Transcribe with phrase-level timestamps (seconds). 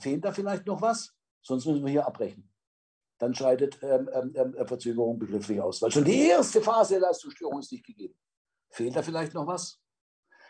[0.00, 1.14] fehlt da vielleicht noch was?
[1.42, 2.50] Sonst müssen wir hier abbrechen.
[3.18, 5.80] Dann schreitet ähm, ähm, ähm Verzögerung begrifflich aus.
[5.82, 8.18] Weil schon die erste Phase der Leistungsstörung ist nicht gegeben.
[8.70, 9.80] Fehlt da vielleicht noch was?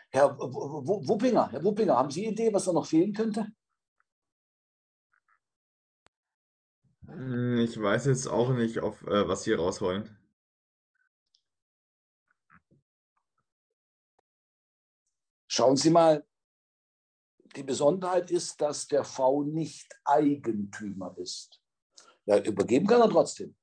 [0.09, 3.47] Herr Wuppinger, Herr Wuppinger, haben Sie eine Idee, was da noch fehlen könnte?
[7.07, 10.17] Hm, ich weiß jetzt auch nicht, auf äh, was Sie rausholen.
[15.47, 16.25] Schauen Sie mal,
[17.55, 21.61] die Besonderheit ist, dass der V nicht Eigentümer ist.
[22.25, 23.55] Ja, übergeben kann er trotzdem.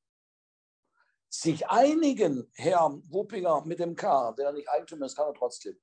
[1.28, 5.80] Sich einigen, Herr Wuppinger, mit dem K, wenn er nicht Eigentümer ist, kann er trotzdem.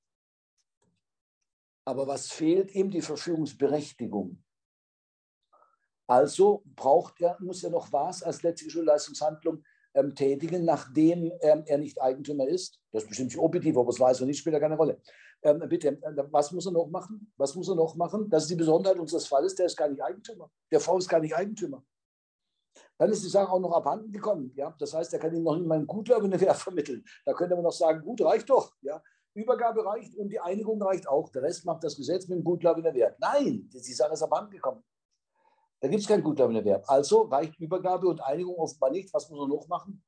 [1.84, 2.90] Aber was fehlt ihm?
[2.90, 4.42] Die Verfügungsberechtigung.
[6.06, 11.78] Also braucht er, muss er noch was als letztliche Schulleistungshandlung ähm, tätigen, nachdem ähm, er
[11.78, 12.80] nicht Eigentümer ist.
[12.92, 15.00] Das ist bestimmt nicht objektiv, ob er es weiß oder nicht, spielt ja keine Rolle.
[15.42, 17.32] Ähm, bitte, äh, was muss er noch machen?
[17.36, 18.28] Was muss er noch machen?
[18.28, 20.50] Das ist die Besonderheit unseres Falles, der ist gar nicht Eigentümer.
[20.70, 21.82] Der V ist gar nicht Eigentümer.
[22.98, 24.52] Dann ist die Sache auch noch abhanden gekommen.
[24.54, 24.74] Ja?
[24.78, 27.02] Das heißt, er kann ihn noch in meinem gutgläubigen Wert vermitteln.
[27.24, 28.74] Da könnte man noch sagen, gut, reicht doch.
[28.82, 29.02] Ja?
[29.32, 31.30] Übergabe reicht und die Einigung reicht auch.
[31.30, 33.18] Der Rest macht das Gesetz mit dem gutgläubigen Wert.
[33.18, 34.84] Nein, die Sache ist abhanden gekommen.
[35.80, 36.86] Da gibt es keinen gutgläubigen Wert.
[36.88, 39.12] Also reicht Übergabe und Einigung offenbar nicht.
[39.14, 40.02] Was muss er noch machen?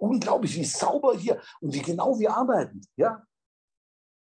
[0.00, 2.80] Unglaublich, wie sauber hier und wie genau wir arbeiten.
[2.96, 3.22] Ja?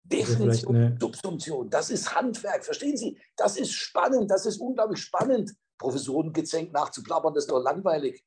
[0.04, 3.20] Definition, Subsumption, das ist Handwerk, verstehen Sie?
[3.36, 5.56] Das ist spannend, das ist unglaublich spannend.
[5.80, 8.24] Professorengezänk nachzuplappern, das ist doch langweilig.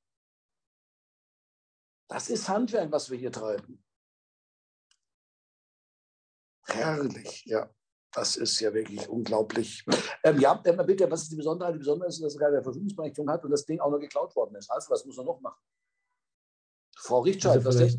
[2.08, 3.82] Das ist Handwerk, was wir hier treiben.
[6.66, 7.70] Herrlich, ja.
[8.12, 9.84] Das ist ja wirklich unglaublich.
[10.24, 11.74] Ähm, ja, ähm, bitte, was ist die Besonderheit?
[11.74, 14.56] Die Besonderheit ist, dass er keine Verfügungsberechtigung hat und das Ding auch noch geklaut worden
[14.56, 14.70] ist.
[14.70, 15.60] Also, was muss er noch machen?
[16.96, 17.98] Frau Richtscheid, also was,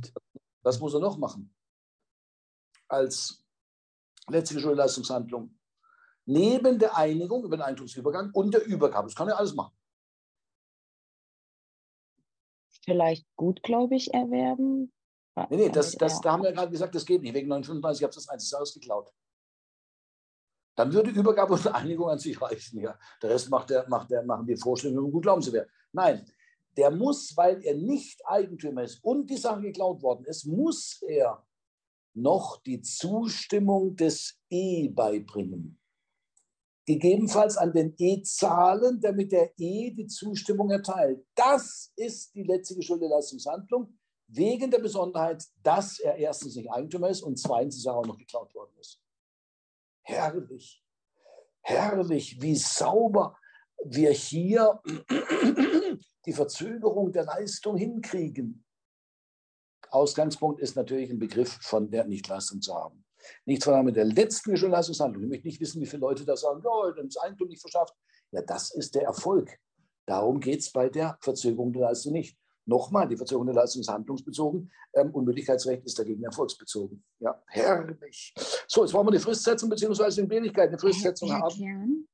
[0.64, 1.54] was muss er noch machen?
[2.88, 3.44] Als
[4.28, 5.58] letztliche Schulleistungshandlung.
[6.26, 9.08] Neben der Einigung über den Eigentumsübergang und der Übergabe.
[9.08, 9.74] Das kann er alles machen.
[12.84, 14.92] Vielleicht gutgläubig erwerben?
[15.50, 17.34] Nee, nee, das, das, da haben wir gerade gesagt, das geht nicht.
[17.34, 19.14] Wegen 935, ich habe das einzige ausgeklaut.
[20.76, 22.80] Dann würde Übergabe und Einigung an sich reichen.
[22.80, 22.98] Ja.
[23.22, 25.70] Der Rest macht der, macht der, machen die Vorstellungen, um gut glauben zu werden.
[25.92, 26.26] Nein,
[26.78, 31.44] der muss, weil er nicht Eigentümer ist und die Sache geklaut worden ist, muss er
[32.14, 35.80] noch die Zustimmung des E beibringen.
[36.86, 41.26] Gegebenenfalls an den E zahlen, damit der E die Zustimmung erteilt.
[41.36, 47.38] Das ist die letzte Schuldeleistungshandlung wegen der Besonderheit, dass er erstens nicht Eigentümer ist und
[47.38, 49.02] zweitens auch noch geklaut worden ist.
[50.04, 50.84] Herrlich,
[51.62, 53.38] herrlich, wie sauber
[53.84, 54.82] wir hier
[56.26, 58.64] die Verzögerung der Leistung hinkriegen.
[59.90, 63.06] Ausgangspunkt ist natürlich ein Begriff von der Nichtleistung zu haben.
[63.46, 65.24] Nicht von mit der letzten Leistungshandlung.
[65.24, 67.94] Ich möchte nicht wissen, wie viele Leute da sagen, ja, dann ist Eigentum nicht verschafft.
[68.32, 69.58] Ja, das ist der Erfolg.
[70.06, 72.38] Darum geht es bei der Verzögerung der Leistung nicht.
[72.66, 74.70] Nochmal, die Verzögerung der Leistung ist handlungsbezogen.
[74.94, 77.04] Ähm, Unmöglichkeitsrecht ist dagegen erfolgsbezogen.
[77.20, 78.34] Ja, herrlich.
[78.68, 80.12] So, jetzt wollen wir die Fristsetzung bzw.
[80.12, 80.70] die Entbehrlichkeit.
[80.70, 82.08] Eine Fristsetzung haben.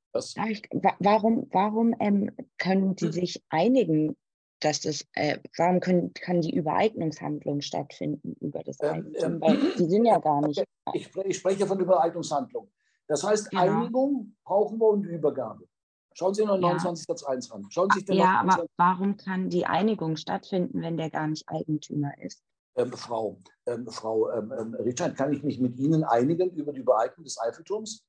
[0.48, 0.64] Ich,
[1.00, 4.16] warum warum ähm, können Sie sich einigen,
[4.60, 9.24] dass das, äh, warum können, kann die Übereignungshandlung stattfinden über das ähm, Eigentum?
[9.24, 10.64] Ähm, Weil die sind ja gar nicht.
[10.94, 12.70] Ich, ich spreche von Übereignungshandlung.
[13.08, 13.62] Das heißt, genau.
[13.64, 15.68] Einigung brauchen wir und Übergabe.
[16.14, 17.16] Schauen Sie noch 29 ja.
[17.16, 17.66] Satz 1 an.
[17.70, 21.50] Schauen Sie sich den ja, aber warum kann die Einigung stattfinden, wenn der gar nicht
[21.50, 22.44] Eigentümer ist?
[22.76, 26.82] Ähm, Frau, ähm, Frau ähm, ähm, Richard, kann ich mich mit Ihnen einigen über die
[26.82, 28.04] Übereignung des Eiffelturms?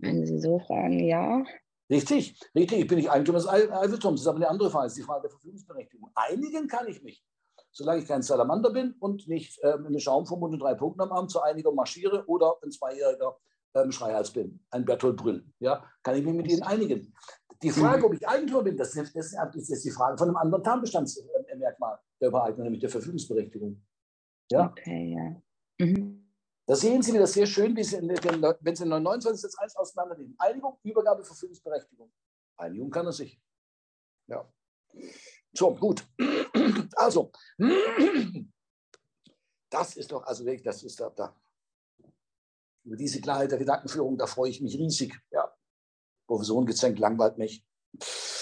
[0.00, 1.44] Wenn Sie so fragen, ja.
[1.88, 2.80] Richtig, richtig.
[2.80, 4.20] Ich bin nicht Eigentümer des Eiffelturms.
[4.20, 4.86] Das ist aber eine andere Frage.
[4.86, 6.10] Das ist die Frage der Verfügungsberechtigung.
[6.14, 7.24] Einigen kann ich mich.
[7.70, 11.28] Solange ich kein Salamander bin und nicht ähm, eine Schaumverbund und drei Punkte am Arm
[11.28, 13.36] zur Einigung marschiere oder ein Zweijähriger
[13.74, 17.14] ähm, Schreihals bin, ein Bertolt Brüll, ja, kann ich mich mit Ihnen einigen.
[17.62, 20.64] Die Frage, ob ich Eigentümer bin, das ist, das ist die Frage von einem anderen
[20.64, 23.82] Tatbestandsmerkmal der Übereignung, nämlich der Verfügungsberechtigung.
[24.50, 24.70] Ja?
[24.70, 25.86] Okay, ja.
[25.86, 26.25] Mhm.
[26.66, 28.18] Da sehen Sie wieder sehr schön, wie Sie in den,
[28.60, 30.34] wenn Sie in 29 Satz 1 auseinandernehmen.
[30.38, 32.12] Einigung, Übergabe, Verfügungsberechtigung.
[32.56, 33.40] Einigung kann er sich.
[34.26, 34.52] Ja.
[35.52, 36.06] So, gut.
[36.98, 37.30] Also,
[39.70, 41.36] das ist doch, also wirklich, das ist da, da.
[42.84, 45.14] Über diese Klarheit der Gedankenführung, da freue ich mich riesig.
[45.30, 45.54] Ja.
[46.26, 47.64] Professorengezänk langweilt mich.
[47.92, 48.35] Ähm,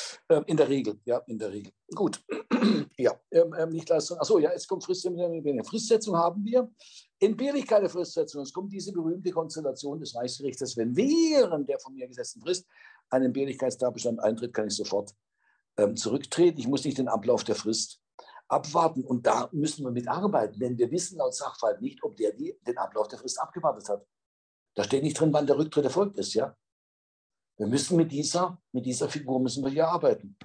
[0.47, 1.73] in der Regel, ja, in der Regel.
[1.95, 2.23] Gut.
[2.99, 4.19] ja, ähm, ähm, nicht Leistung.
[4.19, 5.65] Achso, ja, jetzt kommt Fristsetzung.
[5.65, 6.71] Fristsetzung haben wir.
[7.19, 8.43] Entbehrlichkeit der Fristsetzung.
[8.43, 10.77] Es kommt diese berühmte Konstellation des Reichsgerichtes.
[10.77, 12.67] Wenn während der von mir gesetzten Frist
[13.11, 15.13] ein Entbehrlichkeitstatbestand eintritt, kann ich sofort
[15.77, 16.59] ähm, zurücktreten.
[16.59, 18.01] Ich muss nicht den Ablauf der Frist
[18.49, 19.05] abwarten.
[19.05, 22.59] Und da müssen wir mit arbeiten, denn wir wissen laut Sachverhalt nicht, ob der die,
[22.67, 24.07] den Ablauf der Frist abgewartet hat.
[24.75, 26.57] Da steht nicht drin, wann der Rücktritt erfolgt ist, ja.
[27.57, 30.37] Wir müssen mit dieser, mit dieser Figur müssen wir hier arbeiten.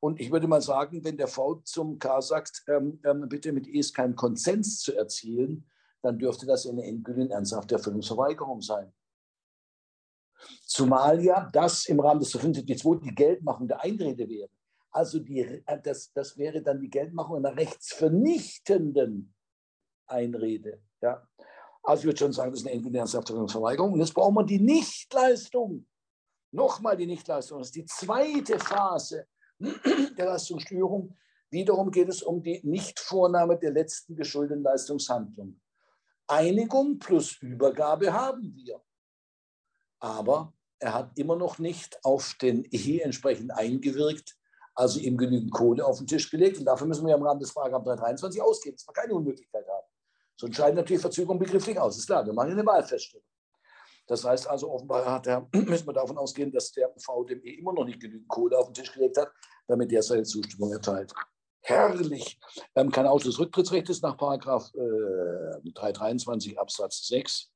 [0.00, 3.68] Und ich würde mal sagen, wenn der V zum K sagt, ähm, ähm, bitte mit
[3.68, 5.68] E ist kein Konsens zu erzielen,
[6.02, 8.92] dann dürfte das eine endgültige ernsthafte Erfüllungsverweigerung sein.
[10.66, 14.50] Zumal ja das im Rahmen des 75.2 die Geldmachung der Einrede wäre.
[14.90, 19.34] Also die, äh, das, das wäre dann die Geldmachung einer rechtsvernichtenden
[20.06, 20.82] Einrede.
[21.00, 21.26] Ja.
[21.82, 23.92] Also ich würde schon sagen, das ist eine endgültige ernsthafte Erfüllungsverweigerung.
[23.92, 25.86] Und jetzt brauchen wir die Nichtleistung
[26.52, 27.58] Nochmal die Nichtleistung.
[27.58, 29.26] Das ist die zweite Phase
[29.58, 31.16] der Leistungsstörung.
[31.50, 35.60] Wiederum geht es um die Nichtvornahme der letzten geschuldeten Leistungshandlung.
[36.26, 38.82] Einigung plus Übergabe haben wir.
[40.00, 44.36] Aber er hat immer noch nicht auf den Ehe entsprechend eingewirkt,
[44.74, 46.58] also ihm genügend Kohle auf den Tisch gelegt.
[46.58, 49.86] Und dafür müssen wir im Rahmen des Paragraph 323 ausgehen, dass wir keine Unmöglichkeit haben.
[50.38, 51.96] Sonst scheiden natürlich Verzögerungen begrifflich aus.
[51.96, 53.24] Ist klar, wir machen eine Wahlfeststellung.
[54.06, 57.84] Das heißt also, offenbar hat er, müssen wir davon ausgehen, dass der VDME immer noch
[57.84, 59.30] nicht genügend Kohle auf den Tisch gelegt hat,
[59.66, 61.12] damit er seine Zustimmung erteilt.
[61.60, 62.38] Herrlich.
[62.76, 67.50] Ähm, kein Auto des Rücktrittsrechts nach Paragraph äh, 323 Absatz 6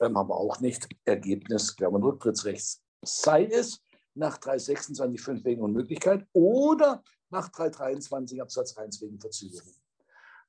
[0.00, 0.86] ähm, haben wir auch nicht.
[1.06, 2.82] Ergebnis Klammern Rücktrittsrechts.
[3.02, 3.80] Sei es
[4.12, 9.72] nach 326 wegen Unmöglichkeit oder nach 323 Absatz 1 wegen Verzögerung.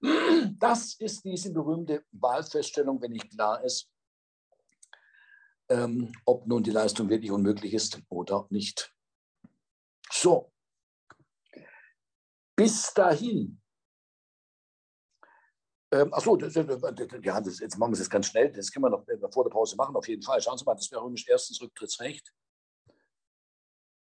[0.60, 3.90] Das ist diese berühmte Wahlfeststellung, wenn nicht klar ist,
[5.70, 8.94] ähm, ob nun die Leistung wirklich unmöglich ist oder nicht.
[10.12, 10.52] So,
[12.56, 13.62] bis dahin.
[15.92, 18.52] Ähm, achso, jetzt machen wir es jetzt ganz schnell.
[18.52, 20.42] Das können wir noch vor der Pause machen, auf jeden Fall.
[20.42, 22.34] Schauen Sie mal, das wäre römisch erstens Rücktrittsrecht.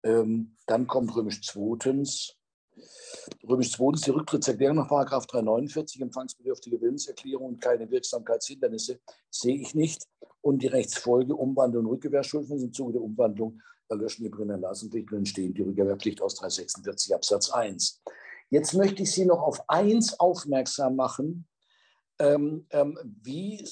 [0.03, 2.37] Ähm, dann kommt römisch zweitens.
[3.47, 9.01] Römisch zweitens die Rücktrittserklärung nach 349, empfangsbedürftige Willenserklärung und keine Wirksamkeitshindernisse,
[9.31, 10.07] sehe ich nicht
[10.43, 15.53] und die Rechtsfolge Umwandlung und Rückgewehrschulden im Zuge der Umwandlung erlöschen die Brennerlassenpflicht und entstehen
[15.55, 18.03] die Rückgewehrpflicht aus 346 Absatz 1.
[18.51, 21.49] Jetzt möchte ich Sie noch auf eins aufmerksam machen,
[22.19, 23.67] ähm, ähm, wie,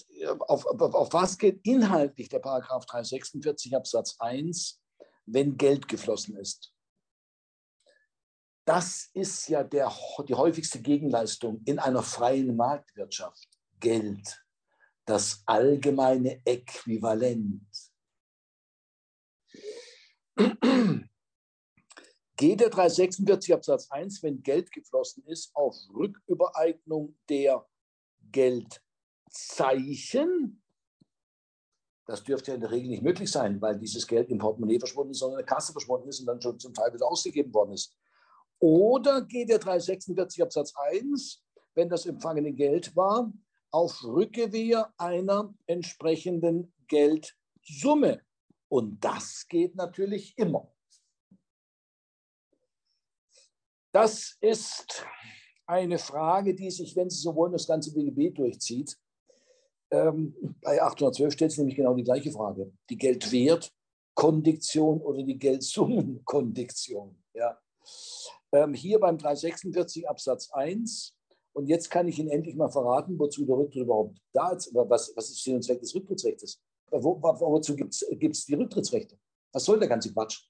[0.47, 4.81] auf, auf, auf, was geht inhaltlich der Paragraph 346 Absatz 1,
[5.26, 6.73] wenn Geld geflossen ist.
[8.64, 9.93] Das ist ja der,
[10.26, 13.49] die häufigste Gegenleistung in einer freien Marktwirtschaft.
[13.81, 14.43] Geld
[15.08, 17.62] das allgemeine Äquivalent.
[22.40, 27.66] Der 346 Absatz 1, wenn Geld geflossen ist, auf Rückübereignung der
[28.31, 28.93] Geldzeichen?
[32.06, 35.11] Das dürfte ja in der Regel nicht möglich sein, weil dieses Geld im Portemonnaie verschwunden
[35.12, 37.72] ist, sondern in der Kasse verschwunden ist und dann schon zum Teil wieder ausgegeben worden
[37.72, 37.96] ist.
[38.61, 41.43] Oder der 346 Absatz 1,
[41.75, 43.32] wenn das empfangene Geld war,
[43.70, 48.23] auf Rückgewehr einer entsprechenden Geldsumme.
[48.69, 50.73] Und das geht natürlich immer.
[53.93, 55.05] Das ist
[55.67, 58.97] eine Frage, die sich, wenn Sie so wollen, das ganze BGB durchzieht.
[59.91, 62.73] Ähm, bei 812 stellt sich nämlich genau die gleiche Frage.
[62.91, 67.23] Die Geldwertkondiktion oder die Geldsummenkondiktion.
[67.35, 67.59] Ja.
[68.53, 71.18] Ähm, hier beim 346 Absatz 1
[71.58, 74.73] und jetzt kann ich Ihnen endlich mal verraten, wozu der Rücktritt überhaupt da ist.
[74.73, 76.62] Was, was ist Sinn und Zweck des Rücktrittsrechts?
[76.92, 79.18] Wo, wo, wozu gibt es die Rücktrittsrechte?
[79.52, 80.49] Was soll der ganze Quatsch?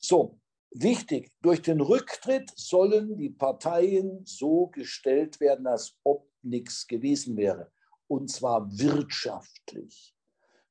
[0.00, 0.40] So,
[0.70, 7.70] wichtig, durch den Rücktritt sollen die Parteien so gestellt werden, als ob nichts gewesen wäre.
[8.06, 10.16] Und zwar wirtschaftlich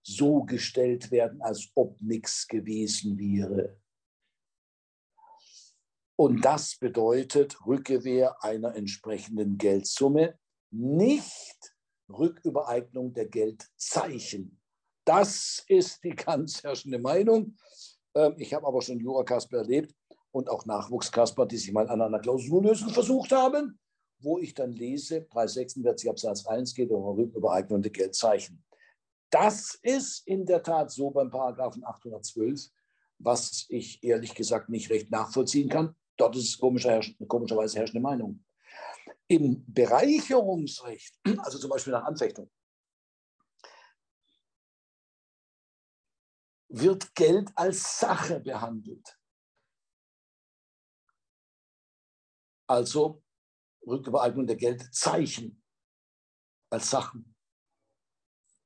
[0.01, 3.79] so gestellt werden, als ob nichts gewesen wäre.
[6.15, 10.37] Und das bedeutet Rückgewehr einer entsprechenden Geldsumme,
[10.71, 11.75] nicht
[12.09, 14.59] Rückübereignung der Geldzeichen.
[15.05, 17.57] Das ist die ganz herrschende Meinung.
[18.15, 19.95] Ähm, ich habe aber schon Jura-Kasper erlebt
[20.31, 23.79] und auch Nachwuchskasper, die sich mal an einer Klausurlösung versucht haben,
[24.19, 28.63] wo ich dann lese, 346 Absatz 1 geht um Rückübereignung der Geldzeichen.
[29.29, 32.69] Das ist in der Tat so beim Paragraphen 812,
[33.17, 35.95] was ich ehrlich gesagt nicht recht nachvollziehen kann.
[36.17, 38.43] Dort ist es komischer, komischerweise herrschende Meinung.
[39.27, 42.51] Im Bereicherungsrecht, also zum Beispiel nach Anfechtung,
[46.69, 49.19] wird Geld als Sache behandelt.
[52.67, 53.23] Also
[53.85, 55.63] Rückübereignung der Geldzeichen
[56.71, 57.35] als Sachen.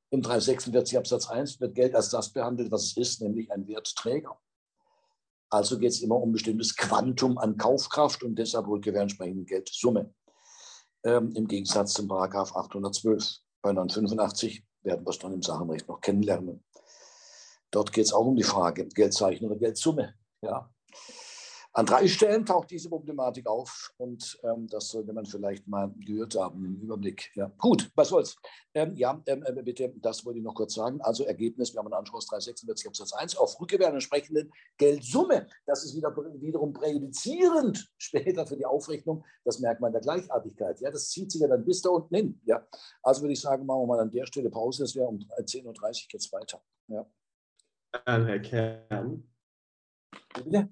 [0.09, 4.39] Im 346 Absatz 1 wird Geld als das behandelt, was es ist, nämlich ein Wertträger.
[5.49, 10.13] Also geht es immer um ein bestimmtes Quantum an Kaufkraft und deshalb rückgewähren entsprechende Geldsumme.
[11.03, 13.37] Ähm, Im Gegensatz zum Paragraph 812.
[13.61, 16.63] Bei 985 werden wir es dann im Sachenrecht noch kennenlernen.
[17.71, 20.13] Dort geht es auch um die Frage Geldzeichen oder Geldsumme.
[20.41, 20.69] Ja.
[21.77, 26.33] An drei Stellen taucht diese Problematik auf und ähm, das sollte man vielleicht mal gehört
[26.33, 27.29] haben im Überblick.
[27.35, 27.51] Ja.
[27.59, 28.35] Gut, was soll's.
[28.73, 30.99] Ähm, ja, ähm, äh, bitte, das wollte ich noch kurz sagen.
[31.01, 35.45] Also Ergebnis, wir haben einen Anschluss 346 Absatz 1 auf Rückgewehr entsprechenden Geldsumme.
[35.67, 40.81] Das ist wieder, wiederum präjudizierend später für die Aufrechnung das Merkmal der Gleichartigkeit.
[40.81, 42.41] Ja, das zieht sich ja dann bis da unten hin.
[42.45, 42.67] Ja.
[43.03, 44.85] Also würde ich sagen, machen wir mal an der Stelle Pause.
[44.85, 45.73] Es wäre um 10.30 Uhr
[46.09, 46.59] geht es weiter.
[46.87, 47.05] Ja.
[48.03, 49.31] Herr Kern.
[50.43, 50.69] Bitte?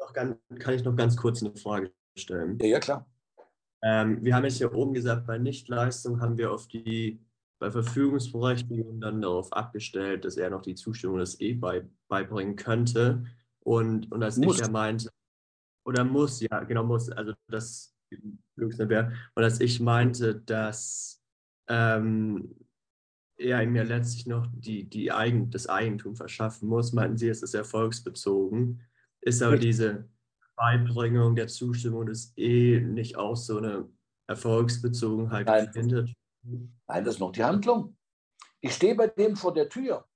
[0.00, 2.58] Noch ganz, kann ich noch ganz kurz eine Frage stellen?
[2.60, 3.06] Ja, ja klar.
[3.82, 7.24] Ähm, wir haben jetzt hier oben gesagt, bei Nichtleistung haben wir auf die
[7.60, 13.24] bei Verfügungsberechtigung dann darauf abgestellt, dass er noch die Zustimmung des E bei, beibringen könnte.
[13.60, 14.56] Und, und als muss.
[14.56, 15.10] ich ja meinte,
[15.84, 17.94] oder muss, ja, genau muss, also das
[18.56, 19.12] wäre.
[19.34, 21.22] Und als ich meinte, dass
[21.68, 22.56] ähm,
[23.36, 27.42] er ihm ja letztlich noch die, die Eigen, das Eigentum verschaffen muss, meinten Sie, es
[27.42, 28.80] ist erfolgsbezogen
[29.22, 30.08] ist aber diese
[30.56, 33.88] Beibringung der Zustimmung des E nicht auch so eine
[34.26, 35.72] Erfolgsbezogenheit Nein.
[35.72, 36.12] findet?
[36.42, 37.96] Nein, das ist noch die Handlung.
[38.60, 40.06] Ich stehe bei dem vor der Tür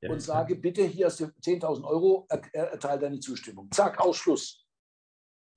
[0.00, 3.70] ja, und sage, bitte, hier hast du 10.000 Euro, er, erteile deine Zustimmung.
[3.70, 4.66] Zack, Ausschluss.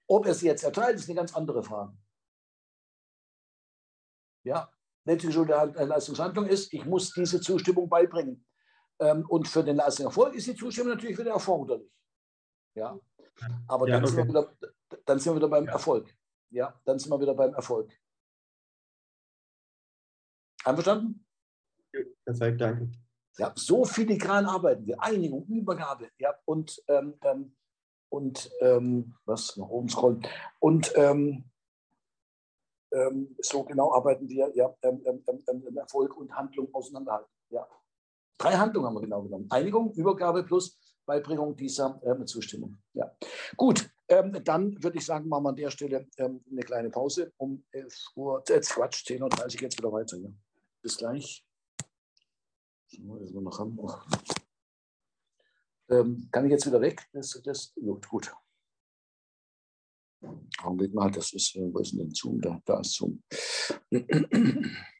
[0.08, 1.96] Ob er sie jetzt erteilt, ist eine ganz andere Frage.
[4.46, 4.70] Ja,
[5.06, 8.46] letztlich der Leistungshandlung ist, ich muss diese Zustimmung beibringen.
[9.00, 11.90] Ähm, und für den Leistungserfolg ist die Zustimmung natürlich wieder erforderlich.
[12.76, 13.00] Ja?
[13.68, 14.16] Aber ja, dann, okay.
[14.16, 14.58] sind wir wieder,
[15.06, 16.14] dann sind wir wieder beim Erfolg.
[16.50, 17.92] Ja, dann sind wir wieder beim Erfolg.
[20.64, 21.26] Einverstanden?
[22.26, 22.92] Perfekt, danke.
[23.38, 25.02] Ja, so filigran arbeiten wir.
[25.02, 26.10] Einigung, Übergabe.
[26.20, 27.56] Ja, und, ähm, ähm,
[28.10, 30.26] und ähm, was nach oben scrollen.
[30.60, 31.46] Und ähm,
[32.92, 35.02] ähm, so genau arbeiten wir ja, ähm,
[35.76, 37.32] Erfolg und Handlung auseinanderhalten.
[37.50, 37.68] Ja.
[38.38, 39.48] Drei Handlungen haben wir genau genommen.
[39.50, 42.78] Einigung, Übergabe plus Beibringung dieser ähm, Zustimmung.
[42.94, 43.16] Ja.
[43.58, 47.34] Gut, ähm, dann würde ich sagen, machen wir an der Stelle ähm, eine kleine Pause.
[47.38, 50.18] Um 11 Uhr, äh, Quatsch, 10.30 Uhr es wieder weiter.
[50.18, 50.30] Ja.
[50.82, 51.46] Bis gleich.
[52.88, 53.80] So, noch haben.
[56.32, 57.08] Kann ich jetzt wieder weg?
[57.12, 58.34] Das, das, gut, gut.
[60.64, 62.40] Augenblick mal, das ist, äh, wo ist denn Zoom?
[62.42, 63.22] Da, da ist Zoom.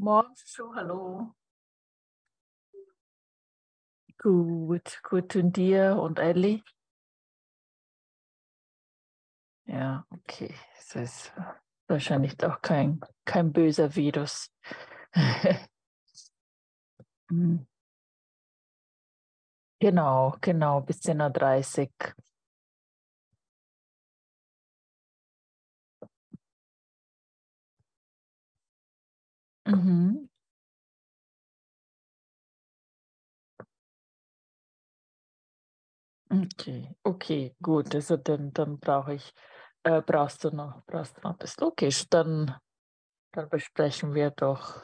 [0.00, 1.34] Morgen schon, hallo.
[4.16, 6.62] Gut, gut und dir und Ellie?
[9.66, 10.54] Ja, okay.
[10.78, 11.32] Das ist
[11.86, 14.50] wahrscheinlich doch kein, kein böser Virus.
[17.30, 17.66] Hm.
[19.80, 22.14] genau, genau, bis 10.30 Uhr.
[29.70, 30.26] Mhm.
[36.32, 37.94] Okay, okay, gut.
[37.94, 39.32] Also dann, dann brauche ich,
[39.82, 42.04] äh, brauchst du noch, brauchst du noch das logisch.
[42.08, 42.54] Dann,
[43.32, 44.82] dann besprechen wir doch.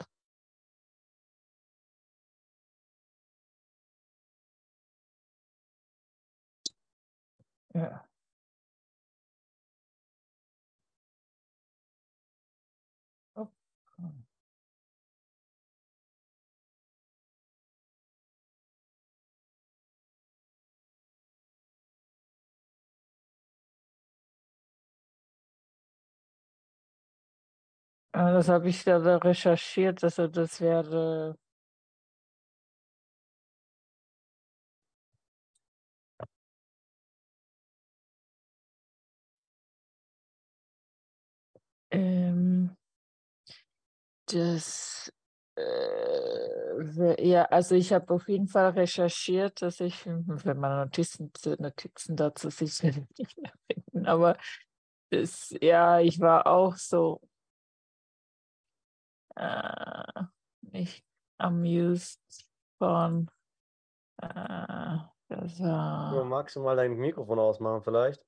[7.73, 8.06] Ja.
[28.17, 31.37] Ah, das habe ich da recherchiert, also das wäre
[41.91, 42.77] Ähm,
[44.31, 45.11] das,
[45.57, 52.15] äh, ja, also ich habe auf jeden Fall recherchiert, dass ich, wenn man Notizen, Notizen
[52.15, 54.37] dazu sicher nicht mehr finden, aber
[55.11, 57.21] das, ja, ich war auch so,
[59.37, 60.23] äh,
[60.61, 61.05] nicht
[61.37, 63.29] amused von
[64.21, 64.97] äh,
[65.29, 68.23] das magst du mal dein Mikrofon ausmachen vielleicht?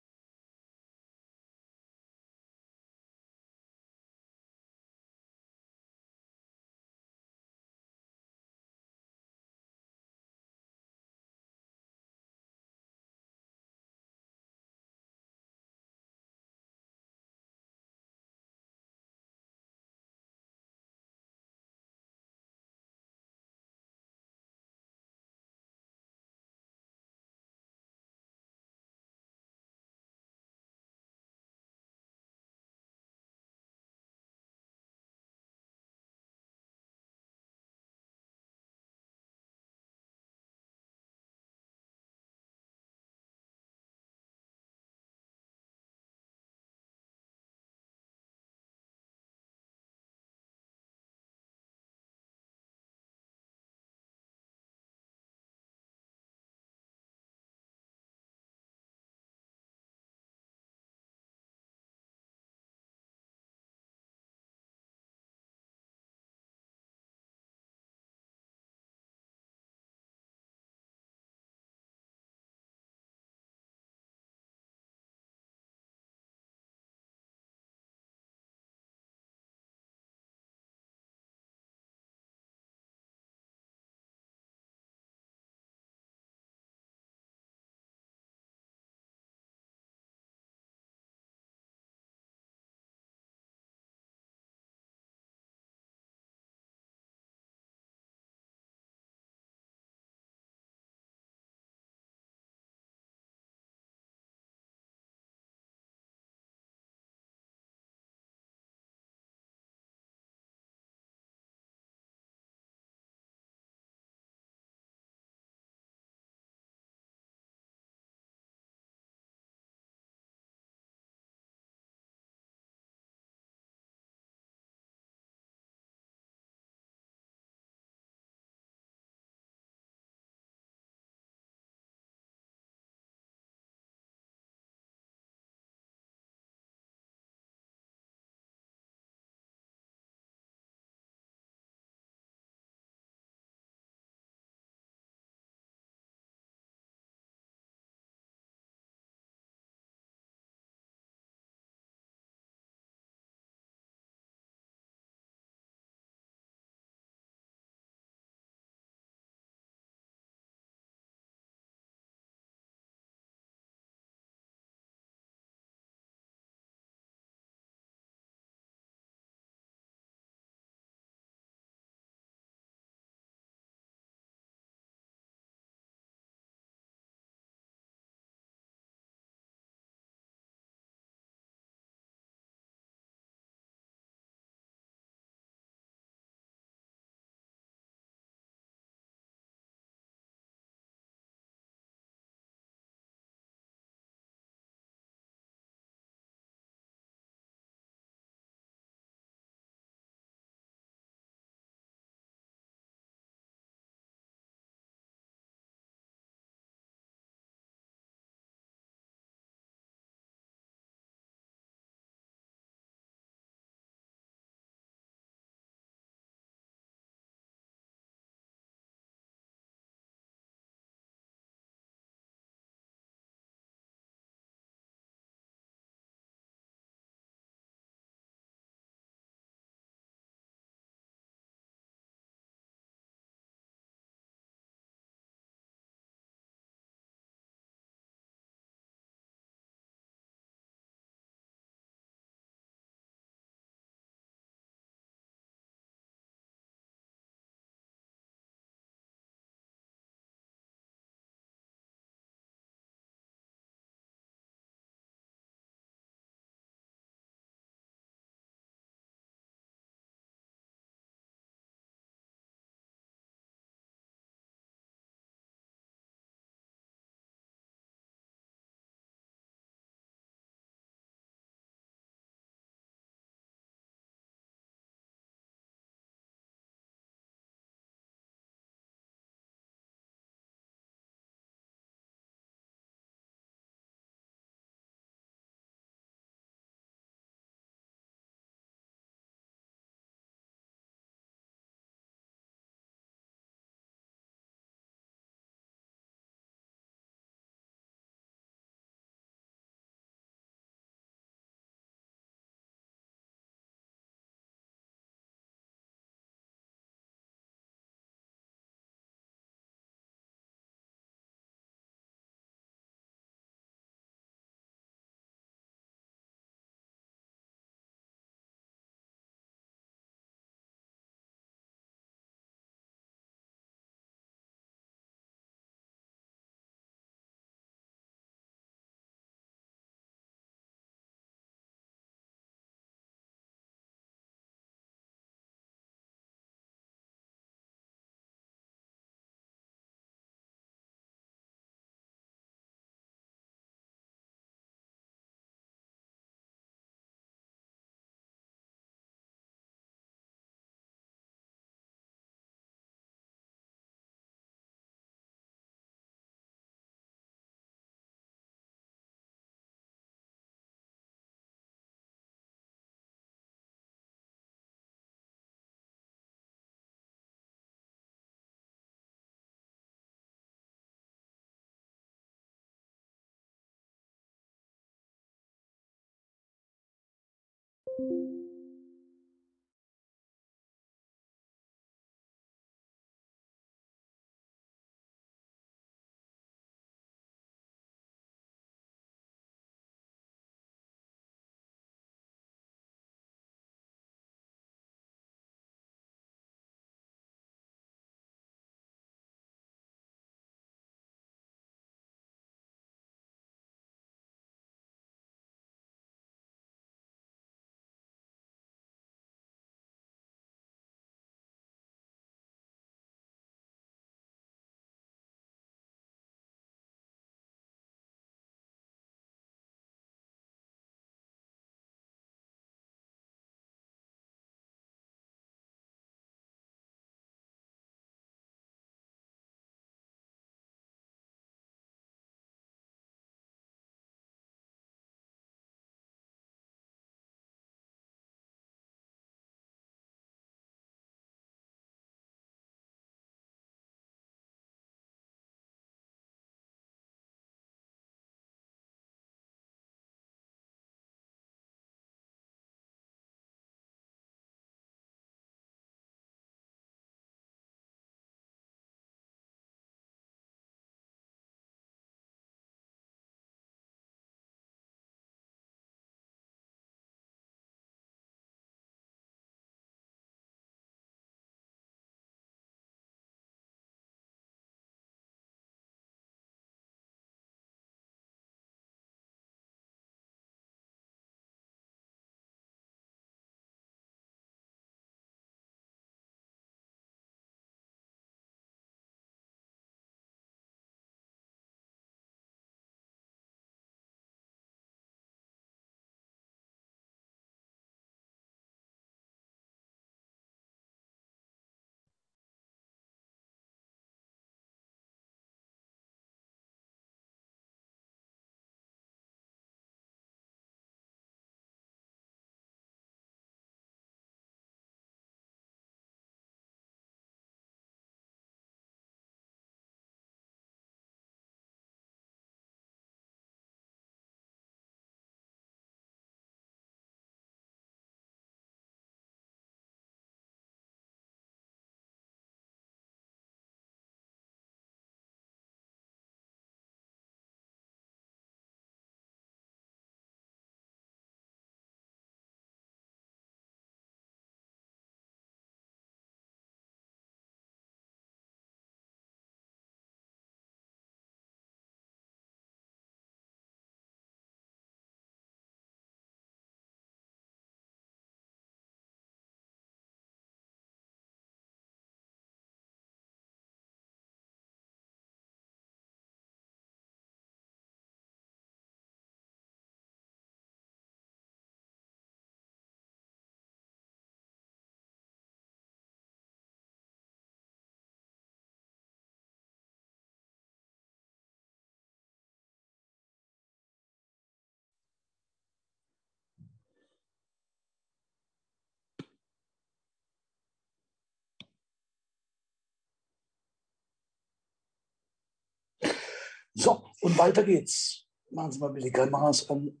[596.78, 598.24] So, und weiter geht's.
[598.52, 600.00] Machen Sie mal bitte Kameras an.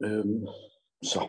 [0.00, 0.48] Ähm,
[1.00, 1.28] so.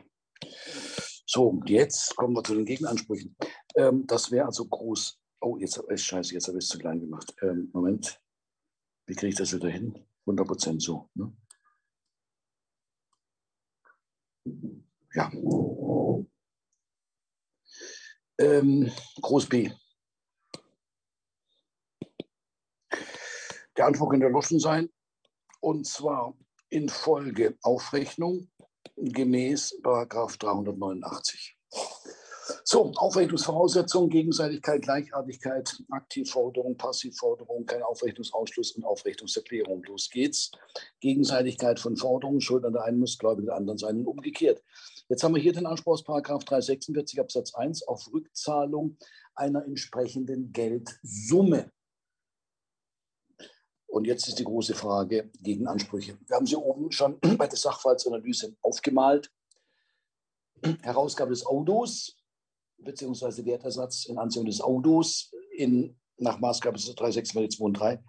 [1.25, 3.35] So, jetzt kommen wir zu den Gegenansprüchen.
[3.75, 5.19] Ähm, das wäre also groß.
[5.41, 7.33] Oh, jetzt habe ich scheiße, jetzt habe ich es zu klein gemacht.
[7.41, 8.21] Ähm, Moment.
[9.07, 10.05] Wie kriege ich das wieder hin?
[10.27, 11.09] 100 Prozent so.
[11.15, 11.35] Ne?
[15.15, 15.31] Ja.
[18.37, 19.71] Ähm, groß B.
[23.77, 24.89] Der Anspruch kann erloschen sein,
[25.60, 26.34] und zwar
[26.69, 28.49] in Folge Aufrechnung
[28.95, 31.57] gemäß 389.
[32.63, 39.84] So, Aufrechnungsvoraussetzungen, Gegenseitigkeit, Gleichartigkeit, Aktivforderung, Passivforderung, kein Aufrechnungsausschluss und Aufrechnungserklärung.
[39.84, 40.51] Los geht's.
[40.99, 44.62] Gegenseitigkeit von Forderungen, Schuld an der einen muss Gläubige der anderen sein und umgekehrt.
[45.10, 48.97] Jetzt haben wir hier den Anspruch aus 346 Absatz 1 auf Rückzahlung
[49.36, 51.71] einer entsprechenden Geldsumme.
[53.91, 56.17] Und jetzt ist die große Frage gegen Ansprüche.
[56.25, 59.30] Wir haben sie oben schon bei der Sachverhaltsanalyse aufgemalt.
[60.82, 62.17] Herausgabe des Autos
[62.77, 68.01] beziehungsweise Wertersatz in Anziehung des Autos in, nach Maßgabe 362 und 3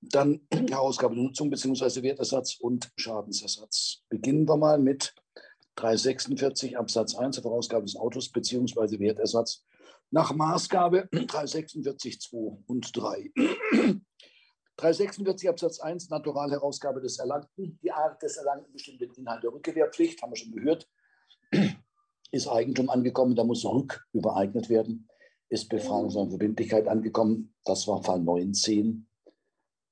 [0.00, 2.02] Dann Herausgabe der Nutzung bzw.
[2.02, 4.02] Wertersatz und Schadensersatz.
[4.08, 5.14] Beginnen wir mal mit
[5.76, 8.98] 346 Absatz 1 auf Herausgabe des Autos bzw.
[8.98, 9.64] Wertersatz
[10.10, 13.30] nach Maßgabe 346 2 und 3.
[14.76, 17.78] 346 Absatz 1 Naturalherausgabe des Erlangten.
[17.82, 20.88] Die Art des Erlangten bestimmt den Inhalt der Rückgewehrpflicht, haben wir schon gehört.
[22.32, 25.08] Ist Eigentum angekommen, da muss rückübereignet werden.
[25.48, 29.06] Ist Befragung seiner Verbindlichkeit angekommen, das war Fall 19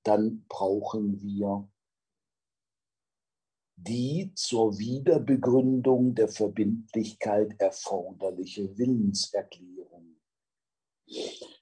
[0.03, 1.68] dann brauchen wir
[3.77, 10.21] die zur Wiederbegründung der Verbindlichkeit erforderliche Willenserklärung.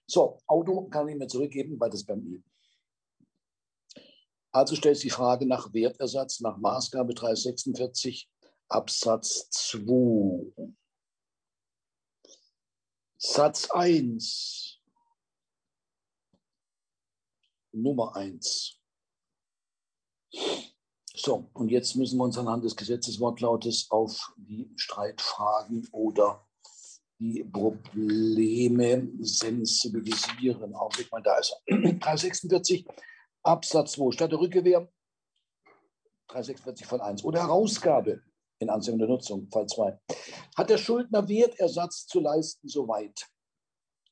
[0.07, 2.43] So, Auto kann ich mir zurückgeben, weil das beim E.
[4.53, 8.29] Also stellt sich die Frage nach Wertersatz nach Maßgabe 346
[8.69, 10.53] Absatz 2.
[13.19, 14.81] Satz 1
[17.73, 18.77] Nummer eins.
[21.15, 26.47] So, und jetzt müssen wir uns anhand des Gesetzeswortlautes auf die Streitfragen oder
[27.19, 30.75] die Probleme sensibilisieren.
[30.75, 31.77] Augenblick mal, da ist er.
[31.99, 32.87] 346
[33.43, 34.13] Absatz 2.
[34.13, 34.89] Statt der Rückgewehr
[36.29, 38.23] 346 Fall 1 oder Herausgabe
[38.59, 39.99] in Anziehung der Nutzung, Fall 2.
[40.57, 43.27] Hat der Schuldner Wertersatz zu leisten, soweit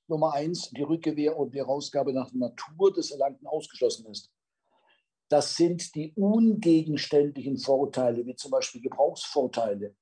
[0.08, 4.32] Nummer eins die Rückgewehr und die Herausgabe nach Natur des Erlangten ausgeschlossen ist.
[5.28, 9.94] Das sind die ungegenständlichen Vorteile, wie zum Beispiel Gebrauchsvorteile.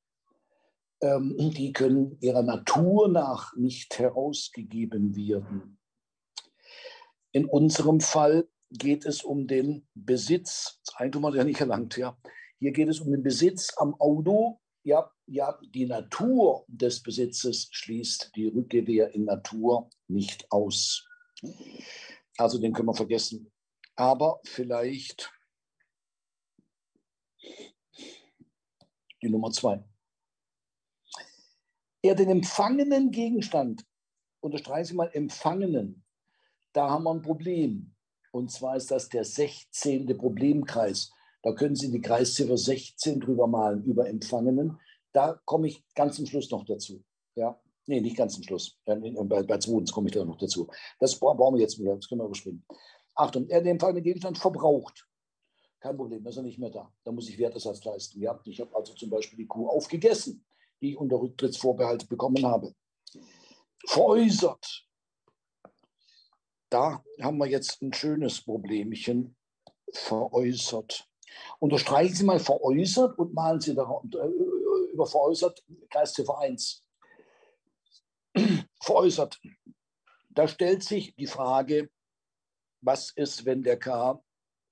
[1.03, 5.79] Ähm, die können ihrer Natur nach nicht herausgegeben werden.
[7.33, 10.81] In unserem Fall geht es um den Besitz.
[10.85, 11.97] Das Eigentum hat er nicht erlangt.
[11.97, 12.19] Ja.
[12.59, 18.31] Hier geht es um den Besitz am Auto ja, ja, die Natur des Besitzes schließt
[18.37, 21.09] die Rückgewehr in Natur nicht aus.
[22.39, 23.51] Also den können wir vergessen.
[23.97, 25.33] Aber vielleicht
[29.23, 29.83] die Nummer zwei.
[32.03, 33.85] Er den empfangenen Gegenstand,
[34.39, 36.05] unterstreiche Sie mal empfangenen,
[36.73, 37.96] da haben wir ein Problem.
[38.37, 40.07] Und zwar ist das der 16.
[40.19, 41.11] Problemkreis.
[41.43, 44.79] Da können Sie die Kreisziffer 16 drüber malen, über Empfangenen.
[45.15, 47.03] Da komme ich ganz zum Schluss noch dazu.
[47.35, 48.79] Ja, nee, nicht ganz zum Schluss.
[48.85, 50.69] Bei, bei zweitens komme ich da noch dazu.
[51.01, 52.63] Das brauchen wir jetzt wieder, das können wir überspringen.
[53.15, 55.09] Achtung, er den Fall Gegenstand verbraucht.
[55.81, 56.93] Kein Problem, ist er nicht mehr da.
[57.05, 58.21] Da muss ich Wertersatz leisten.
[58.21, 60.45] Ja, ich habe also zum Beispiel die Kuh aufgegessen,
[60.83, 62.75] die ich unter Rücktrittsvorbehalt bekommen habe.
[63.87, 64.86] Veräußert.
[66.71, 69.37] Da haben wir jetzt ein schönes Problemchen.
[69.93, 71.09] Veräußert.
[71.61, 76.85] Unterstreichen Sie mal veräußert und malen Sie da, äh, über veräußert, Kreisziffer 1.
[78.83, 79.39] veräußert.
[80.31, 81.89] Da stellt sich die Frage,
[82.81, 84.21] was ist, wenn der K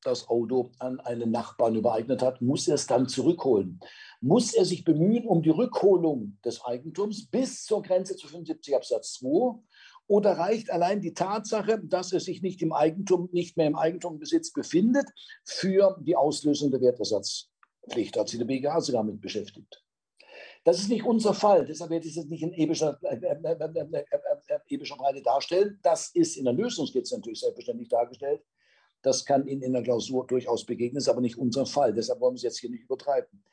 [0.02, 3.80] das Auto an einen Nachbarn übereignet hat, muss er es dann zurückholen?
[4.20, 9.14] Muss er sich bemühen um die Rückholung des Eigentums bis zur Grenze zu 75 Absatz
[9.14, 9.58] 2
[10.06, 14.52] oder reicht allein die Tatsache, dass er sich nicht im Eigentum, nicht mehr im Eigentumbesitz
[14.52, 15.06] befindet,
[15.44, 18.16] für die Auslösung der Wertersatzpflicht?
[18.16, 19.82] Hat sich der BGH sogar damit beschäftigt.
[20.64, 24.74] Das ist nicht unser Fall, deshalb werde ich es nicht in epischer, äh, äh, äh,
[24.74, 25.78] epischer Breite darstellen.
[25.82, 28.42] Das ist in der Lösungskizze natürlich selbstverständlich dargestellt.
[29.02, 31.92] Das kann Ihnen in der Klausur durchaus begegnen, ist aber nicht unser Fall.
[31.92, 33.44] Deshalb wollen wir es jetzt hier nicht übertreiben.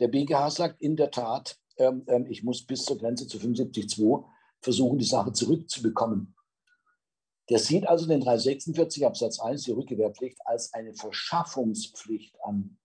[0.00, 4.24] Der BGH sagt in der Tat, ähm, ähm, ich muss bis zur Grenze zu 75.2
[4.60, 6.34] versuchen, die Sache zurückzubekommen.
[7.48, 12.78] Der sieht also den 346 Absatz 1, die Rückgewehrpflicht, als eine Verschaffungspflicht an.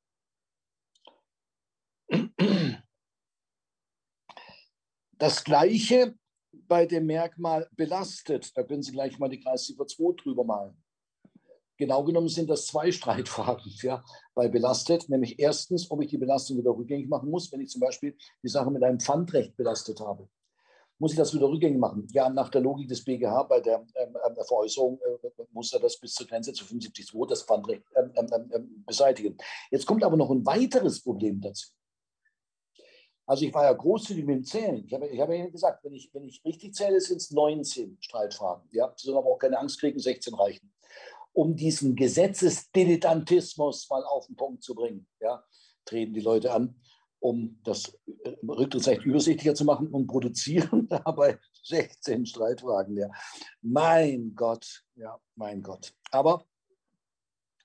[5.18, 6.16] Das Gleiche
[6.52, 8.56] bei dem Merkmal belastet.
[8.56, 10.82] Da können Sie gleich mal die Kreisziffer 2 drüber malen.
[11.78, 14.06] Genau genommen sind das zwei Streitfragen ja,
[14.36, 17.82] bei belastet, nämlich erstens, ob ich die Belastung wieder rückgängig machen muss, wenn ich zum
[17.82, 20.30] Beispiel die Sache mit einem Pfandrecht belastet habe
[21.00, 22.08] muss ich das wieder rückgängig machen?
[22.12, 26.00] Ja, nach der Logik des BGH bei der ähm, ähm, Veräußerung äh, muss er das
[26.00, 29.38] bis zur Grenze zu 75.2 das Pfandrecht ähm, ähm, ähm, ähm, beseitigen.
[29.72, 31.70] Jetzt kommt aber noch ein weiteres Problem dazu.
[33.26, 34.84] Also ich war ja großzügig mit dem Zählen.
[34.86, 37.98] Ich habe, ich habe ja gesagt, wenn ich, wenn ich richtig zähle, sind es 19
[38.02, 38.68] Streitfragen.
[38.72, 40.74] Ja, Sie sollen aber auch keine Angst kriegen, 16 reichen.
[41.32, 45.44] Um diesen Gesetzesdilettantismus mal auf den Punkt zu bringen, ja,
[45.86, 46.76] treten die Leute an
[47.24, 52.98] um das äh, Rücktrittsrecht übersichtlicher zu machen und produzieren dabei 16 Streitwagen.
[52.98, 53.10] Ja.
[53.62, 55.94] Mein Gott, ja, mein Gott.
[56.12, 56.46] Aber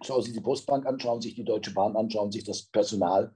[0.01, 2.47] schauen Sie die Postbank an, schauen Sie sich die Deutsche Bahn an, schauen Sie sich
[2.47, 3.35] das Personal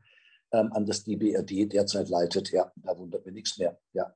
[0.53, 2.53] ähm, an, das die BRD derzeit leitet.
[2.53, 3.77] Ja, da wundert mir nichts mehr.
[3.93, 4.15] Ja.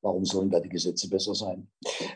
[0.00, 1.70] Warum sollen da die Gesetze besser sein?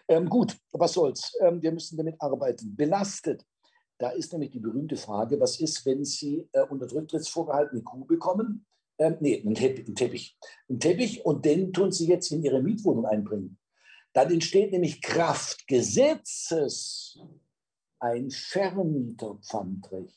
[0.09, 1.35] Ähm, gut, was soll's?
[1.41, 2.75] Ähm, wir müssen damit arbeiten.
[2.75, 3.45] Belastet
[3.99, 8.07] Da ist nämlich die berühmte Frage, was ist, wenn Sie äh, unter Rücktrittsvorbehalt eine Kuh
[8.07, 8.67] bekommen?
[8.99, 10.39] Ähm, nee, einen Teppich, einen Teppich.
[10.69, 13.59] Einen Teppich und den tun Sie jetzt in Ihre Mietwohnung einbringen.
[14.13, 17.21] Dann entsteht nämlich Kraft Gesetzes
[17.99, 20.15] ein Vermieterpfandrecht.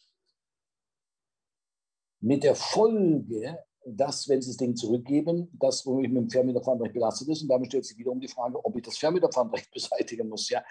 [2.21, 7.29] Mit der Folge, dass, wenn Sie das Ding zurückgeben, das womit mit dem Vermieterpfandrecht belastet
[7.29, 10.49] ist, und damit stellt sich wiederum die Frage, ob ich das Vermieterpfandrecht beseitigen muss.
[10.49, 10.63] Ja.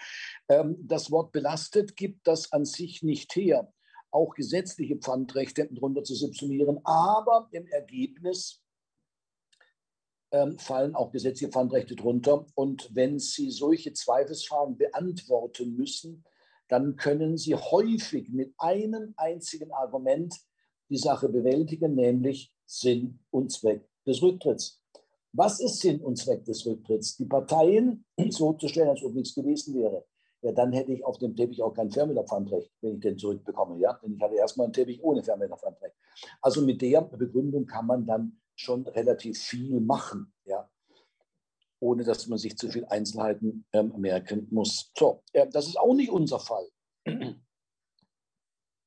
[0.49, 3.73] Ähm, das Wort belastet gibt das an sich nicht her,
[4.11, 8.63] auch gesetzliche Pfandrechte darunter zu subsumieren, aber im Ergebnis
[10.31, 12.47] ähm, fallen auch gesetzliche Pfandrechte drunter.
[12.55, 16.25] Und wenn Sie solche Zweifelsfragen beantworten müssen,
[16.69, 20.35] dann können Sie häufig mit einem einzigen Argument
[20.91, 24.83] die Sache bewältigen, nämlich Sinn und Zweck des Rücktritts.
[25.33, 27.17] Was ist Sinn und Zweck des Rücktritts?
[27.17, 30.05] Die Parteien so zu stellen, als ob nichts gewesen wäre.
[30.41, 33.79] Ja, dann hätte ich auf dem Teppich auch kein Vermieterpfandrecht, wenn ich den zurückbekomme.
[33.81, 33.95] Ja?
[33.95, 35.97] Denn ich hatte erstmal einen Teppich ohne Vermieterpfandrecht.
[36.41, 40.71] Also mit der Begründung kann man dann schon relativ viel machen, ja?
[41.81, 44.93] ohne dass man sich zu viel Einzelheiten ähm, merken muss.
[44.97, 46.69] So, äh, das ist auch nicht unser Fall.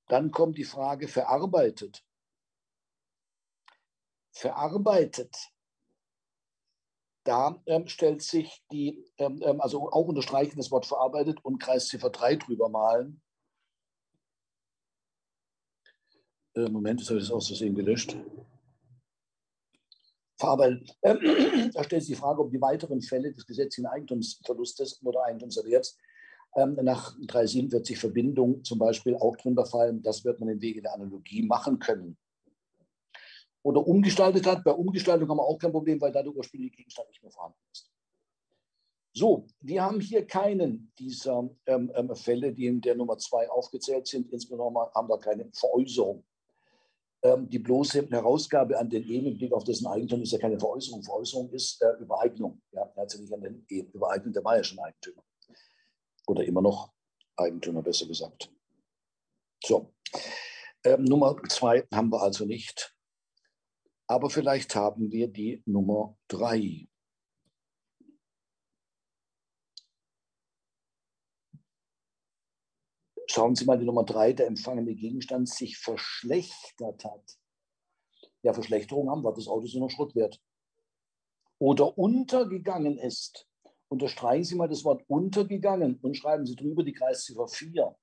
[0.07, 2.03] Dann kommt die Frage verarbeitet.
[4.33, 5.35] Verarbeitet.
[7.23, 12.09] Da ähm, stellt sich die, ähm, ähm also auch unterstreichen das Wort verarbeitet und Kreisziffer
[12.09, 13.21] 3 drüber malen.
[16.55, 18.17] Äh, Moment, jetzt habe ich das aus Versehen gelöscht.
[20.37, 20.97] Verarbeitet.
[21.03, 21.19] Ähm,
[21.73, 25.97] da stellt sich die Frage, ob die weiteren Fälle des gesetzlichen Eigentumsverlustes oder Eigentumserwerbs
[26.55, 30.01] ähm, nach 347 Verbindung zum Beispiel auch drunter fallen.
[30.01, 32.17] Das wird man im Wege der Analogie machen können.
[33.63, 34.63] Oder umgestaltet hat.
[34.63, 37.57] Bei Umgestaltung haben wir auch kein Problem, weil da der ursprüngliche Gegenstand nicht mehr vorhanden
[37.71, 37.91] ist.
[39.13, 44.07] So, wir haben hier keinen dieser ähm, ähm, Fälle, die in der Nummer 2 aufgezählt
[44.07, 44.31] sind.
[44.31, 46.23] Insbesondere haben wir keine Veräußerung.
[47.23, 51.03] Ähm, die bloße Herausgabe an den Ehe Blick auf dessen Eigentum ist ja keine Veräußerung.
[51.03, 52.61] Veräußerung ist äh, Übereignung.
[52.71, 55.23] Ja, er nicht an den Ehe übereignet, der war ja schon Eigentümer
[56.27, 56.91] oder immer noch
[57.35, 58.49] Eigentümer, besser gesagt.
[59.63, 59.93] So,
[60.83, 62.95] ähm, Nummer zwei haben wir also nicht.
[64.11, 66.89] Aber vielleicht haben wir die Nummer drei.
[73.25, 77.39] Schauen Sie mal die Nummer drei, der empfangene Gegenstand sich verschlechtert hat.
[78.41, 80.41] Ja, Verschlechterung haben wir, das Auto ist nur noch Schrott wert.
[81.57, 83.47] Oder untergegangen ist
[83.87, 87.95] unterstreichen Sie mal das Wort untergegangen und schreiben Sie drüber die Kreisziffer 4.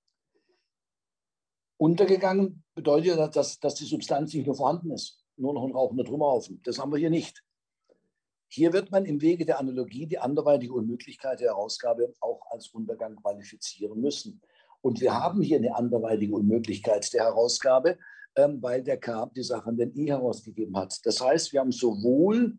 [1.77, 6.05] Untergegangen bedeutet ja, dass, dass die Substanz nicht mehr vorhanden ist, nur noch ein rauchender
[6.05, 6.61] Trümmerhaufen.
[6.65, 7.45] Das haben wir hier nicht.
[8.51, 13.17] Hier wird man im Wege der Analogie die anderweitige Unmöglichkeit der Herausgabe auch als Untergang
[13.17, 14.41] qualifizieren müssen.
[14.81, 17.99] Und wir haben hier eine anderweitige Unmöglichkeit der Herausgabe,
[18.37, 20.99] ähm, weil der K die Sache an den I herausgegeben hat.
[21.05, 22.59] Das heißt, wir haben sowohl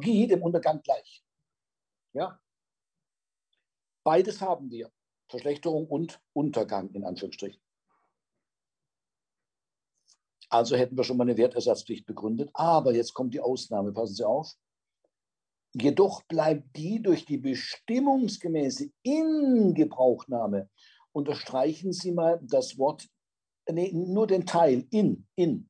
[0.00, 1.24] dem Untergang gleich.
[2.12, 2.40] Ja?
[4.08, 4.90] Beides haben wir.
[5.28, 7.60] Verschlechterung und Untergang in Anführungsstrichen.
[10.48, 12.48] Also hätten wir schon mal eine Wertersatzpflicht begründet.
[12.54, 14.54] Aber jetzt kommt die Ausnahme, passen Sie auf.
[15.74, 20.70] Jedoch bleibt die durch die bestimmungsgemäße Ingebrauchnahme,
[21.12, 23.06] unterstreichen Sie mal das Wort,
[23.70, 25.68] nee, nur den Teil in, in,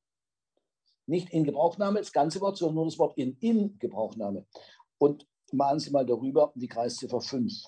[1.06, 4.46] nicht in Gebrauchnahme, das ganze Wort, sondern nur das Wort in, in Gebrauchnahme.
[4.98, 7.64] Und malen Sie mal darüber die Kreisziffer 5.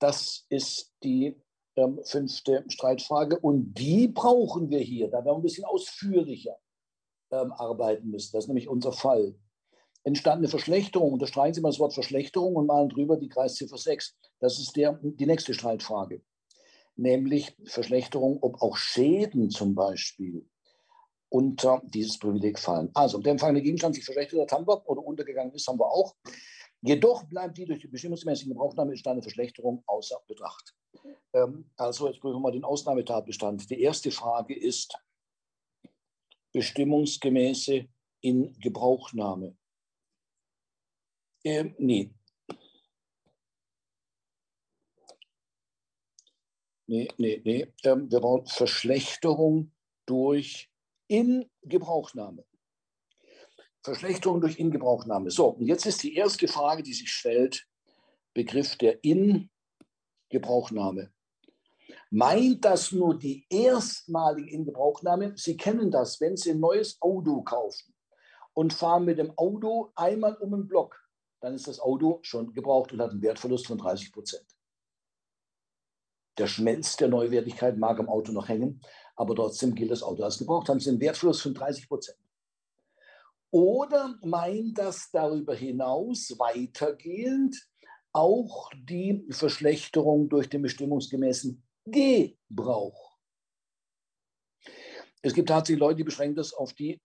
[0.00, 1.40] Das ist die
[1.76, 5.08] ähm, fünfte Streitfrage und die brauchen wir hier.
[5.08, 6.58] Da werden wir ein bisschen ausführlicher
[7.30, 8.32] ähm, arbeiten müssen.
[8.32, 9.34] Das ist nämlich unser Fall.
[10.02, 14.14] Entstandene Verschlechterung, unterstreichen Sie mal das Wort Verschlechterung und malen drüber die Kreisziffer 6.
[14.40, 16.20] Das ist der, die nächste Streitfrage
[16.96, 20.46] nämlich Verschlechterung, ob auch Schäden zum Beispiel
[21.28, 22.90] unter dieses Privileg fallen.
[22.94, 26.14] Also, der empfangene Gegenstand sich verschlechtert hat, haben wir, oder untergegangen ist, haben wir auch.
[26.86, 30.74] Jedoch bleibt die durch die bestimmungsmäßige Gebrauchnahme entstandene Verschlechterung außer Betracht.
[31.32, 33.70] Ähm, also, jetzt prüfen wir mal den Ausnahmetatbestand.
[33.70, 34.94] Die erste Frage ist
[36.52, 37.88] bestimmungsgemäße
[38.20, 39.56] Ingebrauchnahme.
[41.42, 42.10] Ähm, nee,
[46.86, 47.72] nee, nee, nee.
[47.84, 49.72] Ähm, wir brauchen Verschlechterung
[50.04, 50.70] durch
[51.08, 52.44] Ingebrauchnahme.
[53.84, 55.30] Verschlechterung durch Ingebrauchnahme.
[55.30, 57.66] So, und jetzt ist die erste Frage, die sich stellt,
[58.32, 61.12] Begriff der Ingebrauchnahme.
[62.10, 65.34] Meint das nur die erstmalige Ingebrauchnahme?
[65.36, 67.92] Sie kennen das, wenn Sie ein neues Auto kaufen
[68.54, 70.98] und fahren mit dem Auto einmal um den Block,
[71.40, 74.46] dann ist das Auto schon gebraucht und hat einen Wertverlust von 30 Prozent.
[76.38, 78.80] Der Schmelz der Neuwertigkeit mag am Auto noch hängen,
[79.14, 80.70] aber trotzdem gilt das Auto als gebraucht.
[80.70, 82.23] Haben Sie einen Wertverlust von 30 Prozent.
[83.54, 87.56] Oder meint das darüber hinaus weitergehend
[88.12, 93.16] auch die Verschlechterung durch den bestimmungsgemäßen Gebrauch?
[95.22, 97.00] Es gibt tatsächlich Leute, die beschränken das auf die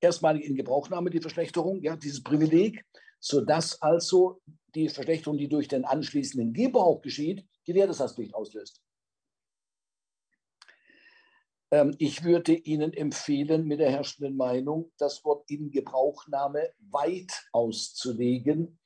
[0.00, 2.80] erstmalige Ingebrauchnahme, die Verschlechterung, ja, dieses Privileg,
[3.18, 4.40] sodass also
[4.76, 8.80] die Verschlechterung, die durch den anschließenden Gebrauch geschieht, die Wertesatzpflicht auslöst.
[11.70, 18.78] Ähm, ich würde Ihnen empfehlen, mit der herrschenden Meinung das Wort in Gebrauchnahme weit auszulegen.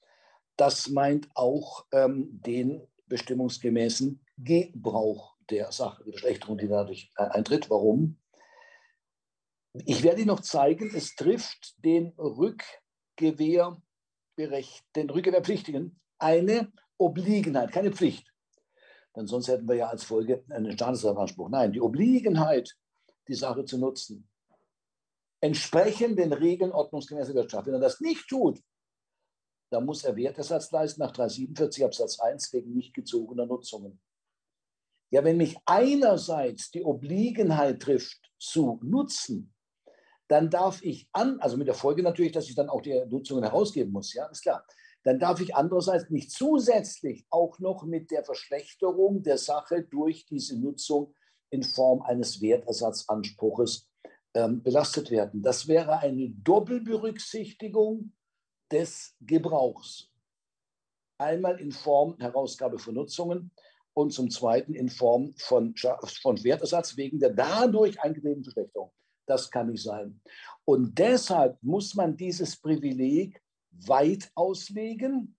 [0.57, 7.71] Das meint auch ähm, den bestimmungsgemäßen Gebrauch der Sache, die Verschlechterung, die dadurch äh, eintritt.
[7.71, 8.19] Warum?
[9.87, 13.81] Ich werde Ihnen noch zeigen, es trifft den Rückgewehr
[14.39, 18.32] den Rückgewehrpflichtigen eine Obliegenheit, keine Pflicht.
[19.15, 21.49] Denn sonst hätten wir ja als Folge einen Standesanspruch.
[21.51, 22.77] Nein, die Obliegenheit,
[23.29, 24.29] die Sache zu nutzen,
[25.41, 27.67] entsprechend den Regeln ordnungsgemäßer Wirtschaft.
[27.67, 28.63] Wenn er das nicht tut,
[29.71, 34.01] dann muss er Wertersatz leisten nach 347 Absatz 1 wegen nicht gezogener Nutzungen.
[35.11, 39.53] Ja, wenn mich einerseits die Obliegenheit trifft, zu nutzen,
[40.29, 43.43] dann darf ich an, also mit der Folge natürlich, dass ich dann auch die Nutzungen
[43.43, 44.65] herausgeben muss, ja, ist klar
[45.05, 50.59] dann darf ich andererseits nicht zusätzlich auch noch mit der Verschlechterung der Sache durch diese
[50.59, 51.15] Nutzung
[51.51, 53.89] in Form eines Wertersatzanspruches
[54.35, 55.43] ähm, belastet werden.
[55.43, 58.13] Das wäre eine Doppelberücksichtigung
[58.71, 60.09] des Gebrauchs.
[61.19, 63.51] Einmal in Form Herausgabe von Nutzungen
[63.95, 68.91] und zum Zweiten in Form von, von Wertersatz wegen der dadurch eingetretenen Verschlechterung.
[69.27, 70.21] Das kann nicht sein.
[70.65, 73.42] Und deshalb muss man dieses Privileg
[73.73, 75.37] weit auslegen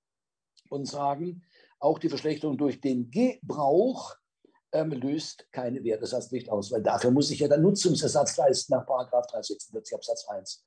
[0.70, 1.44] und sagen,
[1.80, 4.16] auch die Verschlechterung durch den Gebrauch
[4.72, 9.96] ähm, löst keine Wertersatzpflicht aus, weil dafür muss ich ja dann Nutzungsersatz leisten nach 346
[9.96, 10.66] Absatz 1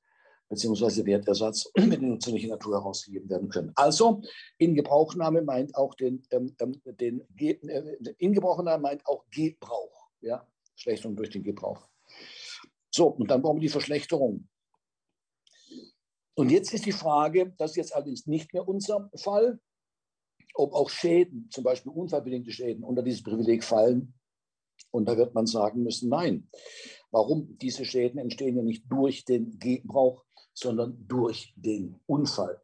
[0.49, 3.71] beziehungsweise Wertersatz mit nützlicher Natur herausgegeben werden können.
[3.75, 4.21] Also
[4.57, 10.47] in Gebrauchnahme meint auch den, ähm, ähm den äh, in Gebrauchnahme meint auch Gebrauch, ja,
[10.71, 11.87] Verschlechterung durch den Gebrauch.
[12.91, 14.47] So, und dann brauchen wir die Verschlechterung.
[16.37, 19.59] Und jetzt ist die Frage, das ist jetzt allerdings nicht mehr unser Fall,
[20.53, 24.13] ob auch Schäden, zum Beispiel unfallbedingte Schäden, unter dieses Privileg fallen.
[24.91, 26.47] Und da wird man sagen müssen, nein.
[27.09, 27.57] Warum?
[27.57, 32.61] Diese Schäden entstehen ja nicht durch den Gebrauch, sondern durch den Unfall.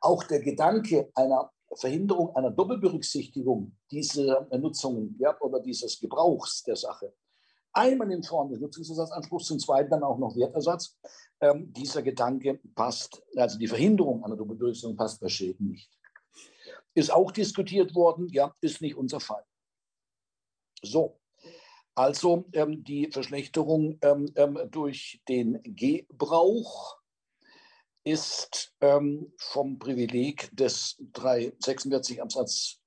[0.00, 7.12] Auch der Gedanke einer Verhinderung einer Doppelberücksichtigung dieser Nutzungen ja, oder dieses Gebrauchs der Sache
[7.72, 10.98] Einmal in Form des Nutzungsersatzanspruchs, zum Zweiten dann auch noch Wertersatz.
[11.40, 15.90] Ähm, dieser Gedanke passt, also die Verhinderung einer Doppelberücksichtigung passt bei Schäden nicht.
[16.94, 19.44] Ist auch diskutiert worden, ja, ist nicht unser Fall.
[20.82, 21.18] So,
[21.94, 26.98] also ähm, die Verschlechterung ähm, ähm durch den Gebrauch
[28.04, 32.80] ist ähm, vom Privileg des 346 Absatz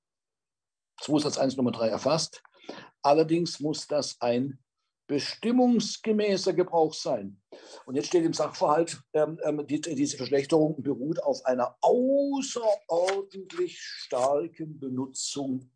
[1.00, 2.42] 2 Satz 1 Nummer 3 erfasst.
[3.02, 4.58] Allerdings muss das ein
[5.06, 7.40] bestimmungsgemäßer Gebrauch sein.
[7.84, 14.78] Und jetzt steht im Sachverhalt, ähm, ähm, die, diese Verschlechterung beruht auf einer außerordentlich starken
[14.78, 15.70] Benutzung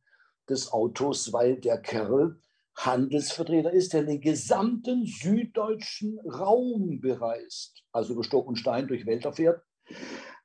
[0.49, 2.41] des Autos, weil der Kerl
[2.77, 9.33] Handelsvertreter ist, der den gesamten süddeutschen Raum bereist, also über Stock und Stein durch Wälder
[9.33, 9.63] fährt.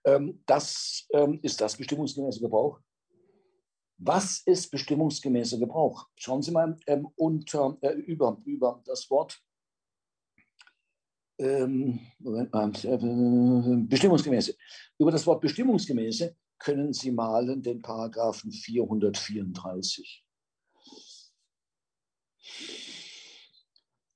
[0.03, 2.79] Ähm, das ähm, ist das bestimmungsgemäße Gebrauch.
[3.97, 6.07] Was ist bestimmungsgemäßer Gebrauch?
[6.15, 9.41] Schauen Sie mal ähm, unter, äh, über, über das Wort
[11.37, 12.97] ähm, äh,
[13.87, 14.55] bestimmungsgemäße.
[14.99, 20.25] Über das Wort bestimmungsgemäße können Sie malen den Paragraphen 434.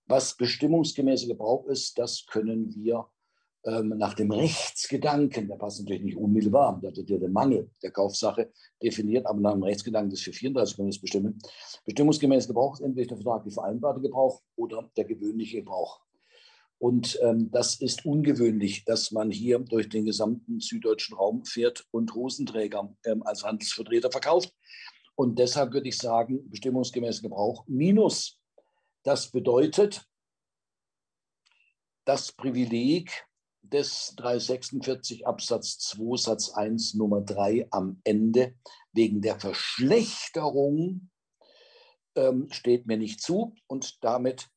[0.08, 3.10] Was bestimmungsgemäßer Gebrauch ist, das können wir
[3.70, 7.92] ähm, nach dem Rechtsgedanken, der passt natürlich nicht unmittelbar, der hat ja den Mangel der
[7.92, 8.52] Kaufsache
[8.82, 11.40] definiert, aber nach dem Rechtsgedanken des 434 können wir es bestimmen.
[11.86, 16.02] Bestimmungsgemäß Gebrauch ist entweder der vertraglich vereinbarte Gebrauch oder der gewöhnliche Gebrauch.
[16.80, 22.16] Und ähm, das ist ungewöhnlich, dass man hier durch den gesamten süddeutschen Raum fährt und
[22.16, 24.56] Hosenträger ähm, als Handelsvertreter verkauft.
[25.16, 28.40] Und deshalb würde ich sagen, bestimmungsgemäß Gebrauch minus.
[29.04, 30.06] Das bedeutet,
[32.06, 33.29] das Privileg
[33.62, 38.56] des 346 Absatz 2 Satz 1 Nummer 3 am Ende
[38.94, 41.10] wegen der Verschlechterung
[42.16, 44.50] ähm, steht mir nicht zu und damit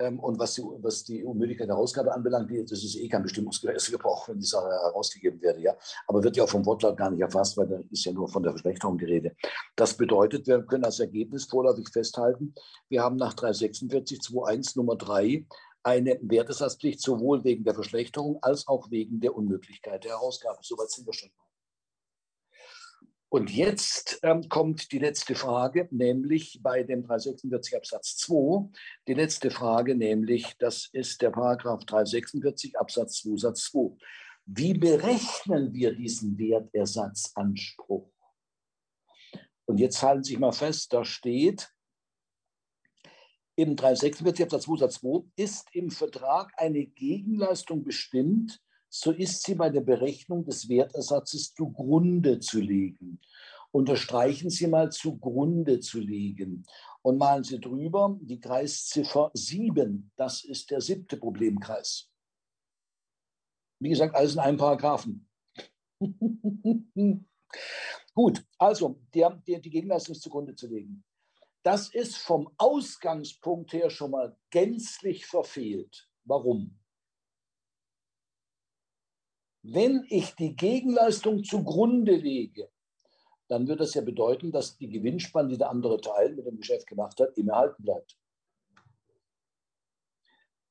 [0.00, 3.92] ähm, und was die, was die Unmöglichkeit der Herausgabe anbelangt, das ist eh kein bestimmungsgemäßer
[3.92, 5.60] Gebrauch, wenn die Sache herausgegeben werde.
[5.60, 5.76] Ja.
[6.06, 8.42] Aber wird ja auch vom Wortlaut gar nicht erfasst, weil da ist ja nur von
[8.42, 9.36] der Verschlechterung die Rede.
[9.76, 12.54] Das bedeutet, wir können als Ergebnis vorläufig festhalten,
[12.88, 15.44] wir haben nach 346 2.1 Nummer 3
[15.82, 20.58] eine Wertesatzpflicht sowohl wegen der Verschlechterung als auch wegen der Unmöglichkeit der Herausgabe.
[20.62, 21.30] Soweit sind wir schon.
[23.32, 28.68] Und jetzt ähm, kommt die letzte Frage, nämlich bei dem 346 Absatz 2.
[29.06, 33.96] Die letzte Frage, nämlich, das ist der Paragraph 346 Absatz 2 Satz 2.
[34.46, 38.10] Wie berechnen wir diesen Wertersatzanspruch?
[39.66, 41.72] Und jetzt halten Sie sich mal fest, da steht,
[43.60, 49.54] im 346 Absatz 2 Satz 2 ist im Vertrag eine Gegenleistung bestimmt, so ist sie
[49.54, 53.20] bei der Berechnung des Wertersatzes zugrunde zu legen.
[53.70, 56.64] Unterstreichen Sie mal zugrunde zu legen
[57.02, 60.10] und malen Sie drüber die Kreisziffer 7.
[60.16, 62.10] Das ist der siebte Problemkreis.
[63.78, 65.28] Wie gesagt, alles in einem Paragraphen.
[68.14, 71.04] Gut, also der, der, die Gegenleistung ist zugrunde zu legen.
[71.62, 76.08] Das ist vom Ausgangspunkt her schon mal gänzlich verfehlt.
[76.24, 76.78] Warum?
[79.62, 82.70] Wenn ich die Gegenleistung zugrunde lege,
[83.48, 86.86] dann wird das ja bedeuten, dass die Gewinnspanne, die der andere Teil mit dem Geschäft
[86.86, 88.16] gemacht hat, immer erhalten bleibt.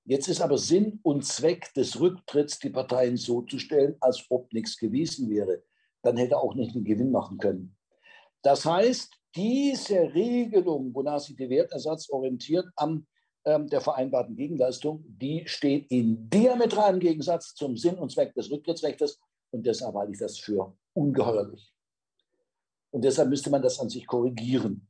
[0.06, 4.52] Jetzt ist aber Sinn und Zweck des Rücktritts, die Parteien so zu stellen, als ob
[4.54, 5.62] nichts gewesen wäre.
[6.02, 7.78] Dann hätte er auch nicht einen Gewinn machen können.
[8.42, 13.06] Das heißt, diese Regelung, wonach sich der Wertersatz orientiert am
[13.46, 19.20] ähm, der vereinbarten Gegenleistung, die steht in diametralem Gegensatz zum Sinn und Zweck des Rücktrittsrechts
[19.52, 21.74] und deshalb halte ich das für ungeheuerlich.
[22.92, 24.88] Und deshalb müsste man das an sich korrigieren.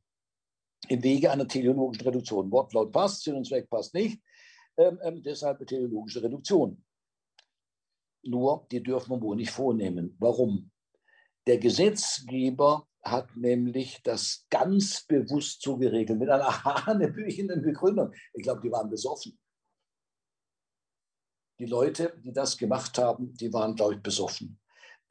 [0.88, 2.50] Im Wege einer teleologischen Reduktion.
[2.50, 4.20] Wortlaut passt, Sinn und Zweck passt nicht.
[4.76, 6.82] Ähm, ähm, deshalb eine teleologische Reduktion.
[8.22, 10.16] Nur, die dürfen wir wohl nicht vornehmen.
[10.18, 10.70] Warum?
[11.46, 18.12] Der Gesetzgeber hat nämlich das ganz bewusst so geregelt, mit einer hanebüchenden Begründung.
[18.34, 19.38] Ich glaube, die waren besoffen.
[21.58, 24.58] Die Leute, die das gemacht haben, die waren, glaube ich, besoffen.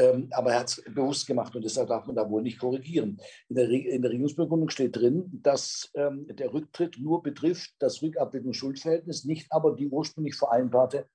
[0.01, 3.19] Ähm, aber er hat es bewusst gemacht und deshalb darf man da wohl nicht korrigieren.
[3.49, 8.01] In der, Re in der Regierungsbegründung steht drin, dass ähm, der Rücktritt nur betrifft das
[8.01, 11.09] Rückabwicklungsschuldverhältnis, nicht aber die ursprünglich vereinbarte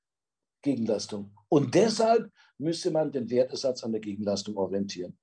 [0.62, 1.34] Gegenleistung.
[1.48, 5.18] Und deshalb müsse man den Wertersatz an der Gegenleistung orientieren.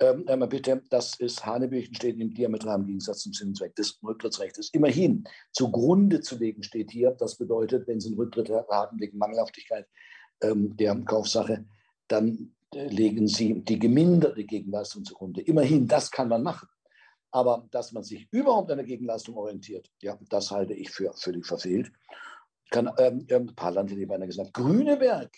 [0.00, 4.70] Ähm, bitte, das ist Hanebüchen, steht im diametralen Gegensatz zum Sinn und Zweck des Rücktrittsrechts.
[4.70, 9.86] Immerhin zugrunde zu legen steht hier, das bedeutet, wenn Sie einen Rücktritt haben wegen Mangelhaftigkeit
[10.42, 11.64] ähm, der Kaufsache,
[12.08, 15.42] dann äh, legen Sie die geminderte Gegenleistung zugrunde.
[15.42, 16.68] Immerhin, das kann man machen.
[17.30, 21.46] Aber dass man sich überhaupt an der Gegenleistung orientiert, ja, das halte ich für völlig
[21.46, 21.92] verfehlt.
[22.70, 25.36] Kann, ähm, ein paar beinahe gesagt, Grüneberg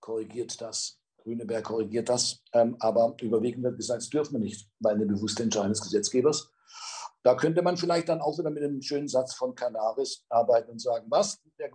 [0.00, 0.99] korrigiert das.
[1.22, 5.42] Grüneberg korrigiert das, ähm, aber überwiegend wird gesagt, das dürfen wir nicht, weil eine bewusste
[5.42, 6.52] Entscheidung des Gesetzgebers.
[7.22, 10.80] Da könnte man vielleicht dann auch wieder mit einem schönen Satz von Canaris arbeiten und
[10.80, 11.70] sagen, was, der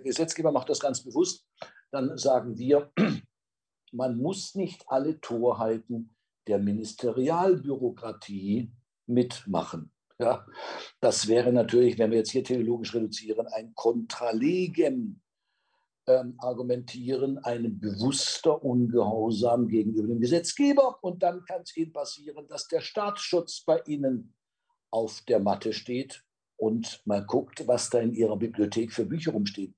[0.00, 1.46] Gesetzgeber macht das ganz bewusst.
[1.90, 2.92] Dann sagen wir,
[3.92, 6.14] man muss nicht alle Torheiten
[6.46, 8.70] der Ministerialbürokratie
[9.06, 9.90] mitmachen.
[10.18, 10.46] Ja,
[11.00, 15.20] das wäre natürlich, wenn wir jetzt hier theologisch reduzieren, ein Kontralegem
[16.06, 20.98] ähm, argumentieren, ein bewusster Ungehorsam gegenüber dem Gesetzgeber.
[21.02, 24.34] Und dann kann es Ihnen passieren, dass der Staatsschutz bei Ihnen
[24.90, 26.24] auf der Matte steht
[26.56, 29.74] und mal guckt, was da in Ihrer Bibliothek für Bücher rumstehen.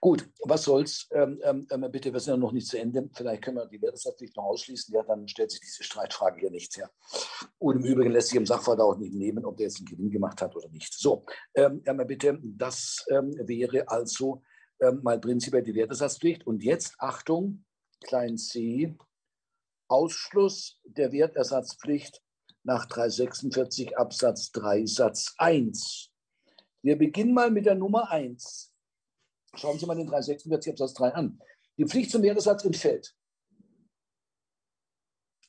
[0.00, 1.08] Gut, was soll's?
[1.10, 3.08] Ähm, ähm, ähm, bitte, wir sind ja noch nicht zu Ende.
[3.12, 4.94] Vielleicht können wir die Wertesatzpflicht noch ausschließen.
[4.94, 6.90] Ja, dann stellt sich diese Streitfrage hier nichts her.
[7.58, 10.10] Und im Übrigen lässt sich im Sachverhalt auch nicht nehmen, ob der jetzt einen Gewinn
[10.10, 10.94] gemacht hat oder nicht.
[10.94, 11.24] So,
[11.54, 14.42] ähm, bitte, das ähm, wäre also
[14.80, 16.46] ähm, mal prinzipiell die Wertesatzpflicht.
[16.46, 17.64] Und jetzt, Achtung,
[18.00, 18.96] klein c,
[19.88, 22.22] Ausschluss der Wertersatzpflicht
[22.62, 26.10] nach 346 Absatz 3 Satz 1.
[26.82, 28.67] Wir beginnen mal mit der Nummer 1.
[29.54, 31.40] Schauen Sie mal den 346 Absatz 3 an.
[31.78, 33.14] Die Pflicht zum Wertesatz entfällt.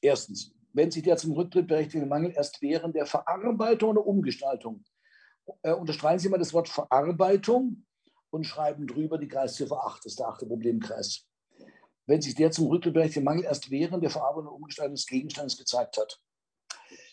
[0.01, 4.83] Erstens, wenn sich der zum Rücktritt berechtigte Mangel erst während der Verarbeitung oder Umgestaltung,
[5.63, 7.85] äh, unterstreichen Sie mal das Wort Verarbeitung
[8.29, 11.25] und schreiben drüber die Kreisziffer 8, das ist der achte Problemkreis.
[12.05, 15.57] Wenn sich der zum Rücktritt berechtigte Mangel erst während der Verarbeitung oder Umgestaltung des Gegenstandes
[15.57, 16.19] gezeigt hat.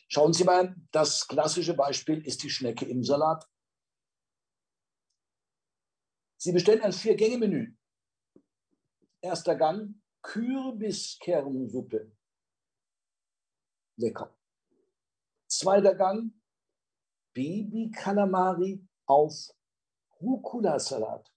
[0.09, 3.45] Schauen Sie mal, das klassische Beispiel ist die Schnecke im Salat.
[6.39, 7.74] Sie bestellen ein Vier-Gänge-Menü.
[9.20, 12.12] Erster Gang, Kürbiskernsuppe.
[13.97, 14.37] lecker.
[15.49, 16.32] Zweiter Gang,
[17.32, 19.32] Baby Kalamari auf
[20.20, 21.32] Rucola-Salat.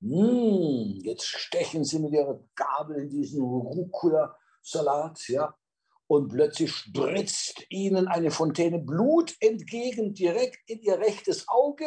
[0.00, 5.58] Mmh, jetzt stechen sie mit ihrer Gabel in diesen Rucola-Salat, ja,
[6.06, 11.86] und plötzlich spritzt ihnen eine Fontäne Blut entgegen, direkt in ihr rechtes Auge.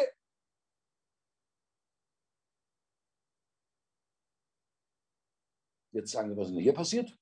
[5.92, 7.18] Jetzt sagen wir, was ist denn hier passiert?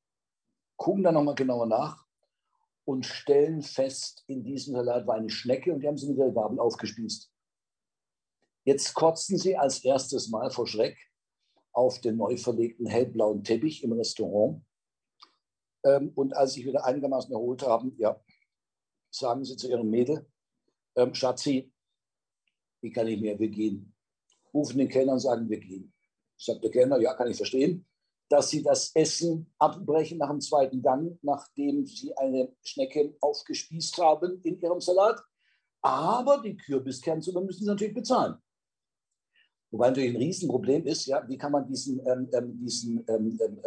[0.78, 2.06] Gucken da nochmal genauer nach
[2.86, 6.32] und stellen fest, in diesem Salat war eine Schnecke und die haben sie mit der
[6.32, 7.32] Gabel aufgespießt.
[8.66, 10.98] Jetzt kotzen sie als erstes Mal vor Schreck
[11.72, 14.64] auf den neu verlegten hellblauen Teppich im Restaurant.
[15.84, 18.22] Ähm, und als sich wieder einigermaßen erholt haben, ja,
[19.12, 20.28] sagen sie zu ihrem Mädel,
[20.96, 21.72] ähm, Schatzi,
[22.82, 23.96] wie kann ich mehr, wir gehen.
[24.54, 25.94] Rufen den Kellner und sagen, wir gehen.
[26.38, 27.89] Sagt der Kellner, ja, kann ich verstehen
[28.30, 34.40] dass sie das Essen abbrechen nach dem zweiten Gang, nachdem sie eine Schnecke aufgespießt haben
[34.44, 35.20] in ihrem Salat.
[35.82, 38.36] Aber die Kürbiskernsuppe müssen sie natürlich bezahlen.
[39.72, 43.62] Wobei natürlich ein Riesenproblem ist, ja, wie kann man diesen, ähm, ähm diesen ähm, ähm,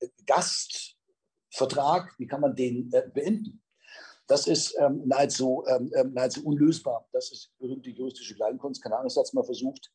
[0.00, 3.60] ähm, Gastvertrag, wie kann man den äh, beenden?
[4.28, 5.64] Das ist ähm, nahezu,
[6.12, 7.06] nahezu unlösbar.
[7.12, 8.80] Das ist berühmte juristische Kleinkunst.
[8.80, 9.92] Keine Ahnung, das hat es mal versucht.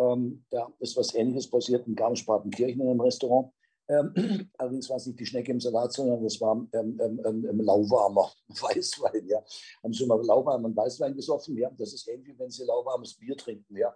[0.00, 3.52] Ähm, da ist was Ähnliches passiert in Garmisch-Partenkirchen in einem Restaurant.
[3.88, 4.14] Ähm,
[4.58, 8.32] allerdings war es nicht die Schnecke im Salat, sondern das war ähm, ähm, ähm lauwarmer
[8.48, 9.26] Weißwein.
[9.26, 9.42] Ja.
[9.82, 11.56] Haben Sie mal lauwarmen Weißwein gesoffen?
[11.56, 13.76] Ja, das ist ähnlich, wenn Sie lauwarmes Bier trinken.
[13.76, 13.94] Ja.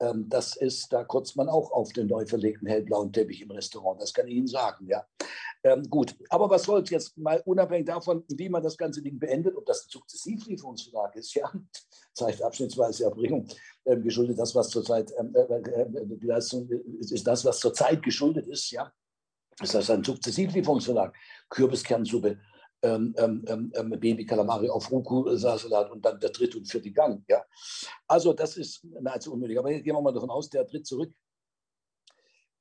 [0.00, 4.00] Ähm, das ist, da kotzt man auch auf den neu verlegten hellblauen Teppich im Restaurant.
[4.00, 4.86] Das kann ich Ihnen sagen.
[4.88, 5.06] Ja.
[5.66, 9.18] Ähm, gut, aber was soll es jetzt mal unabhängig davon, wie man das ganze Ding
[9.18, 11.50] beendet, ob das ein Sukzessivlieferungsvertrag ist, ja,
[12.14, 13.48] zeigt abschnittsweise Erbringung,
[13.84, 16.68] ähm, geschuldet das, was zurzeit, ähm, äh, äh, äh, die Leistung
[17.00, 18.92] ist das, was zurzeit geschuldet ist, ja.
[19.58, 21.12] Das heißt ein Sukzessivlieferungsvertrag,
[21.48, 22.38] Kürbiskernsuppe,
[22.82, 27.24] ähm, ähm, ähm, ähm Baby Kalamari auf Ruku-Salat und dann der dritte und vierte Gang.
[27.26, 27.42] Ja.
[28.06, 29.58] Also das ist nahezu unmöglich.
[29.58, 31.12] Aber jetzt gehen wir mal davon aus, der tritt zurück.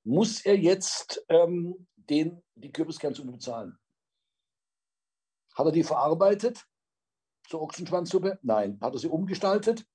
[0.06, 3.78] Muss er jetzt ähm, den, die Kürbiskernsuppe bezahlen?
[5.56, 6.66] Hat er die verarbeitet
[7.47, 8.39] zur Ochsenschwanzsuppe?
[8.41, 8.80] Nein.
[8.82, 9.86] Hat er sie umgestaltet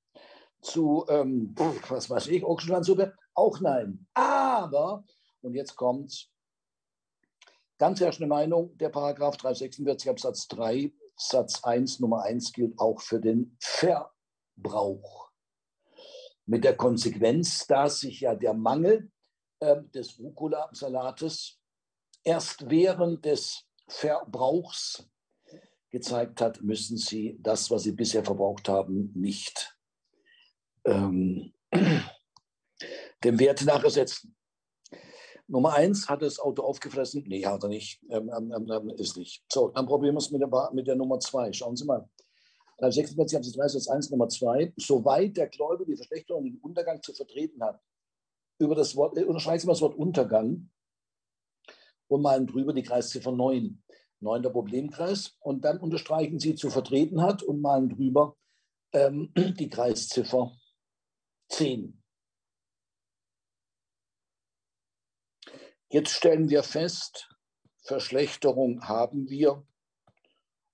[0.63, 1.55] zu, ähm,
[1.89, 3.15] was weiß ich, Ochsenschwanzsuppe?
[3.35, 4.07] Auch nein.
[4.15, 5.05] Aber,
[5.43, 6.31] und jetzt kommt's,
[7.81, 13.21] Ganz herrschende Meinung, der Paragraph 346 Absatz 3 Satz 1 Nummer 1 gilt auch für
[13.21, 15.31] den Verbrauch.
[16.45, 19.11] Mit der Konsequenz, dass sich ja der Mangel
[19.61, 21.60] äh, des Rucola-Salates
[22.25, 25.09] erst während des Verbrauchs
[25.91, 29.77] gezeigt hat, müssen Sie das, was Sie bisher verbraucht haben, nicht
[30.85, 31.53] ähm,
[33.25, 34.37] dem Wert nachsetzen.
[35.49, 37.25] Nummer eins, hat das Auto aufgefressen?
[37.27, 38.01] Nee, hat er nicht.
[38.09, 39.43] Ähm, ähm, ähm, ähm ist nicht.
[39.53, 41.53] So, dann probieren wir es mit der, mit der Nummer zwei.
[41.53, 42.09] Schauen Sie mal.
[42.89, 44.73] 46 Absatz 3 Satz 1 Nummer 2.
[44.77, 47.79] Soweit der Gläubiger die Verschlechterung und den Untergang zu vertreten hat,
[48.59, 50.71] über das Wort, äh, unterstreichen Sie mal das Wort Untergang
[52.11, 53.83] und malen drüber die Kreisziffer 9.
[54.21, 55.37] 9 der Problemkreis.
[55.41, 58.37] Und dann unterstreichen Sie zu vertreten hat und malen drüber
[58.93, 60.53] ähm, die Kreisziffer
[61.51, 61.97] 10.
[65.89, 67.29] Jetzt stellen wir fest,
[67.83, 69.65] Verschlechterung haben wir,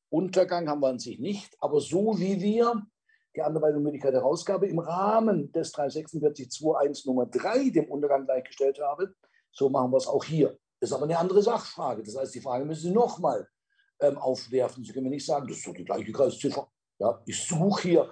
[0.09, 2.87] Untergang haben wir an sich nicht, aber so wie wir
[3.35, 9.15] die anderweitige Möglichkeit der Herausgabe im Rahmen des 346.2.1 Nummer 3 dem Untergang gleichgestellt haben,
[9.53, 10.59] so machen wir es auch hier.
[10.87, 12.03] Das ist aber eine andere Sachfrage.
[12.03, 13.49] Das heißt, die Frage müssen Sie nochmal
[14.01, 14.85] ähm, aufwerfen.
[14.85, 16.71] Sie können mir nicht sagen, das ist doch die gleiche Kreisziffer.
[16.99, 18.11] Ja, ich suche hier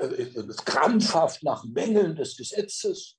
[0.00, 3.18] äh, äh, krampfhaft nach Mängeln des Gesetzes.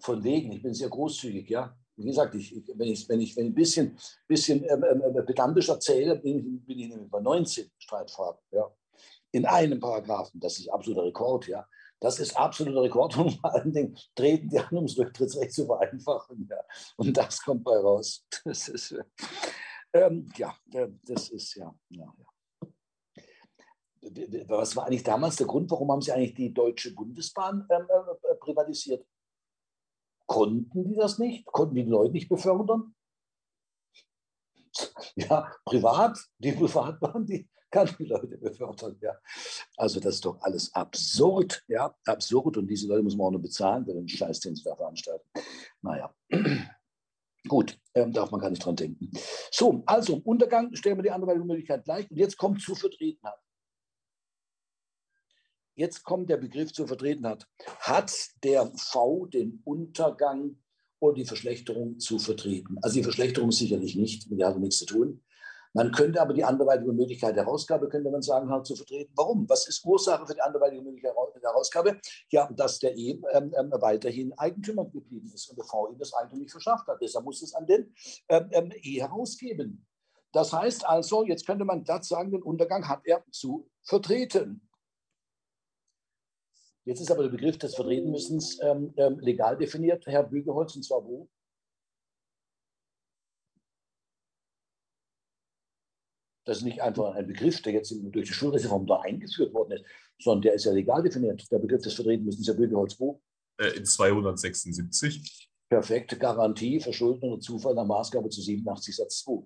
[0.00, 3.44] Von wegen, ich bin sehr großzügig, ja wie gesagt, ich, wenn, ich, wenn, ich, wenn
[3.44, 7.20] ich ein bisschen, bisschen ähm, ähm, ähm pedantisch erzähle, bin ich, bin ich nämlich bei
[7.20, 8.38] 19 Streitfragen.
[8.52, 8.72] Ja.
[9.32, 10.40] In einem Paragraphen.
[10.40, 11.48] Das ist absoluter Rekord.
[11.48, 11.66] Ja.
[12.00, 13.16] Das ist absoluter Rekord.
[13.16, 16.48] Und vor allen Dingen treten die an, um das Rücktrittsrecht zu vereinfachen.
[16.50, 16.58] Ja.
[16.96, 18.24] Und das kommt bei raus.
[18.44, 18.94] Das ist,
[19.92, 22.26] ähm, ja, äh, das ist ja, ja, ja.
[24.48, 28.34] Was war eigentlich damals der Grund, warum haben Sie eigentlich die Deutsche Bundesbahn ähm, äh,
[28.36, 29.04] privatisiert?
[30.26, 31.44] Konnten die das nicht?
[31.46, 32.94] Konnten die Leute nicht befördern?
[35.16, 38.96] Ja, privat, die privat waren, die kann die Leute befördern.
[39.00, 39.16] Ja.
[39.76, 42.56] Also das ist doch alles absurd, ja, absurd.
[42.56, 45.28] Und diese Leute muss man auch nur bezahlen für den Scheiß, den sie da veranstalten.
[45.82, 46.14] Naja.
[47.46, 49.10] Gut, ähm, darf man gar nicht dran denken.
[49.50, 52.10] So, also Untergang stellen wir die andere Möglichkeit gleich.
[52.10, 53.38] Und jetzt kommt zu Vertretenheit.
[55.74, 57.46] Jetzt kommt der Begriff zur Vertretenheit.
[57.78, 58.12] Hat
[58.42, 60.58] der V den Untergang
[60.98, 62.78] oder die Verschlechterung zu vertreten?
[62.82, 65.22] Also die Verschlechterung sicherlich nicht, mit der hat nichts zu tun.
[65.74, 69.12] Man könnte aber die anderweitige Möglichkeit der Herausgabe, könnte man sagen, zu vertreten.
[69.16, 69.48] Warum?
[69.48, 72.00] Was ist Ursache für die anderweitige Möglichkeit der Herausgabe?
[72.30, 76.12] Ja, dass der E ähm, ähm, weiterhin Eigentümer geblieben ist und der V ihm das
[76.14, 76.98] Eigentum nicht verschafft hat.
[77.00, 77.94] Deshalb muss es an den
[78.28, 79.86] ähm, ähm E herausgeben.
[80.32, 84.68] Das heißt also, jetzt könnte man glatt sagen, den Untergang hat er zu vertreten.
[86.84, 91.04] Jetzt ist aber der Begriff des Vertretenmüssens ähm, ähm, legal definiert, Herr Bügeholz, und zwar
[91.04, 91.28] wo?
[96.48, 99.84] Das ist nicht einfach ein Begriff, der jetzt durch die Schulreform da eingeführt worden ist,
[100.18, 101.44] sondern der ist ja legal definiert.
[101.52, 103.20] Der Begriff des Vertretenmüssens, Herr Bügeholz, wo?
[103.60, 105.50] Äh, in 276.
[105.68, 109.42] Perfekte Garantie, Verschulden oder Zufall nach Maßgabe zu 87 Satz 2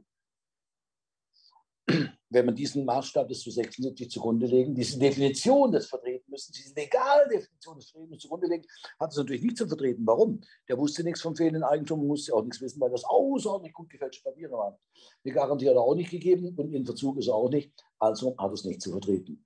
[2.33, 6.75] wenn man diesen Maßstab des zu 76 zugrunde legen, diese Definition des Vertreten müssen, diese
[6.75, 8.65] legale Definition des Vertreten zugrunde legen,
[8.99, 10.07] hat es natürlich nicht zu vertreten.
[10.07, 10.41] Warum?
[10.69, 14.23] Der wusste nichts vom fehlenden Eigentum, musste auch nichts wissen, weil das außerordentlich gut gefälschte
[14.23, 14.77] Papiere waren.
[15.25, 18.37] Die Garantie hat er auch nicht gegeben und in Verzug ist er auch nicht, also
[18.39, 19.45] hat es nicht zu vertreten.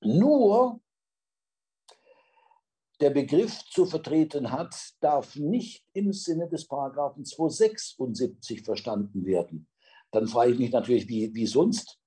[0.00, 0.80] Nur
[3.00, 9.68] der Begriff zu vertreten hat, darf nicht im Sinne des Paragraphen 276 verstanden werden.
[10.12, 11.98] Dann frage ich mich natürlich, wie, wie sonst.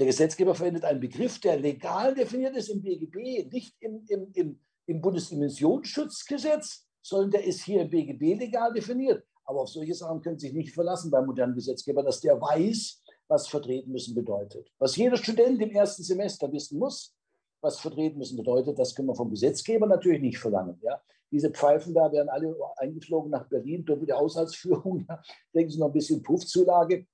[0.00, 4.58] Der Gesetzgeber verwendet einen Begriff, der legal definiert ist im BGB, nicht im, im, im,
[4.86, 9.22] im Bundesdimensionsschutzgesetz, sondern der ist hier im BGB legal definiert.
[9.44, 13.02] Aber auf solche Sachen können Sie sich nicht verlassen beim modernen Gesetzgeber, dass der weiß,
[13.28, 14.72] was vertreten müssen bedeutet.
[14.78, 17.14] Was jeder Student im ersten Semester wissen muss,
[17.60, 20.80] was vertreten müssen bedeutet, das können wir vom Gesetzgeber natürlich nicht verlangen.
[20.82, 20.98] Ja?
[21.30, 25.04] Diese Pfeifen da werden alle eingeflogen nach Berlin, doppelte Haushaltsführung.
[25.10, 25.22] Ja?
[25.54, 27.06] Denken Sie noch ein bisschen Puffzulage,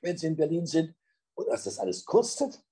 [0.00, 0.94] wenn Sie in Berlin sind.
[1.42, 2.62] Und was das alles kostet.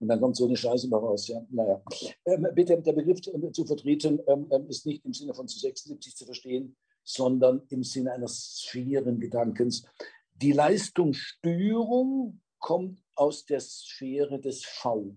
[0.00, 1.28] Und dann kommt so eine Scheiße mal raus.
[1.28, 1.40] Ja?
[1.50, 1.80] Naja.
[2.24, 6.16] Ähm, bitte, der Begriff zu vertreten ähm, ähm ist nicht im Sinne von zu 76
[6.16, 9.84] zu verstehen, sondern im Sinne eines Sphärengedankens.
[10.34, 15.14] Die Leistungsstörung kommt aus der Sphäre des V.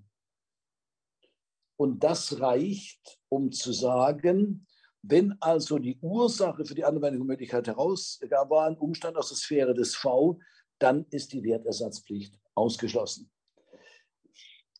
[1.77, 4.67] Und das reicht, um zu sagen,
[5.01, 9.95] wenn also die Ursache für die Anwendungsmöglichkeit herausgab, war ein Umstand aus der Sphäre des
[9.95, 10.39] V,
[10.79, 13.31] dann ist die Wertersatzpflicht ausgeschlossen.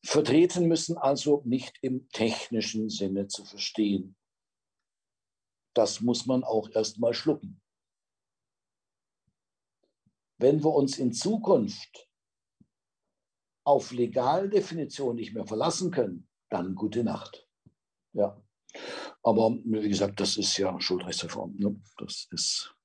[0.03, 4.15] Vertreten müssen also nicht im technischen Sinne zu verstehen.
[5.73, 7.61] Das muss man auch erst mal schlucken.
[10.37, 12.07] Wenn wir uns in Zukunft
[13.65, 17.47] auf Legaldefinition nicht mehr verlassen können, dann gute Nacht.
[18.13, 18.41] Ja.
[19.23, 21.55] Aber wie gesagt, das ist ja Schuldrechtsreform.
[21.55, 21.81] Ne?
[21.97, 22.75] Das ist,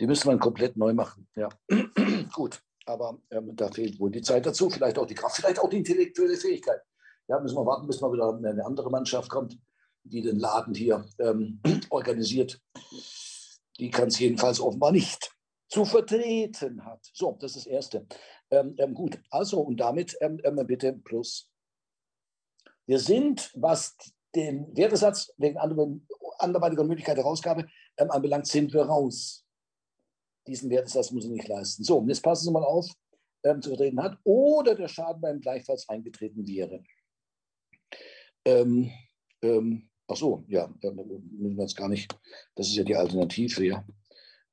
[0.00, 1.28] die müssen wir komplett neu machen.
[1.36, 1.48] Ja.
[2.32, 5.68] Gut, aber ähm, da fehlt wohl die Zeit dazu, vielleicht auch die Kraft, vielleicht auch
[5.68, 6.80] die intellektuelle Fähigkeit.
[7.28, 9.58] Ja, müssen wir warten, bis mal wieder eine andere Mannschaft kommt,
[10.02, 12.60] die den Laden hier ähm, organisiert.
[13.78, 15.34] Die kann es jedenfalls offenbar nicht
[15.68, 17.00] zu vertreten hat.
[17.12, 18.06] So, das ist das Erste.
[18.50, 21.50] Ähm, ähm, gut, also und damit ähm, ähm, bitte plus
[22.86, 23.96] wir sind, was
[24.34, 25.58] den Wertesatz wegen
[26.38, 27.66] anderweitiger Möglichkeit der Herausgabe
[27.96, 29.43] ähm, anbelangt, sind wir raus.
[30.46, 31.84] Diesen Wertesatz muss er nicht leisten.
[31.84, 32.86] So, und jetzt passen Sie mal auf,
[33.44, 36.82] ähm, zu vertreten hat oder der Schaden beim gleichfalls eingetreten wäre.
[38.44, 38.90] Ähm,
[39.42, 42.14] ähm, ach so, ja, müssen wir jetzt gar nicht.
[42.54, 43.86] Das ist ja die Alternative, ja.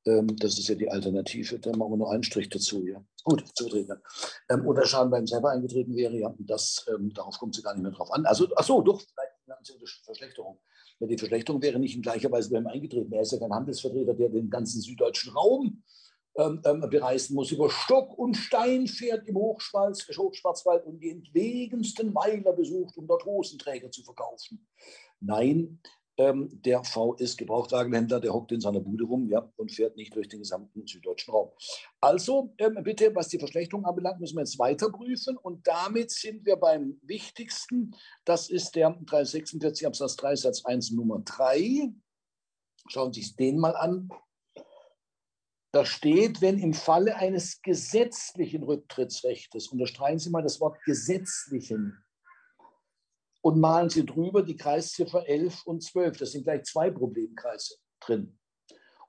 [0.06, 1.60] Ähm, das ist ja die Alternative.
[1.60, 2.86] Da machen wir nur einen Strich dazu.
[2.86, 3.04] Ja.
[3.24, 4.02] Gut, zutreten.
[4.50, 7.84] Ähm, oder Schaden beim selber eingetreten wäre, ja, das, ähm, darauf kommt sie gar nicht
[7.84, 8.26] mehr drauf an.
[8.26, 10.60] Also, ach so, doch, vielleicht eine Verschlechterung.
[11.02, 13.12] Ja, die Verschlechterung wäre nicht in gleicher Weise beim Eingetreten.
[13.12, 15.82] Er ist ja kein Handelsvertreter, der den ganzen süddeutschen Raum
[16.36, 22.14] ähm, ähm, bereisen muss, über Stock und Stein fährt im Hochschwarz, Hochschwarzwald und die entlegensten
[22.14, 24.68] Weiler besucht, um dort Hosenträger zu verkaufen.
[25.20, 25.80] Nein,
[26.18, 30.16] ähm, der V ist Gebrauchtwagenhändler, der hockt in seiner Bude rum ja, und fährt nicht
[30.16, 31.51] durch den gesamten süddeutschen Raum.
[31.99, 36.45] Also ähm, bitte, was die Verschlechterung anbelangt, müssen wir jetzt weiter prüfen und damit sind
[36.45, 37.95] wir beim wichtigsten.
[38.26, 41.93] Das ist der 346 Absatz 3 Satz 1 Nummer 3.
[42.88, 44.09] Schauen Sie sich den mal an.
[45.74, 52.03] Da steht, wenn im Falle eines gesetzlichen Rücktrittsrechts, unterstreichen Sie mal das Wort gesetzlichen,
[53.42, 56.18] und malen Sie drüber die Kreisziffer 11 und 12.
[56.18, 58.38] Das sind gleich zwei Problemkreise drin.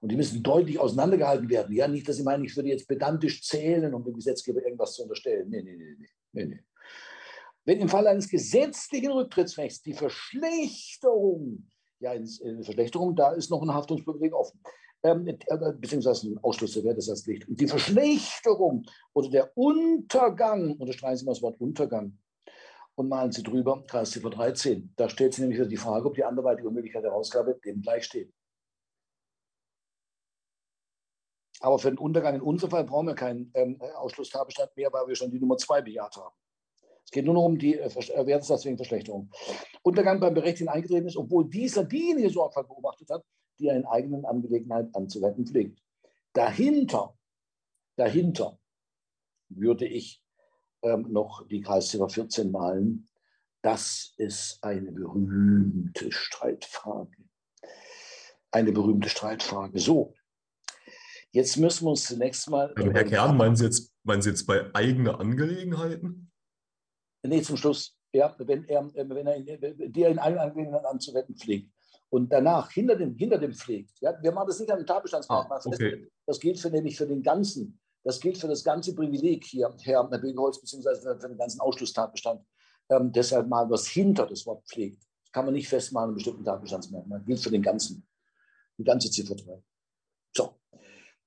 [0.00, 1.74] Und die müssen deutlich auseinandergehalten werden.
[1.74, 5.02] Ja, nicht, dass Sie meinen, ich würde jetzt pedantisch zählen, um dem Gesetzgeber irgendwas zu
[5.02, 5.48] unterstellen.
[5.48, 5.96] Nee, nee, nee,
[6.32, 6.60] nee, nee.
[7.64, 11.68] Wenn im Fall eines gesetzlichen Rücktrittsrechts die Verschlechterung,
[12.00, 14.60] ja, eine Verschlechterung, da ist noch ein Haftungsprivileg offen,
[15.04, 15.36] ähm, äh,
[15.78, 17.44] beziehungsweise ein Ausschluss der Wertesatzpflicht.
[17.48, 22.18] Die Verschlechterung oder der Untergang, unterstreichen Sie mal das Wort Untergang,
[22.94, 24.92] und malen Sie drüber Kreisziffer 13.
[24.96, 28.04] Da stellt sich nämlich wieder die Frage, ob die anderweitige Möglichkeit der Herausgabe dem gleich
[28.04, 28.32] steht.
[31.60, 35.14] Aber für den Untergang in unserem Fall brauchen wir keinen ähm, Ausschlusstatbestand mehr, weil wir
[35.14, 36.34] schon die Nummer zwei bejaht haben.
[37.04, 39.30] Es geht nur noch um die äh, äh Wertesatz wegen Verschlechterung.
[39.82, 43.24] Untergang beim Berechtigten eingetreten ist, obwohl dieser diejenige Sorgfalt beobachtet hat,
[43.58, 45.80] die er in eigenen Angelegenheiten anzuwenden pflegt.
[46.32, 47.16] Dahinter,
[47.96, 48.58] dahinter
[49.48, 50.21] würde ich
[50.82, 53.08] ähm, noch die Kreisziffer 14 malen.
[53.62, 57.16] Das ist eine berühmte Streitfrage.
[58.50, 59.78] Eine berühmte Streitfrage.
[59.78, 60.14] So,
[61.30, 62.72] jetzt müssen wir uns zunächst mal.
[62.74, 66.30] Also Herr Kern, meinen Sie, jetzt, meinen Sie jetzt bei eigenen Angelegenheiten?
[67.22, 67.96] Nee, zum Schluss.
[68.12, 71.72] Ja, wenn er, wenn er die er in eigenen Angelegenheiten anzuwenden pflegt
[72.12, 73.92] und danach hinter dem, hinter dem pflegt.
[74.00, 76.10] Ja, wir machen das nicht an dem Tatbestandsmerkmal ah, okay.
[76.26, 80.04] Das gilt für, nämlich für den ganzen, das gilt für das ganze Privileg hier, Herr
[80.04, 82.44] Bögeholz, beziehungsweise für den ganzen Ausschlusstatbestand.
[82.88, 85.02] Ähm, deshalb mal was hinter das Wort pflegt.
[85.32, 87.20] Kann man nicht festmachen in bestimmten Tatbestandsmerkmal.
[87.20, 88.06] Das gilt für den ganzen,
[88.76, 89.62] die ganze Ziffer 3.
[90.36, 90.60] So,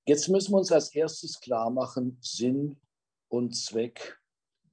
[0.06, 2.80] jetzt müssen wir uns als erstes klar machen, Sinn
[3.30, 4.20] und Zweck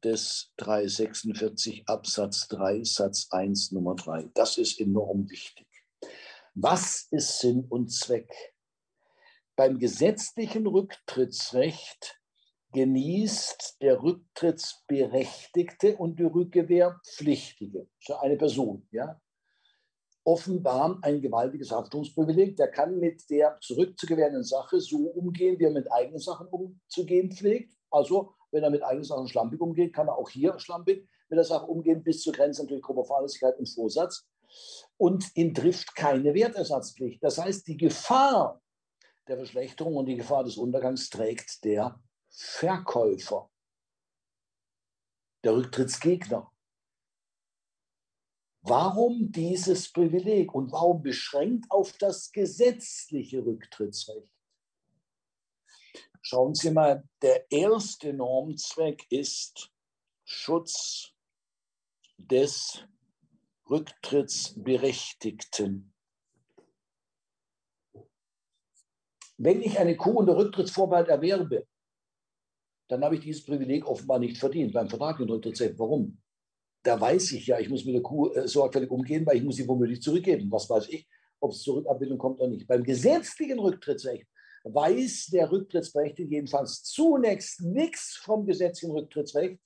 [0.03, 4.30] des 346 Absatz 3 Satz 1 Nummer 3.
[4.34, 5.66] Das ist enorm wichtig.
[6.55, 8.51] Was ist Sinn und Zweck?
[9.57, 12.18] Beim gesetzlichen Rücktrittsrecht
[12.72, 19.20] genießt der Rücktrittsberechtigte und die Rückgewehrpflichtige, also eine Person, ja,
[20.24, 22.57] offenbar ein gewaltiges Haftungsprivileg.
[22.57, 27.74] Der kann mit der zurückzugewährenden Sache so umgehen, wie er mit eigenen Sachen umzugehen pflegt.
[27.90, 31.44] Also, wenn er mit eigenen Sachen schlampig umgeht, kann er auch hier schlampig mit der
[31.44, 34.26] Sache umgehen, bis zur Grenze natürlich grober Fahrlässigkeit und Vorsatz
[34.96, 37.22] und ihn trifft keine Wertersatzpflicht.
[37.22, 38.61] Das heißt, die Gefahr
[39.29, 43.51] der Verschlechterung und die Gefahr des Untergangs trägt der Verkäufer,
[45.45, 46.51] der Rücktrittsgegner.
[48.64, 54.31] Warum dieses Privileg und warum beschränkt auf das gesetzliche Rücktrittsrecht?
[56.20, 59.73] Schauen Sie mal, der erste Normzweck ist
[60.25, 61.12] Schutz
[62.16, 62.85] des
[63.68, 65.93] Rücktrittsberechtigten.
[69.39, 71.66] Wenn ich eine Kuh unter Rücktrittsvorbehalt erwerbe,
[72.89, 75.78] dann habe ich dieses Privileg offenbar nicht verdient beim Vertrag in Rücktrittsrecht.
[75.78, 76.18] Warum?
[76.85, 79.57] Da weiß ich ja, ich muss mit der Kuh äh, sorgfältig umgehen, weil ich muss
[79.57, 80.51] sie womöglich zurückgeben.
[80.51, 81.09] Was weiß ich,
[81.41, 82.66] ob es zur Rückabbildung kommt oder nicht.
[82.66, 84.26] Beim gesetzlichen Rücktrittsrecht
[84.64, 89.61] weiß der Rücktrittsberechtigte jedenfalls zunächst nichts vom gesetzlichen Rücktrittsrecht,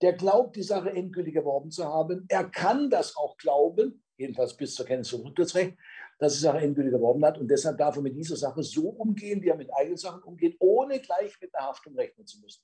[0.00, 2.24] der glaubt, die Sache endgültig erworben zu haben.
[2.28, 5.76] Er kann das auch glauben, jedenfalls bis zur Kenntnis vom Rücktrittsrecht,
[6.18, 7.38] dass die Sache endgültig erworben hat.
[7.38, 10.56] Und deshalb darf er mit dieser Sache so umgehen, wie er mit eigenen Sachen umgeht,
[10.58, 12.62] ohne gleich mit einer Haftung rechnen zu müssen.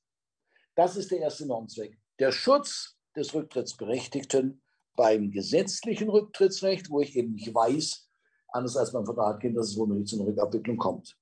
[0.75, 1.97] Das ist der erste Normzweck.
[2.19, 4.61] Der Schutz des Rücktrittsberechtigten
[4.97, 8.09] beim gesetzlichen Rücktrittsrecht, wo ich eben nicht weiß,
[8.49, 11.17] anders als beim Vertrag, dass es womöglich zu einer Rückabwicklung kommt.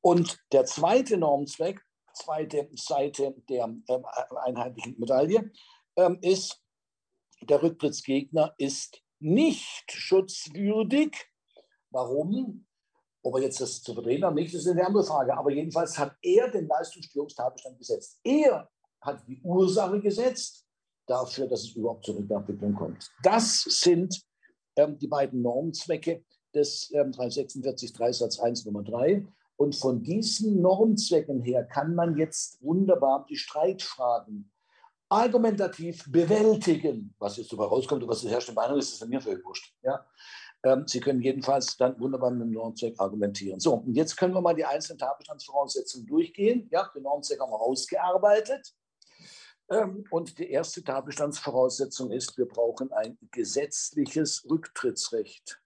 [0.00, 1.80] Und der zweite Normzweck
[2.16, 3.98] zweite Seite der äh,
[4.44, 5.52] einheitlichen Medaille,
[5.96, 6.60] äh, ist,
[7.42, 11.14] der Rücktrittsgegner ist nicht schutzwürdig.
[11.96, 12.66] Warum?
[13.22, 15.36] Ob er jetzt das zu verdrehen hat, nicht, ist eine andere Frage.
[15.36, 18.20] Aber jedenfalls hat er den Leistungsstörungstatbestand gesetzt.
[18.22, 18.68] Er
[19.00, 20.66] hat die Ursache gesetzt
[21.06, 23.10] dafür, dass es überhaupt zur Rückabwicklung kommt.
[23.22, 24.20] Das sind
[24.76, 26.22] ähm, die beiden Normzwecke
[26.54, 29.26] des ähm, 346 3 Satz 1 Nummer 3.
[29.56, 34.52] Und von diesen Normzwecken her kann man jetzt wunderbar die Streitfragen
[35.08, 37.14] argumentativ bewältigen.
[37.18, 39.74] Was jetzt dabei rauskommt und was die herrschende Meinung ist, ist mir völlig wurscht.
[39.82, 40.04] Ja?
[40.66, 43.60] Ähm, Sie können jedenfalls dann wunderbar mit dem Normzweck argumentieren.
[43.60, 46.68] So, und jetzt können wir mal die einzelnen Tatbestandsvoraussetzungen durchgehen.
[46.72, 48.74] Ja, den Normzweck haben wir ausgearbeitet.
[49.70, 55.62] Ähm, und die erste Tatbestandsvoraussetzung ist, wir brauchen ein gesetzliches Rücktrittsrecht.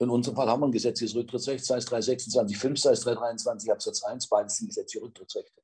[0.00, 4.02] In unserem Fall haben wir ein gesetzliches Rücktrittsrecht, sei es 326.5, sei es 323 Absatz
[4.02, 5.62] 1, beides sind gesetzliche Rücktrittsrechte.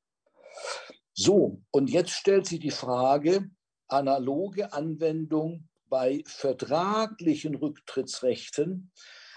[1.14, 3.50] So, und jetzt stellt sich die Frage,
[3.88, 8.92] analoge Anwendung bei vertraglichen Rücktrittsrechten,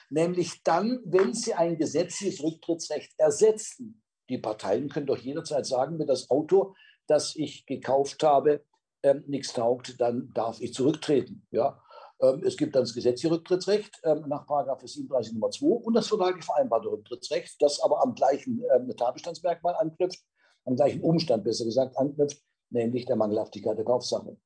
[0.10, 4.02] nämlich dann, wenn sie ein gesetzliches Rücktrittsrecht ersetzen.
[4.30, 6.76] Die Parteien können doch jederzeit sagen, wenn das Auto,
[7.08, 8.64] das ich gekauft habe,
[9.04, 11.46] ähm, nichts taugt, dann darf ich zurücktreten.
[11.52, 11.82] Ja?
[12.22, 16.44] Ähm, es gibt dann das gesetzliche Rücktrittsrecht ähm, nach 37 Nummer 2 und das vertraglich
[16.44, 20.20] vereinbarte Rücktrittsrecht, das aber am gleichen ähm, Tatbestandsmerkmal anknüpft,
[20.66, 24.38] am gleichen Umstand besser gesagt anknüpft, nämlich der Mangelhaftigkeit der Kaufsache.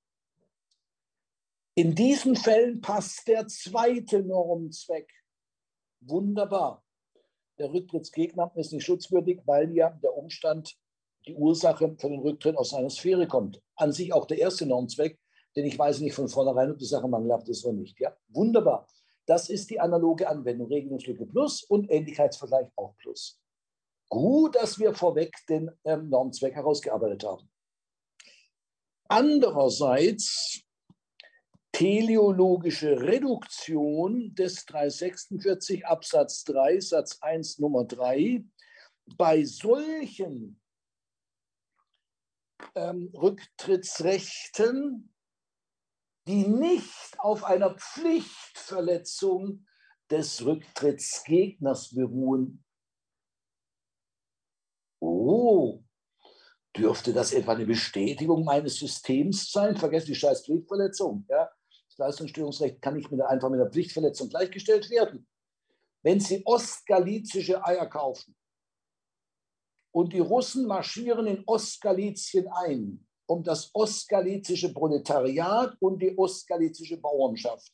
[1.75, 5.09] In diesen Fällen passt der zweite Normzweck
[6.01, 6.83] wunderbar.
[7.57, 10.75] Der Rücktrittsgegner ist nicht schutzwürdig, weil ja der Umstand,
[11.27, 13.61] die Ursache für den Rücktritt aus seiner Sphäre kommt.
[13.75, 15.19] An sich auch der erste Normzweck,
[15.55, 17.99] denn ich weiß nicht von vornherein, ob die Sache mangelhaft ist oder nicht.
[17.99, 18.87] Ja, wunderbar.
[19.27, 23.39] Das ist die analoge Anwendung, Regelungslücke plus und Ähnlichkeitsvergleich auch plus.
[24.09, 27.50] Gut, dass wir vorweg den ähm, Normzweck herausgearbeitet haben.
[29.11, 30.63] Andererseits
[31.73, 38.45] teleologische Reduktion des 346 Absatz 3 Satz 1 Nummer 3
[39.17, 40.61] bei solchen
[42.73, 45.13] ähm, Rücktrittsrechten,
[46.25, 49.67] die nicht auf einer Pflichtverletzung
[50.09, 52.63] des Rücktrittsgegners beruhen.
[55.01, 55.83] Oh,
[56.75, 59.75] dürfte das etwa eine Bestätigung meines Systems sein?
[59.75, 61.25] Vergesst die scheiß Pflichtverletzung.
[61.29, 61.49] Ja?
[61.89, 65.27] Das Leistungsstörungsrecht kann nicht mit, einfach mit einer Pflichtverletzung gleichgestellt werden.
[66.03, 68.35] Wenn Sie ostgalizische Eier kaufen,
[69.91, 77.71] und die Russen marschieren in Ostgalizien ein, um das ostgalizische Proletariat und die ostgalizische Bauernschaft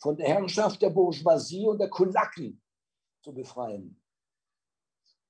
[0.00, 2.60] von der Herrschaft der Bourgeoisie und der Kulaken
[3.22, 4.01] zu befreien.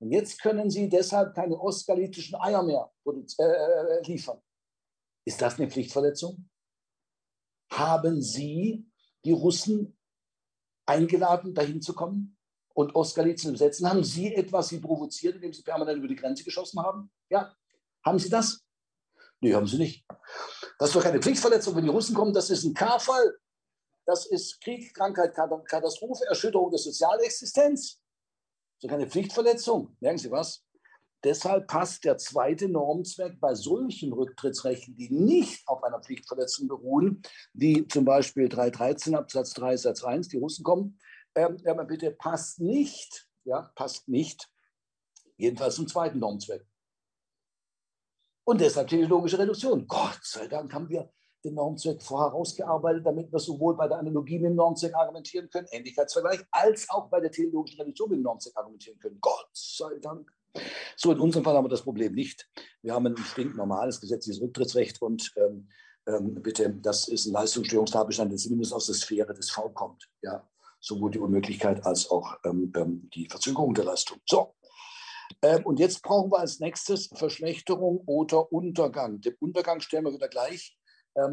[0.03, 4.41] Und jetzt können sie deshalb keine ostgalizischen Eier mehr äh, liefern.
[5.25, 6.49] Ist das eine Pflichtverletzung?
[7.71, 8.85] Haben Sie
[9.23, 9.97] die Russen
[10.85, 12.37] eingeladen, dahin zu kommen?
[12.73, 13.87] und Ostgalizien besetzen.
[13.87, 17.11] Haben Sie etwas Sie provoziert, indem Sie permanent über die Grenze geschossen haben?
[17.29, 17.55] Ja.
[18.03, 18.61] Haben Sie das?
[19.41, 20.05] Nee, haben Sie nicht.
[20.79, 22.33] Das ist doch keine Pflichtverletzung, wenn die Russen kommen.
[22.33, 23.37] Das ist ein K-Fall.
[24.05, 28.01] Das ist Krieg, Krankheit, Katastrophe, Erschütterung der Sozialexistenz.
[28.83, 29.95] So keine Pflichtverletzung.
[30.01, 30.61] Merken Sie was?
[31.23, 37.21] Deshalb passt der zweite Normzweck bei solchen Rücktrittsrechten, die nicht auf einer Pflichtverletzung beruhen,
[37.53, 40.99] wie zum Beispiel 313 Absatz 3 Satz 1, die Russen kommen,
[41.33, 41.55] ähm,
[41.87, 44.49] bitte passt nicht, ja, passt nicht,
[45.37, 46.67] jedenfalls zum zweiten Normzweck.
[48.43, 49.87] Und deshalb teleologische Reduktion.
[49.87, 51.09] Gott sei Dank haben wir
[51.43, 55.67] den Normzweck vorher herausgearbeitet, damit wir sowohl bei der Analogie mit dem Normzweck argumentieren können,
[55.71, 59.17] Ähnlichkeitsvergleich, als auch bei der teleologischen Reduktion mit dem Normzweck argumentieren können.
[59.19, 60.31] Gott sei Dank.
[60.95, 62.49] So, in unserem Fall haben wir das Problem nicht.
[62.81, 65.67] Wir haben ein stinknormales gesetzliches Rücktrittsrecht und ähm,
[66.05, 70.09] ähm, bitte, das ist ein Leistungsstörungstatbestand, der zumindest aus der Sphäre des V kommt.
[70.21, 70.47] Ja,
[70.79, 74.19] sowohl die Unmöglichkeit als auch ähm, ähm, die Verzögerung der Leistung.
[74.25, 74.53] So.
[75.41, 79.21] Ähm, und jetzt brauchen wir als nächstes Verschlechterung oder Untergang.
[79.21, 80.77] Den Untergang stellen wir wieder gleich,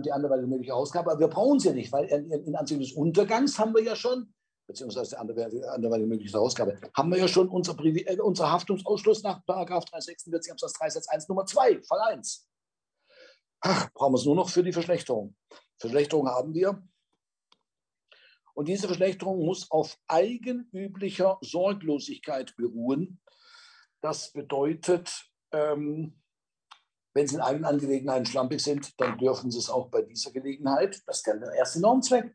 [0.02, 1.10] die anderweitige mögliche Ausgabe.
[1.10, 4.32] Aber wir brauchen sie ja nicht, weil in, Anziehung des Untergangs haben wir ja schon,
[4.66, 10.52] beziehungsweise die anderweitige mögliche Ausgabe, haben wir ja schon unser, äh, unser Haftungsausschluss nach 346
[10.52, 12.46] Absatz 3 Satz 1 Nummer 2, Fall 1.
[13.62, 15.34] Ach, brauchen wir es nur noch für die Verschlechterung.
[15.78, 16.82] Verschlechterung haben wir.
[18.54, 23.20] Und diese Verschlechterung muss auf eigenüblicher Sorglosigkeit beruhen.
[24.02, 26.19] Das bedeutet, ähm,
[27.14, 31.02] wenn Sie in eigenen Angelegenheiten schlampig sind, dann dürfen Sie es auch bei dieser Gelegenheit.
[31.06, 32.34] Das ist der erste Normzweck.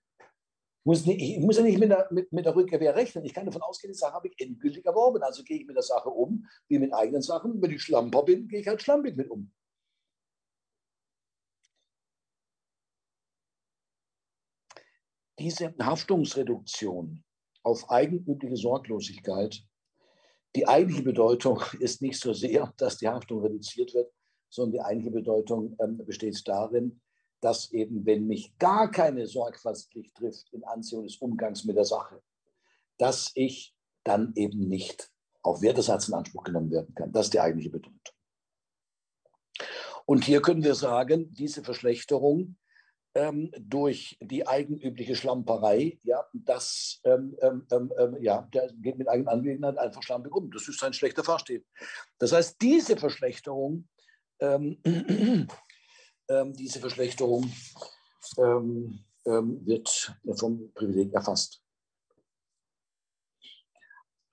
[0.88, 3.26] Ich muss, ja nicht mit der, mit, mit der Rückkehr rechnen.
[3.26, 5.24] Ich kann davon ausgehen, die Sache habe ich endgültig erworben.
[5.24, 7.60] Also gehe ich mit der Sache um, wie mit eigenen Sachen.
[7.62, 9.52] Wenn ich Schlamper bin, gehe ich halt schlampig mit um.
[15.40, 17.24] diese Haftungsreduktion
[17.64, 19.64] auf eigenübliche Sorglosigkeit,
[20.56, 24.12] die eigentliche Bedeutung ist nicht so sehr, dass die Haftung reduziert wird,
[24.56, 27.02] sondern die eigentliche Bedeutung ähm, besteht darin,
[27.42, 32.22] dass eben, wenn mich gar keine Sorgfaltspflicht trifft in Anziehung des Umgangs mit der Sache,
[32.98, 35.12] dass ich dann eben nicht
[35.44, 37.12] auf Wertesatz in Anspruch genommen werden kann.
[37.12, 38.00] Das ist die eigentliche Bedeutung.
[40.06, 42.58] Und hier können wir sagen, diese Verschlechterung
[43.16, 49.08] ähm, durch die eigenübliche Schlamperei, ja, das ähm, ähm, ähm, ähm ja, der geht mit
[49.08, 50.52] eigenen Angelegenheiten einfach schlampig um.
[50.52, 51.66] Das ist ein schlechter Fahrstil.
[52.20, 53.88] Das heißt, diese Verschlechterung,
[56.30, 57.52] ähm, diese Verschlechterung
[58.38, 61.62] wird vom Privileg erfasst.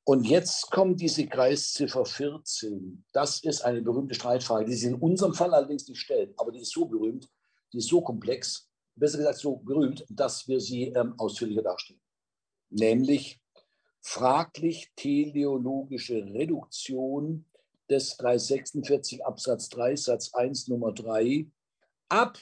[0.05, 3.05] Und jetzt kommt diese Kreisziffer 14.
[3.13, 6.61] Das ist eine berühmte Streitfrage, die sich in unserem Fall allerdings nicht stellt, aber die
[6.61, 7.31] ist so berühmt,
[7.73, 12.01] die ist so komplex, besser gesagt so berühmt, dass wir sie ähm, ausführlicher darstellen.
[12.71, 13.41] Nämlich
[14.01, 17.47] fraglich teleologische Reduktion
[17.93, 21.47] des 346 Absatz 3 Satz 1 Nummer 3
[22.09, 22.39] ab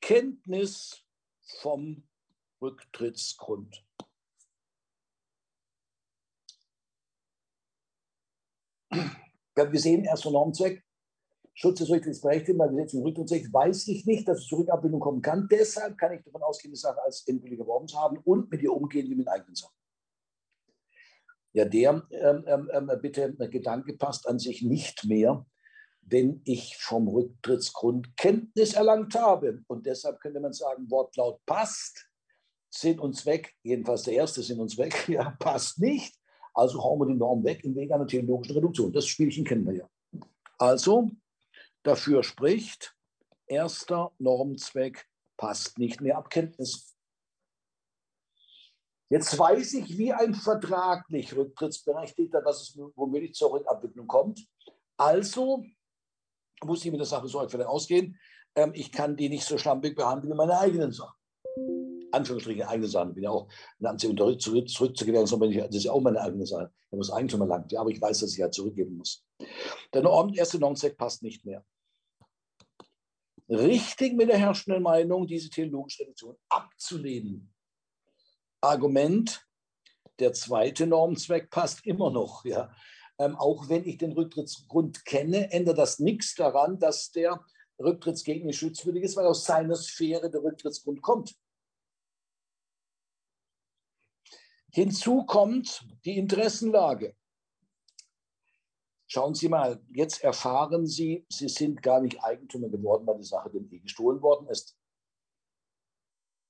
[0.00, 1.02] Kenntnis
[1.60, 2.06] vom
[2.60, 3.82] Rücktrittsgrund.
[9.54, 10.84] Wir sehen erst Normzweck,
[11.54, 15.22] Schutz des Rücktrittsberechtigten bei Gesetz und Rücktrittsrecht weiß ich nicht, dass es zur Rückabbildung kommen
[15.22, 15.48] kann.
[15.50, 18.72] Deshalb kann ich davon ausgehen, die Sache als endgültig erworben zu haben und mit ihr
[18.72, 19.83] umgehen wie mit eigenen Sachen.
[21.54, 25.46] Ja, der ähm, ähm, ähm bitte Gedanke passt an sich nicht mehr,
[26.02, 29.62] wenn ich vom Rücktrittsgrund Kenntnis erlangt habe.
[29.68, 32.08] Und deshalb könnte man sagen, Wortlaut passt.
[32.70, 36.14] Sinn und Zweck, jedenfalls der erste Sinn und Zweck, ja, passt nicht.
[36.54, 38.92] Also hauen wir die Norm weg im Wege einer theologischen Reduktion.
[38.92, 39.88] Das Spielchen kennen wir ja.
[40.58, 41.10] Also
[41.84, 42.96] dafür spricht,
[43.46, 46.93] erster Normzweck passt nicht mehr ab Kenntnis.
[49.10, 54.46] Jetzt weiß ich, wie ein vertraglich Rücktrittsberechtigter, dass es womöglich zur Rückabwicklung kommt.
[54.96, 55.64] Also
[56.62, 58.18] muss ich mit der Sache sorgfältig ausgehen.
[58.54, 61.14] Ähm, ich kann die nicht so schlampig behandeln wie meine eigenen Sachen.
[62.12, 63.10] Anführungsstriche eigene Sachen.
[63.10, 63.48] Ich bin ja auch
[63.78, 66.72] eine Anziehung zurück, zurückzugewähren, das ist ja auch meine eigene Sache.
[66.90, 69.24] Ich das Eigentum erlangt, ja, aber ich weiß, dass ich halt zurückgeben muss.
[69.92, 71.64] Der erste Normzweck passt nicht mehr.
[73.48, 77.53] Richtig mit der herrschenden Meinung, diese theologische Reduktion abzulehnen.
[78.64, 79.46] Argument,
[80.18, 82.44] der zweite Normzweck passt immer noch.
[82.44, 82.74] Ja.
[83.18, 87.44] Ähm, auch wenn ich den Rücktrittsgrund kenne, ändert das nichts daran, dass der
[87.78, 91.34] Rücktrittsgegner schutzwürdig ist, weil aus seiner Sphäre der Rücktrittsgrund kommt.
[94.72, 97.14] Hinzu kommt die Interessenlage.
[99.06, 103.50] Schauen Sie mal, jetzt erfahren Sie, Sie sind gar nicht Eigentümer geworden, weil die Sache
[103.50, 104.76] dem E gestohlen worden ist.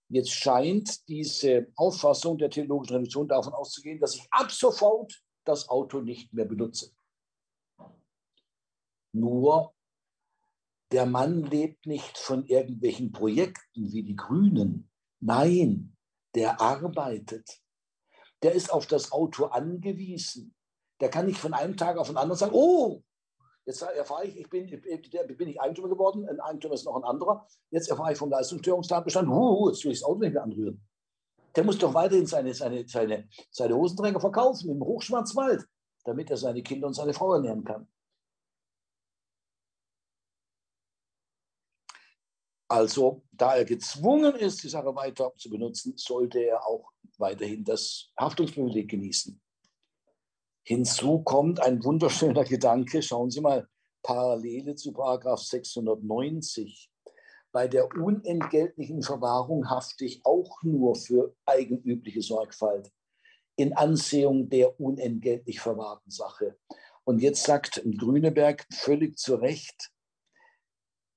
[0.08, 6.00] Jetzt scheint diese Auffassung der theologischen Reduktion davon auszugehen, dass ich ab sofort das Auto
[6.00, 6.90] nicht mehr benutze.
[9.12, 9.74] Nur
[10.92, 14.90] der Mann lebt nicht von irgendwelchen Projekten wie die Grünen.
[15.20, 15.96] Nein,
[16.34, 17.64] der arbeitet
[18.44, 20.54] der ist auf das Auto angewiesen.
[21.00, 23.02] Der kann nicht von einem Tag auf den anderen sagen, oh,
[23.66, 27.46] jetzt erfahre ich, ich bin, bin ich Eigentümer geworden, ein Eigentümer ist noch ein anderer.
[27.70, 30.82] Jetzt erfahre ich vom Leistungsstörungstatbestand, uh, jetzt will ich das Auto nicht mehr anrühren.
[31.54, 35.64] Der muss doch weiterhin seine, seine, seine, seine Hosenträger verkaufen im Hochschwarzwald,
[36.04, 37.88] damit er seine Kinder und seine Frau ernähren kann.
[42.68, 48.10] Also, da er gezwungen ist, die Sache weiter zu benutzen, sollte er auch weiterhin das
[48.18, 49.40] Haftungsprivileg genießen.
[50.66, 53.02] Hinzu kommt ein wunderschöner Gedanke.
[53.02, 53.68] Schauen Sie mal,
[54.02, 56.90] Parallele zu Paragraph 690.
[57.52, 62.90] Bei der unentgeltlichen Verwahrung hafte ich auch nur für eigenübliche Sorgfalt
[63.56, 66.56] in Ansehung der unentgeltlich verwahrten Sache.
[67.04, 69.92] Und jetzt sagt Grüneberg völlig zu Recht,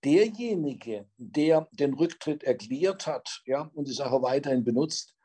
[0.04, 5.17] derjenige, der den Rücktritt erklärt hat ja, und die Sache weiterhin benutzt,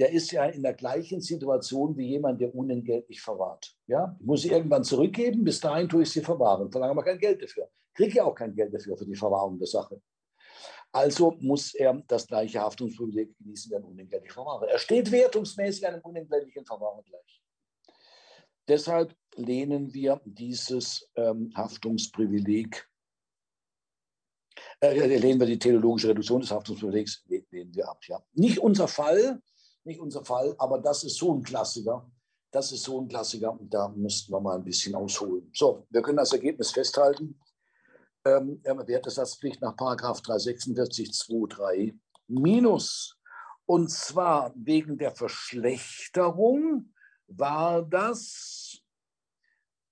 [0.00, 3.76] der ist ja in der gleichen Situation wie jemand, der unentgeltlich verwahrt.
[3.86, 4.16] Ja?
[4.18, 7.42] Ich muss sie irgendwann zurückgeben, bis dahin tue ich sie verwahren, verlange aber kein Geld
[7.42, 7.68] dafür.
[7.92, 10.00] Kriege ja auch kein Geld dafür, für die Verwahrung der Sache.
[10.90, 14.68] Also muss er das gleiche Haftungsprivileg genießen wie ein unentgeltlich Verwahrer.
[14.68, 17.42] Er steht wertungsmäßig einem unentgeltlichen Verwahrer gleich.
[18.66, 22.88] Deshalb lehnen wir dieses ähm, Haftungsprivileg
[24.80, 28.02] äh, lehnen wir die theologische Reduktion des Haftungsprivilegs lehnen wir ab.
[28.06, 28.22] Ja.
[28.32, 29.40] Nicht unser Fall,
[29.84, 32.10] nicht unser Fall, aber das ist so ein Klassiker.
[32.52, 35.50] Das ist so ein Klassiker, da müssten wir mal ein bisschen ausholen.
[35.54, 37.38] So, wir können das Ergebnis festhalten.
[38.24, 43.16] Ähm, Wertesatzpflicht nach 346 2.3 minus.
[43.66, 46.92] Und zwar wegen der Verschlechterung
[47.28, 48.82] war das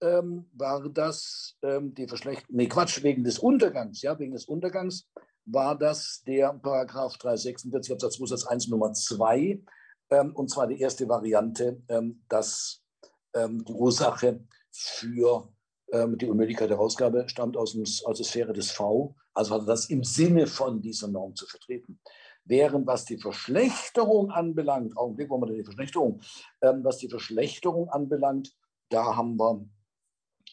[0.00, 5.08] ähm, war das ähm, die Verschlechterung, nee, Quatsch, wegen des Untergangs, ja, wegen des Untergangs
[5.50, 9.60] war das der Paragraph 346 Absatz 2 Satz 1 Nummer 2,
[10.10, 12.82] ähm, und zwar die erste Variante, ähm, dass
[13.34, 15.52] ähm, die Ursache für
[15.92, 19.68] ähm, die Unmöglichkeit der Ausgabe stammt aus, dem, aus der Sphäre des V, also hat
[19.68, 22.00] das im Sinne von dieser Norm zu vertreten.
[22.44, 26.20] Während was die Verschlechterung anbelangt, Augenblick, wo wir denn die Verschlechterung,
[26.60, 28.54] was die Verschlechterung anbelangt,
[28.88, 29.68] da haben wir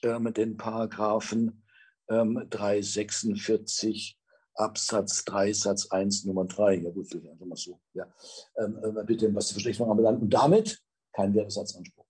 [0.01, 1.63] äh, den Paragraphen
[2.09, 4.17] ähm, 346
[4.55, 6.75] Absatz 3 Satz 1 Nummer 3.
[6.75, 7.79] Ja gut, einfach mal so.
[7.93, 8.11] Ja.
[8.57, 10.21] Ähm, äh, bitte, was die Verschlechterung anbelangt.
[10.21, 10.81] Und damit
[11.13, 12.05] kein Wertesatzanspruch.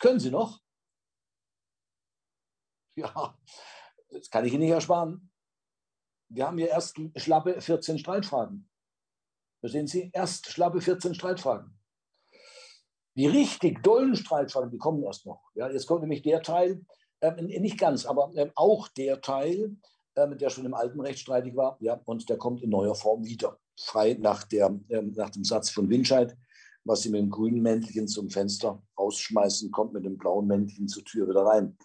[0.00, 0.60] Können Sie noch?
[2.94, 3.38] Ja,
[4.10, 5.32] das kann ich Ihnen nicht ersparen.
[6.28, 8.68] Wir haben hier erst schlappe 14 Streitfragen.
[9.60, 10.10] Verstehen Sie?
[10.12, 11.78] Erst schlappe 14 Streitfragen.
[13.16, 15.42] Die richtig dollen Streitfragen, die kommen erst noch.
[15.54, 16.84] Ja, jetzt kommt nämlich der Teil,
[17.20, 19.76] äh, nicht ganz, aber äh, auch der Teil,
[20.14, 23.24] äh, der schon im alten Recht streitig war, ja, und der kommt in neuer Form
[23.24, 23.58] wieder.
[23.80, 26.36] Frei nach, der, äh, nach dem Satz von Winscheid,
[26.84, 31.04] was Sie mit dem grünen Mäntelchen zum Fenster rausschmeißen, kommt mit dem blauen Mäntelchen zur
[31.04, 31.76] Tür wieder rein.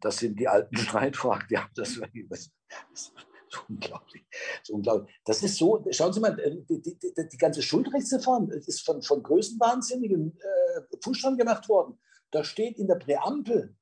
[0.00, 1.46] Das sind die alten Streitfragen.
[1.50, 2.50] Ja, das, das,
[2.90, 3.12] das
[3.52, 4.24] so unglaublich.
[4.62, 5.14] So unglaublich.
[5.24, 9.02] Das ist so, schauen Sie mal, äh, die, die, die, die ganze Schuldrechtsreform ist von,
[9.02, 11.98] von Größenwahnsinnigen äh, Fußstand gemacht worden.
[12.30, 13.76] Da steht in der Präambel,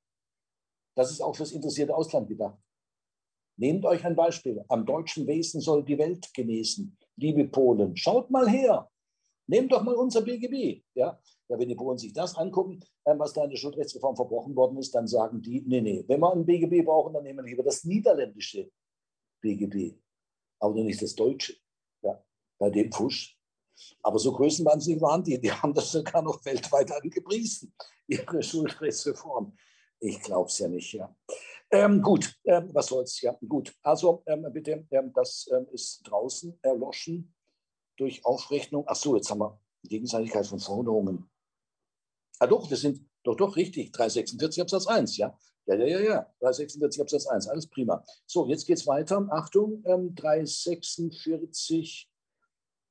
[0.97, 2.59] das ist auch fürs interessierte Ausland gedacht.
[3.61, 4.65] Nehmt euch ein Beispiel.
[4.69, 6.97] Am deutschen Wesen soll die Welt genesen.
[7.17, 8.91] liebe Polen, schaut mal her.
[9.47, 10.83] Nehmt doch mal unser BGB.
[10.95, 11.21] Ja?
[11.47, 14.79] ja, wenn die Polen sich das angucken, äh, was da in der Schuldrechtsreform verbrochen worden
[14.79, 17.63] ist, dann sagen die, nee, nee, wenn wir ein BGB brauchen, dann nehmen wir lieber
[17.63, 18.71] das niederländische
[19.43, 19.95] BGB,
[20.59, 21.55] aber nicht das deutsche.
[22.01, 22.19] Ja,
[22.59, 23.37] bei dem Fusch.
[24.03, 25.39] Aber so größenwahnsinnig waren die.
[25.39, 27.75] Die haben das sogar noch weltweit angepriesen,
[28.07, 29.55] ihre Schuldrechtsreform.
[29.99, 31.15] Ich glaube es ja nicht, ja.
[31.73, 33.73] Ähm, gut, ähm, was soll's, ja, gut.
[33.83, 37.33] Also ähm, bitte, ähm, das ähm, ist draußen erloschen
[37.97, 38.85] durch Aufrechnung.
[38.87, 41.31] Ach so, jetzt haben wir Gegenseitigkeit von Forderungen.
[42.41, 45.39] Ah doch, das sind doch, doch, richtig, 346 Absatz 1, ja.
[45.67, 48.03] Ja, ja, ja, ja, 346 Absatz 1, alles prima.
[48.27, 49.29] So, jetzt geht es weiter.
[49.31, 52.11] Achtung, ähm, 346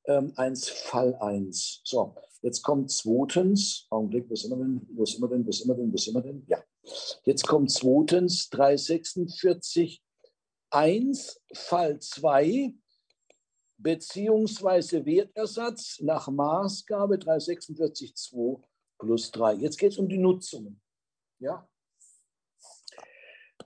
[0.04, 1.80] ähm, 1 Fall 1.
[1.84, 5.74] So, jetzt kommt zweitens, Augenblick, wo sind wir denn, wo sind wir denn, wo wir
[5.74, 6.44] denn, wo wir denn?
[6.46, 6.62] Ja,
[7.24, 10.02] jetzt kommt zweitens 346
[10.70, 12.74] 1 Fall 2
[13.78, 18.62] beziehungsweise Wertersatz nach Maßgabe 346 2
[18.98, 19.54] plus 3.
[19.54, 20.80] Jetzt geht es um die Nutzungen.
[21.38, 21.69] Ja?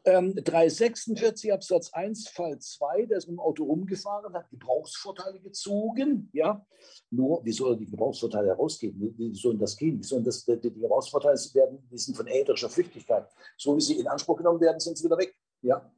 [0.07, 6.29] Ähm, 346 Absatz 1 Fall 2, der ist mit dem Auto rumgefahren, hat Gebrauchsvorteile gezogen.
[6.35, 6.67] Ja?
[7.11, 9.01] Nur, wie soll er die Gebrauchsvorteile herausgeben?
[9.01, 9.99] Wie, wie sollen das gehen?
[9.99, 13.27] Wie sollen das, die, die Gebrauchsvorteile werden, die sind von ätherischer Flüchtigkeit.
[13.57, 15.35] So wie sie in Anspruch genommen werden, sind sie wieder weg.
[15.63, 15.91] Ja?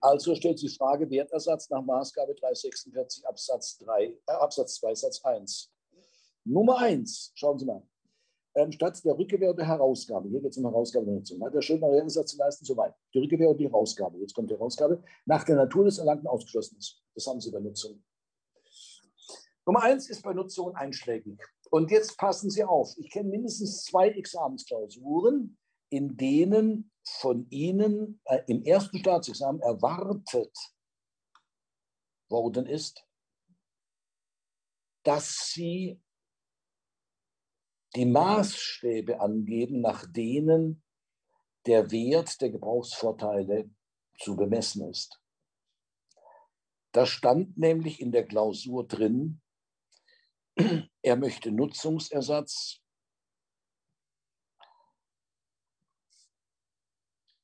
[0.00, 5.22] Also stellt sich die Frage Wertersatz nach Maßgabe 346 Absatz 3, äh, Absatz 2 Satz
[5.22, 5.70] 1.
[6.44, 7.82] Nummer 1, schauen Sie mal
[8.54, 10.28] ähm, statt der Rückgewähr und der Herausgabe.
[10.28, 11.44] Hier geht es um Herausgabe der Nutzung.
[11.44, 12.94] Hat der Schuldner Realisatz zu leisten, soweit.
[13.12, 14.18] Die Rückgewähr und die Herausgabe.
[14.18, 15.02] Jetzt kommt die Herausgabe.
[15.26, 17.02] Nach der Natur des Erlangten ausgeschlossen ist.
[17.14, 18.02] Das haben Sie bei Nutzung.
[19.66, 21.40] Nummer eins ist bei Nutzung einschlägig.
[21.70, 22.94] Und jetzt passen Sie auf.
[22.98, 25.58] Ich kenne mindestens zwei Examensklausuren,
[25.90, 30.56] in denen von Ihnen äh, im ersten Staatsexamen erwartet
[32.28, 33.04] worden ist,
[35.02, 36.00] dass Sie
[37.94, 40.82] die Maßstäbe angeben, nach denen
[41.66, 43.70] der Wert der Gebrauchsvorteile
[44.18, 45.20] zu bemessen ist.
[46.92, 49.40] Da stand nämlich in der Klausur drin,
[51.02, 52.80] er möchte Nutzungsersatz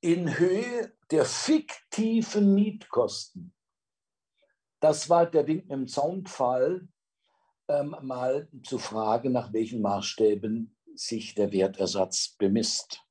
[0.00, 3.54] in Höhe der fiktiven Mietkosten.
[4.80, 6.88] Das war der Wink im Zaunpfahl
[7.70, 13.02] ähm, mal zu fragen, nach welchen Maßstäben sich der Wertersatz bemisst.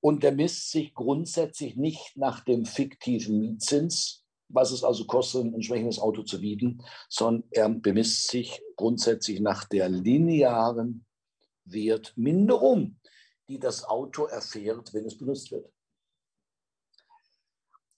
[0.00, 5.54] Und der misst sich grundsätzlich nicht nach dem fiktiven Mietzins, was es also kostet, ein
[5.54, 11.04] entsprechendes Auto zu bieten, sondern er bemisst sich grundsätzlich nach der linearen
[11.64, 12.96] Wertminderung,
[13.48, 15.70] die das Auto erfährt, wenn es benutzt wird.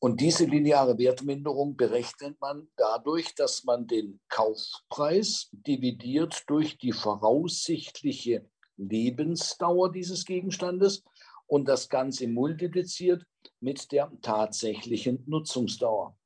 [0.03, 8.49] Und diese lineare Wertminderung berechnet man dadurch, dass man den Kaufpreis dividiert durch die voraussichtliche
[8.79, 11.05] Lebensdauer dieses Gegenstandes
[11.47, 13.27] und das Ganze multipliziert
[13.61, 16.17] mit der tatsächlichen Nutzungsdauer.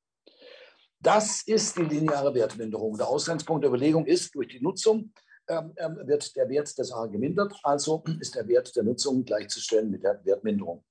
[1.00, 2.96] Das ist die lineare Wertminderung.
[2.96, 5.12] Der Ausgangspunkt der Überlegung ist, durch die Nutzung
[5.48, 9.90] ähm, ähm wird der Wert des A gemindert, also ist der Wert der Nutzung gleichzustellen
[9.90, 10.84] mit der Wertminderung.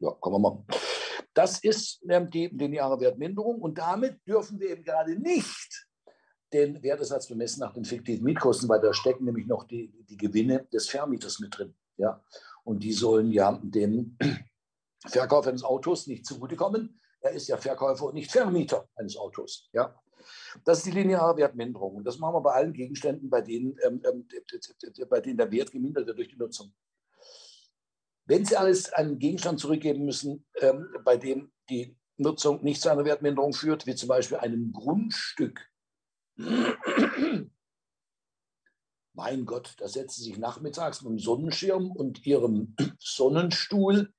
[0.00, 0.64] Ja, kommen wir mal.
[1.36, 5.86] Das ist die lineare Wertminderung und damit dürfen wir eben gerade nicht
[6.50, 10.64] den Wertesatz bemessen nach den fiktiven Mietkosten, weil da stecken nämlich noch die, die Gewinne
[10.72, 11.74] des Vermieters mit drin.
[11.98, 12.24] Ja?
[12.64, 14.16] Und die sollen ja dem
[15.06, 16.98] Verkäufer eines Autos nicht zugutekommen.
[17.20, 19.68] Er ist ja Verkäufer und nicht Vermieter eines Autos.
[19.74, 19.94] Ja?
[20.64, 21.96] Das ist die lineare Wertminderung.
[21.96, 24.26] Und das machen wir bei allen Gegenständen, bei denen, ähm, ähm
[25.10, 26.72] bei denen der Wert gemindert wird durch die Nutzung.
[28.26, 33.04] Wenn Sie alles einen Gegenstand zurückgeben müssen, ähm, bei dem die Nutzung nicht zu einer
[33.04, 35.70] Wertminderung führt, wie zum Beispiel einem Grundstück,
[39.14, 44.12] mein Gott, da setzen Sie sich nachmittags mit dem Sonnenschirm und Ihrem Sonnenstuhl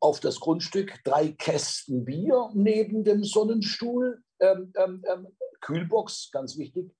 [0.00, 5.28] auf das Grundstück, drei Kästen Bier neben dem Sonnenstuhl, ähm, ähm, ähm
[5.60, 6.94] Kühlbox, ganz wichtig,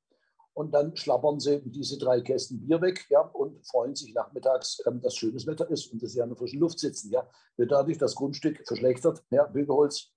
[0.54, 5.00] und dann schlappern sie diese drei Kästen Bier weg ja, und freuen sich nachmittags, ähm,
[5.00, 7.10] dass schönes Wetter ist und dass sie an der frischen Luft sitzen.
[7.10, 7.28] Ja.
[7.56, 10.12] Wird dadurch das Grundstück verschlechtert, ja, Bögeholz.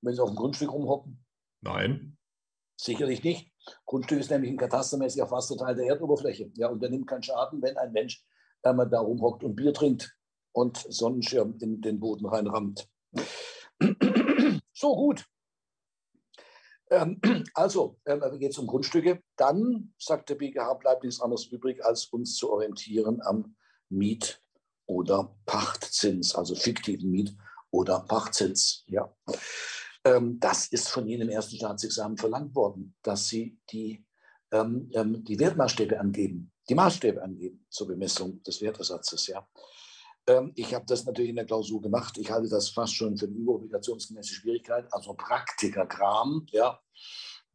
[0.00, 1.24] Wenn sie auf dem Grundstück rumhocken?
[1.60, 2.16] Nein.
[2.76, 3.50] Sicherlich nicht.
[3.84, 6.52] Grundstück ist nämlich ein katastermäßig erfasster Teil der Erdoberfläche.
[6.54, 8.24] Ja, und der nimmt keinen Schaden, wenn ein Mensch
[8.62, 10.16] einmal da rumhockt und Bier trinkt
[10.52, 12.88] und Sonnenschirm in den Boden reinrammt.
[14.76, 15.24] So, gut.
[16.94, 17.20] Ähm,
[17.54, 19.20] also, ähm, geht es um Grundstücke.
[19.36, 23.56] Dann, sagt der BGH, bleibt nichts anderes übrig, als uns zu orientieren am
[23.90, 24.40] Miet-
[24.86, 27.36] oder Pachtzins, also fiktiven Miet-
[27.70, 28.84] oder Pachtzins.
[28.86, 29.14] Ja.
[30.04, 34.04] Ähm, das ist von Ihnen im ersten Staatsexamen verlangt worden, dass Sie die,
[34.52, 34.90] ähm,
[35.24, 39.26] die Wertmaßstäbe angeben, die Maßstäbe angeben zur Bemessung des Wertersatzes.
[39.26, 39.46] Ja.
[40.26, 42.16] Ähm, ich habe das natürlich in der Klausur gemacht.
[42.18, 46.46] Ich halte das fast schon für eine überobligationsgemäße Schwierigkeit, also Praktikerkram.
[46.50, 46.80] Ja.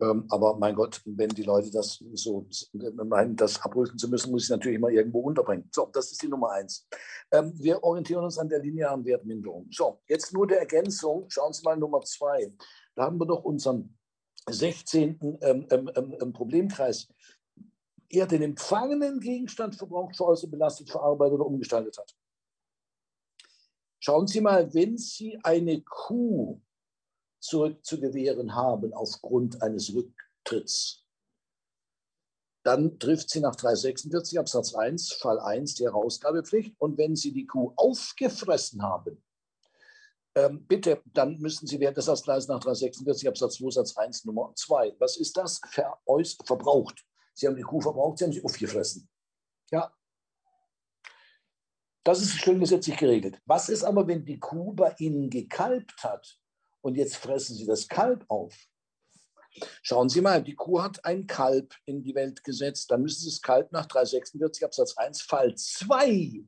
[0.02, 2.48] Ähm, aber mein Gott, wenn die Leute das so
[3.04, 5.70] meinen, das abprüfen zu müssen, muss ich natürlich mal irgendwo unterbringen.
[5.74, 6.88] So, das ist die Nummer eins.
[7.32, 9.68] Ähm, wir orientieren uns an der linearen Wertminderung.
[9.72, 11.26] So, jetzt nur der Ergänzung.
[11.30, 12.54] Schauen Sie mal Nummer zwei.
[12.96, 13.98] Da haben wir doch unseren
[14.50, 15.20] 16.
[15.42, 17.08] Ähm, ähm, ähm, ähm, Problemkreis.
[18.10, 22.16] Er den empfangenen Gegenstand verbraucht, veräußert, belastet, verarbeitet oder umgestaltet hat.
[24.00, 26.62] Schauen Sie mal, wenn Sie eine Kuh
[27.40, 31.06] zurückzugewähren haben aufgrund eines Rücktritts,
[32.64, 36.76] dann trifft sie nach 346 Absatz 1, Fall 1, die Herausgabepflicht.
[36.78, 39.24] Und wenn Sie die Kuh aufgefressen haben,
[40.36, 44.96] ähm, bitte, dann müssen Sie Wertesatzgleis nach 346 Absatz 2 Satz 1 Nummer 2.
[45.00, 45.62] Was ist das?
[45.70, 47.06] Veräus verbraucht.
[47.34, 49.10] Sie haben die Kuh verbraucht, Sie haben sie aufgefressen.
[49.72, 49.92] Ja.
[52.04, 53.40] Das ist schön gesetzlich geregelt.
[53.46, 56.40] Was ist aber, wenn die Kuh bei Ihnen gekalbt hat
[56.82, 58.56] und jetzt fressen Sie das Kalb auf.
[59.82, 62.92] Schauen Sie mal, die Kuh hat ein Kalb in die Welt gesetzt.
[62.92, 66.46] Dann müssen Sie das Kalb nach 346 Absatz 1 Fall 2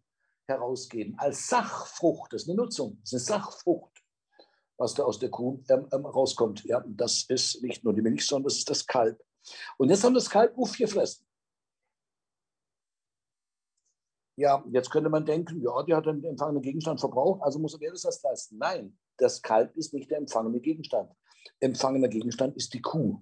[0.47, 2.33] herausgeben als Sachfrucht.
[2.33, 3.91] Das ist eine Nutzung, das ist eine Sachfrucht,
[4.77, 6.63] was da aus der Kuh ähm, ähm, rauskommt.
[6.65, 9.21] Ja, das ist nicht nur die Milch, sondern das ist das Kalb.
[9.77, 11.25] Und jetzt haben das Kalb aufgefressen.
[14.37, 17.91] Ja, jetzt könnte man denken, ja, die hat den empfangenen Gegenstand verbraucht, also muss er
[17.91, 18.57] das leisten.
[18.57, 21.11] Nein, das Kalb ist nicht der empfangene Gegenstand.
[21.59, 23.21] Empfangener Gegenstand ist die Kuh.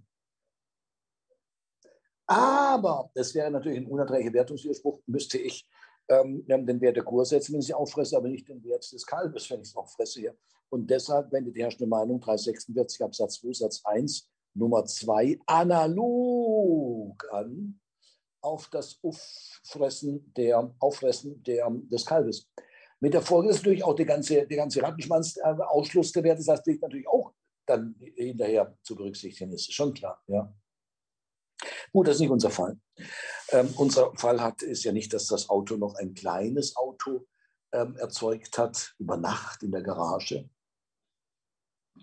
[2.27, 5.67] Aber, das wäre natürlich ein unerträglicher Wertungswiderspruch, müsste ich
[6.09, 9.05] ähm, den Wert der Kuh setzen, wenn ich sie auffresse, aber nicht den Wert des
[9.05, 10.19] Kalbes, wenn ich es auffresse.
[10.19, 10.37] Hier.
[10.69, 17.79] Und deshalb wendet die herrschende Meinung 346 Absatz 2 Satz 1 Nummer 2 analog an
[18.41, 22.49] auf das Auffressen der, Auffressen der, des Kalbes.
[22.99, 26.81] Mit der Folge ist natürlich auch der ganze, der ganze Rattenschwanz-Ausschluss der Werte, das heißt,
[26.81, 27.33] natürlich auch
[27.65, 29.71] dann hinterher zu berücksichtigen ist.
[29.73, 30.53] Schon klar, ja.
[31.91, 32.77] Gut, das ist nicht unser Fall.
[33.49, 37.25] Ähm, unser Fall hat, ist ja nicht, dass das Auto noch ein kleines Auto
[37.71, 40.49] ähm, erzeugt hat, über Nacht in der Garage.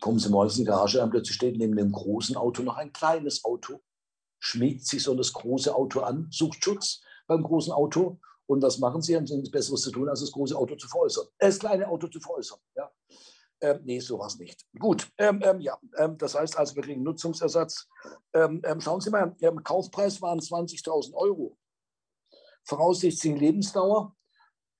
[0.00, 2.92] Kommen Sie morgens in die Garage an, plötzlich steht neben dem großen Auto noch ein
[2.92, 3.80] kleines Auto,
[4.38, 9.02] schmiegt sich so das große Auto an, sucht Schutz beim großen Auto und was machen
[9.02, 9.16] sie?
[9.16, 11.26] Haben sie nichts Besseres zu tun, als das große Auto zu veräußern.
[11.38, 12.58] Äh, das kleine Auto zu veräußern.
[12.76, 12.90] Ja.
[13.60, 14.66] Ähm, nee, sowas nicht.
[14.78, 17.88] Gut, ähm, ähm, ja, ähm, das heißt also, wir kriegen Nutzungsersatz.
[18.34, 19.34] Ähm, ähm, schauen Sie mal,
[19.64, 21.56] Kaufpreis waren 20.000 Euro.
[22.64, 24.14] Voraussichtliche Lebensdauer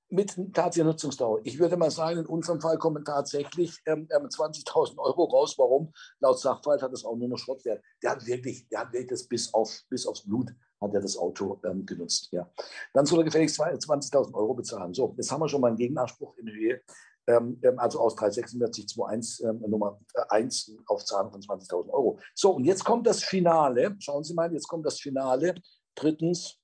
[0.08, 1.40] mit tatsächlicher Nutzungsdauer.
[1.44, 5.54] Ich würde mal sagen, in unserem Fall kommen tatsächlich 20.000 Euro raus.
[5.58, 5.92] Warum?
[6.20, 7.82] Laut Sachverhalt hat das auch nur noch Schrottwert.
[8.02, 11.16] Der hat wirklich, der hat wirklich das bis, auf, bis aufs Blut hat er das
[11.16, 12.28] Auto ähm, genutzt.
[12.32, 12.50] Ja.
[12.92, 14.94] Dann soll er gefälligst 20.000 Euro bezahlen.
[14.94, 16.80] So, jetzt haben wir schon mal einen Gegenanspruch in Höhe,
[17.26, 22.18] ähm, ähm also aus 34621 ähm, Nummer 1 äh, auf Zahlen von 20.000 Euro.
[22.34, 23.96] So, und jetzt kommt das Finale.
[23.98, 25.54] Schauen Sie mal, jetzt kommt das Finale.
[25.94, 26.58] Drittens,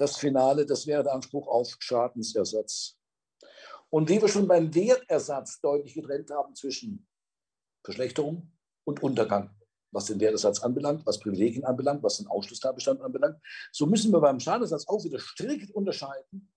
[0.00, 2.96] das Finale, das wäre der Anspruch auf Schadensersatz.
[3.90, 7.06] Und wie wir schon beim Wertersatz deutlich getrennt haben zwischen
[7.84, 8.52] Verschlechterung
[8.84, 9.54] und Untergang
[9.92, 13.38] was den Wertesatz anbelangt, was Privilegien anbelangt, was den Ausschlusstatbestand anbelangt.
[13.72, 16.52] So müssen wir beim Schadensersatz auch wieder strikt unterscheiden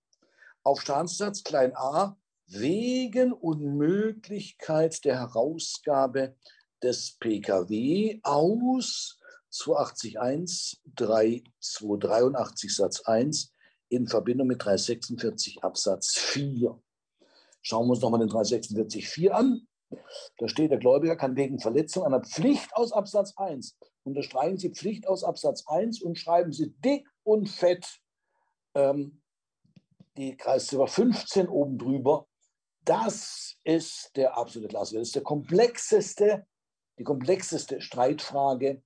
[0.62, 2.16] auf Schadensersatz klein a
[2.46, 6.36] wegen Unmöglichkeit der Herausgabe
[6.82, 9.18] des PKW aus
[9.54, 13.52] 281 3283 Satz 1
[13.88, 16.76] in Verbindung mit 346 Absatz 4.
[17.62, 19.68] Schauen wir uns nochmal den 346 4 an.
[20.38, 25.06] Da steht, der Gläubiger kann wegen Verletzung einer Pflicht aus Absatz 1, unterstreichen Sie Pflicht
[25.06, 28.00] aus Absatz 1 und schreiben Sie dick und fett
[28.74, 29.22] ähm,
[30.16, 32.26] die Kreisziffer 15 oben drüber.
[32.84, 34.96] Das ist der absolute Klasse.
[34.96, 36.44] Das ist der komplexeste,
[36.98, 38.82] die komplexeste Streitfrage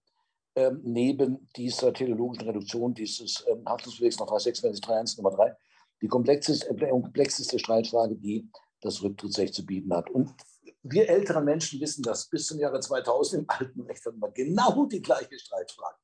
[0.59, 5.56] ähm, neben dieser teleologischen Reduktion dieses ähm, Haftungsbewegs nach 326, Nummer 3.
[6.02, 10.10] Die komplexeste, äh, komplexeste Streitfrage, die das Rücktrittsrecht zu bieten hat.
[10.10, 10.35] Und
[10.82, 12.28] wir älteren Menschen wissen das.
[12.28, 15.98] Bis zum Jahre 2000 im alten Recht hatten wir genau die gleiche Streitfrage.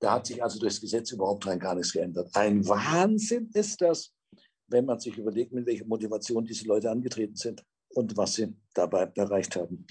[0.00, 2.30] Da hat sich also durchs Gesetz überhaupt rein gar nichts geändert.
[2.34, 4.12] Ein Wahnsinn ist das,
[4.66, 9.12] wenn man sich überlegt, mit welcher Motivation diese Leute angetreten sind und was sie dabei
[9.14, 9.86] erreicht haben.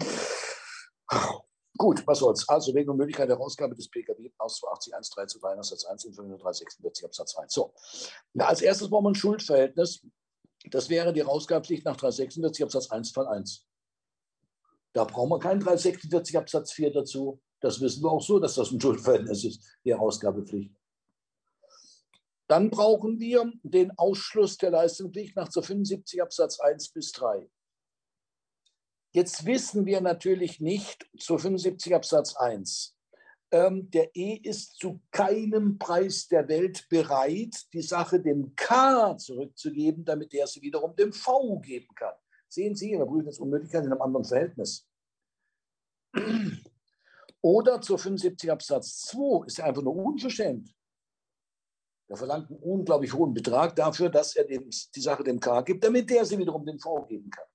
[1.77, 2.47] Gut, was soll's.
[2.49, 6.13] Also wegen der Möglichkeit der Herausgabe des PKW aus 280 zu 3 Satz 1 in
[6.13, 7.45] 546 Absatz 2.
[7.47, 7.73] So,
[8.39, 10.05] als erstes brauchen wir ein Schuldverhältnis.
[10.71, 13.65] Das wäre die Herausgabepflicht nach 346 Absatz 1 Fall 1.
[14.93, 17.39] Da brauchen wir keinen 346 Absatz 4 dazu.
[17.59, 20.73] Das wissen wir auch so, dass das ein Schuldverhältnis ist, die Herausgabepflicht.
[22.47, 27.49] Dann brauchen wir den Ausschluss der Leistungspflicht nach 75 Absatz 1 bis 3.
[29.11, 32.95] Jetzt wissen wir natürlich nicht zu 75 Absatz 1.
[33.49, 40.03] Ähm, der E ist zu keinem Preis der Welt bereit, die Sache dem K zurückzugeben,
[40.03, 42.13] damit er sie wiederum dem V geben kann.
[42.49, 44.85] Sehen Sie, wir prüfen jetzt Unmöglichkeit in einem anderen Verhältnis.
[47.41, 50.73] Oder zur 75 Absatz 2 ist er einfach nur unverschämt.
[52.09, 55.83] Er verlangt einen unglaublich hohen Betrag dafür, dass er dem, die Sache dem K gibt,
[55.83, 57.45] damit der sie wiederum dem V geben kann.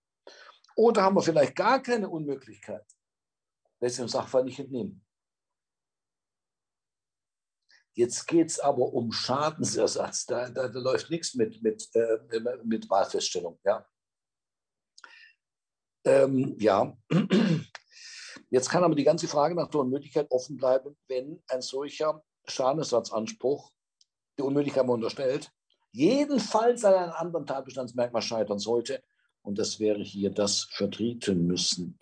[0.77, 2.85] Oder haben wir vielleicht gar keine Unmöglichkeit?
[3.81, 5.05] Lässt sich dem Sachverhalt nicht entnehmen.
[7.95, 10.25] Jetzt geht es aber um Schadensersatz.
[10.25, 12.19] Da, da, da läuft nichts mit, mit, äh,
[12.65, 13.59] mit Wahlfeststellung.
[13.65, 13.87] Ja.
[16.05, 16.97] Ähm, ja.
[18.51, 23.73] Jetzt kann aber die ganze Frage nach der Unmöglichkeit offen bleiben, wenn ein solcher Schadensersatzanspruch
[24.39, 25.51] die Unmöglichkeit unterstellt,
[25.91, 29.03] jedenfalls an einem anderen Tatbestandsmerkmal scheitern sollte.
[29.43, 31.99] Und das wäre hier das Vertreten müssen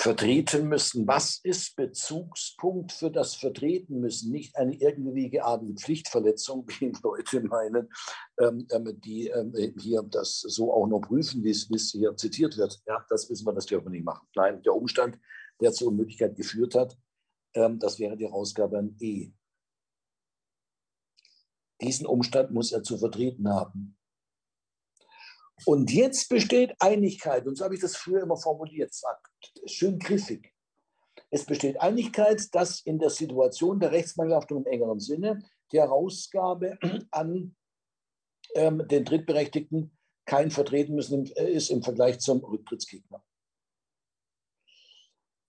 [0.00, 1.06] vertreten müssen.
[1.06, 4.32] Was ist Bezugspunkt für das Vertreten müssen?
[4.32, 7.88] Nicht eine irgendwie geartete Pflichtverletzung, wie Leute meinen,
[8.38, 12.80] ähm, ähm, die ähm, hier das so auch noch prüfen, wie es hier zitiert wird.
[12.86, 14.26] Ja, das wissen wir, das dürfen wir nicht machen.
[14.34, 15.18] Nein, der Umstand,
[15.60, 16.96] der zur Möglichkeit geführt hat,
[17.52, 19.32] das wäre die Herausgabe an E.
[21.82, 23.98] Diesen Umstand muss er zu vertreten haben.
[25.66, 28.94] Und jetzt besteht Einigkeit, und so habe ich das früher immer formuliert,
[29.66, 30.52] schön griffig.
[31.30, 35.42] Es besteht Einigkeit, dass in der Situation der Rechtsmangelhaftung im engeren Sinne
[35.72, 36.78] die Herausgabe
[37.10, 37.54] an
[38.54, 43.22] ähm, den Drittberechtigten kein Vertreten müssen äh, ist im Vergleich zum Rücktrittsgegner.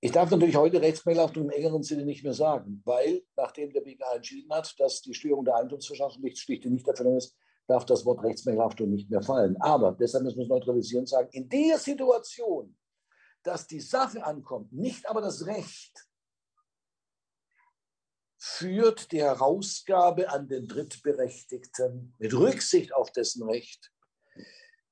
[0.04, 4.16] Ich darf natürlich heute Rechtsmangelhaftung im engeren Sinne nicht mehr sagen, weil nachdem der BGH
[4.16, 7.36] entschieden hat, dass die Störung der Eigentumsverschaffung schlicht nicht Nichterfüllung ist,
[7.72, 9.56] darf das Wort Rechtsmangelhaftung nicht mehr fallen.
[9.62, 12.78] Aber deshalb müssen wir es neutralisieren und sagen, in der Situation,
[13.44, 16.08] dass die Sache ankommt, nicht aber das Recht,
[18.38, 23.92] führt die Herausgabe an den Drittberechtigten mit Rücksicht auf dessen Recht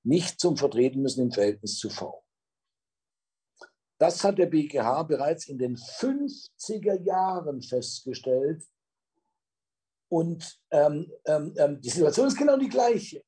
[0.04, 2.24] nicht zum Vertreten müssen im Verhältnis zu V.
[3.98, 8.64] Das hat der BGH bereits in den 50er Jahren festgestellt
[10.10, 13.24] und ähm, ähm, ähm, die Situation ist genau die gleiche.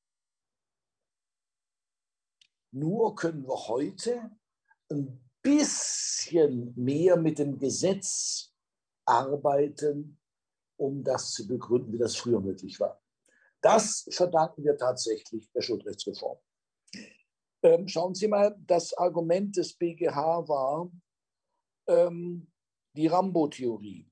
[2.74, 4.32] Nur können wir heute
[4.90, 8.54] ein bisschen mehr mit dem Gesetz
[9.06, 10.20] arbeiten,
[10.78, 13.02] um das zu begründen, wie das früher möglich war.
[13.62, 16.40] Das verdanken wir tatsächlich der Schuldrechtsreform.
[17.64, 20.92] Ähm, schauen Sie mal, das Argument des BGH war
[21.88, 22.52] ähm,
[22.96, 24.11] die Rambo-Theorie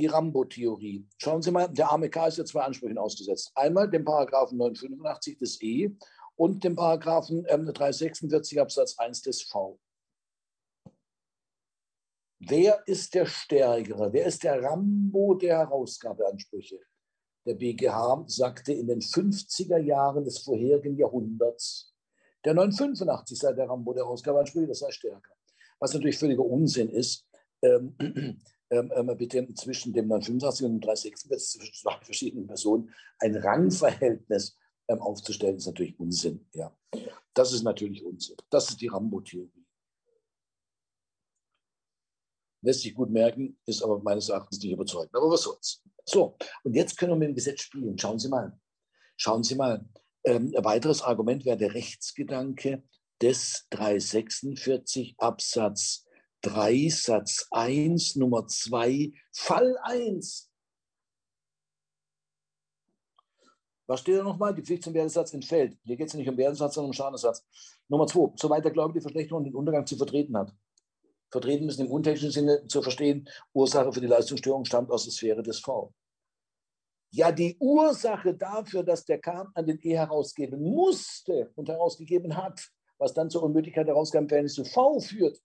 [0.00, 1.06] die Rambo-Theorie.
[1.18, 3.52] Schauen Sie mal, der arme K ist ja zwei Ansprüchen ausgesetzt.
[3.54, 5.90] Einmal dem Paragraphen 985 des E
[6.36, 9.78] und dem Paragraphen ähm, 346 Absatz 1 des V.
[12.40, 14.12] Wer ist der Stärkere?
[14.12, 16.80] Wer ist der Rambo der Herausgabeansprüche?
[17.46, 21.94] Der BGH sagte in den 50er Jahren des vorherigen Jahrhunderts,
[22.44, 25.34] der 985 sei der Rambo der Herausgabeansprüche, das sei stärker.
[25.78, 27.26] Was natürlich völliger Unsinn ist.
[27.62, 27.94] Ähm,
[28.70, 34.56] ähm, ähm, bitte zwischen dem 985 und dem 346 zwischen zwei verschiedenen Personen ein Rangverhältnis
[34.88, 36.46] ähm, aufzustellen, ist natürlich Unsinn.
[36.52, 36.76] Ja.
[37.34, 38.36] Das ist natürlich Unsinn.
[38.48, 39.66] Das ist die Rambo-Theorie.
[42.62, 45.14] Lässt sich gut merken, ist aber meines Erachtens nicht überzeugend.
[45.14, 45.82] Aber was soll's.
[46.04, 47.98] So, und jetzt können wir mit dem Gesetz spielen.
[47.98, 48.58] Schauen Sie mal.
[49.16, 49.84] Schauen Sie mal.
[50.24, 52.82] Ähm, ein weiteres Argument wäre der Rechtsgedanke
[53.22, 56.06] des 346 Absatz
[56.42, 60.50] 3 Satz 1 Nummer 2 Fall 1.
[63.86, 64.54] Was steht da nochmal?
[64.54, 65.76] Die Pflicht zum Wertesatz entfällt.
[65.82, 67.44] Hier geht es nicht um Wertesatz, sondern um Schadensersatz.
[67.88, 68.34] Nummer 2.
[68.36, 70.54] Soweit der Gläubige die Verschlechterung und den Untergang zu vertreten hat.
[71.30, 75.42] Vertreten müssen im untechnischen Sinne zu verstehen, Ursache für die Leistungsstörung stammt aus der Sphäre
[75.42, 75.92] des V.
[77.12, 82.70] Ja, die Ursache dafür, dass der K an den E herausgeben musste und herausgegeben hat,
[82.98, 85.40] was dann zur Unmöglichkeit der Herausgabe im Verhältnis zu V führt,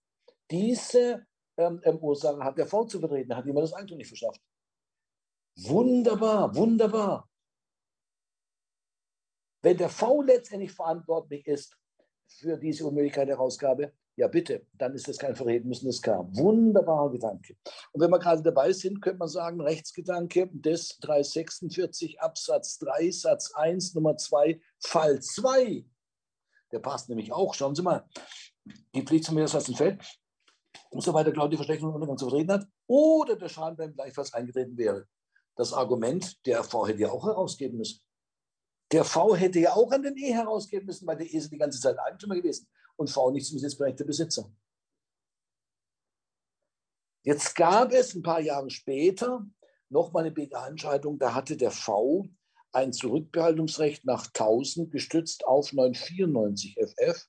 [0.50, 4.40] diese ähm, ähm, Ursache hat der V zu vertreten, hat jemand das Eigentum nicht verschafft.
[5.56, 7.28] Wunderbar, wunderbar.
[9.62, 11.76] Wenn der V letztendlich verantwortlich ist
[12.28, 15.34] für diese Unmöglichkeit der Herausgabe, ja bitte, dann ist das kein
[15.66, 16.26] müssen, das klar.
[16.36, 17.56] Wunderbarer Gedanke.
[17.92, 23.52] Und wenn wir gerade dabei sind, könnte man sagen, Rechtsgedanke des 346 Absatz 3 Satz
[23.54, 25.84] 1 Nummer 2 Fall 2
[26.72, 27.54] der passt nämlich auch.
[27.54, 28.08] Schauen Sie mal,
[28.94, 29.52] die Pflicht zum Mehrwert
[30.76, 34.32] entfällt, umso weiter Claudia Verschlechterung und Untergang zu vertreten hat oder der Schaden beim Gleichfalls
[34.32, 35.06] eingetreten wäre.
[35.56, 38.00] Das Argument, der V hätte ja auch herausgeben müssen.
[38.92, 41.58] Der V hätte ja auch an den E herausgeben müssen, weil der E ist die
[41.58, 44.50] ganze Zeit Eigentümer gewesen und V nicht zum besitzberechtigter Besitzer.
[47.22, 49.44] Jetzt gab es ein paar Jahre später
[49.88, 52.28] nochmal eine BGH-Entscheidung, da hatte der V
[52.72, 57.26] ein Zurückbehaltungsrecht nach 1000 gestützt auf 994 FF.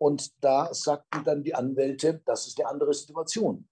[0.00, 3.68] Und da sagten dann die Anwälte, das ist eine andere Situation.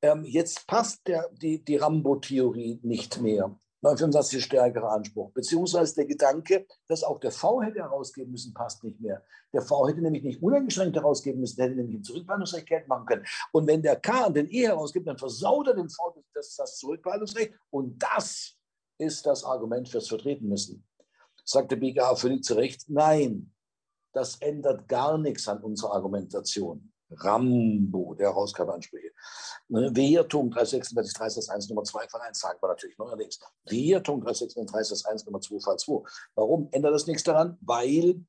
[0.00, 3.54] Ähm, jetzt passt der, die, die Rambo-Theorie nicht mehr.
[3.82, 5.30] 925 ist stärkerer Anspruch.
[5.32, 9.22] Beziehungsweise der Gedanke, dass auch der V hätte herausgeben müssen, passt nicht mehr.
[9.52, 13.04] Der V hätte nämlich nicht uneingeschränkt herausgeben müssen, der hätte nämlich ein Zurückbehaltungsrecht Geld machen
[13.06, 13.26] können.
[13.52, 16.78] Und wenn der K an den E herausgibt, dann versaut er den V das, das
[16.78, 17.52] Zurückbehaltungsrecht.
[17.70, 18.56] Und das
[18.96, 20.86] ist das Argument fürs Vertreten müssen.
[21.44, 23.52] Sagt der BGH völlig zu Recht, nein,
[24.12, 26.92] das ändert gar nichts an unserer Argumentation.
[27.10, 29.10] Rambo, der Herausgabeansprüche.
[29.68, 33.40] Ne, Wertung 336, 3 Satz 1 Nummer 2 Fall 1 sagen wir natürlich neuerdings.
[33.64, 36.02] Wertung 336, 3 Satz 1 Nummer 2 Fall 2.
[36.34, 37.56] Warum ändert das nichts daran?
[37.62, 38.24] Weil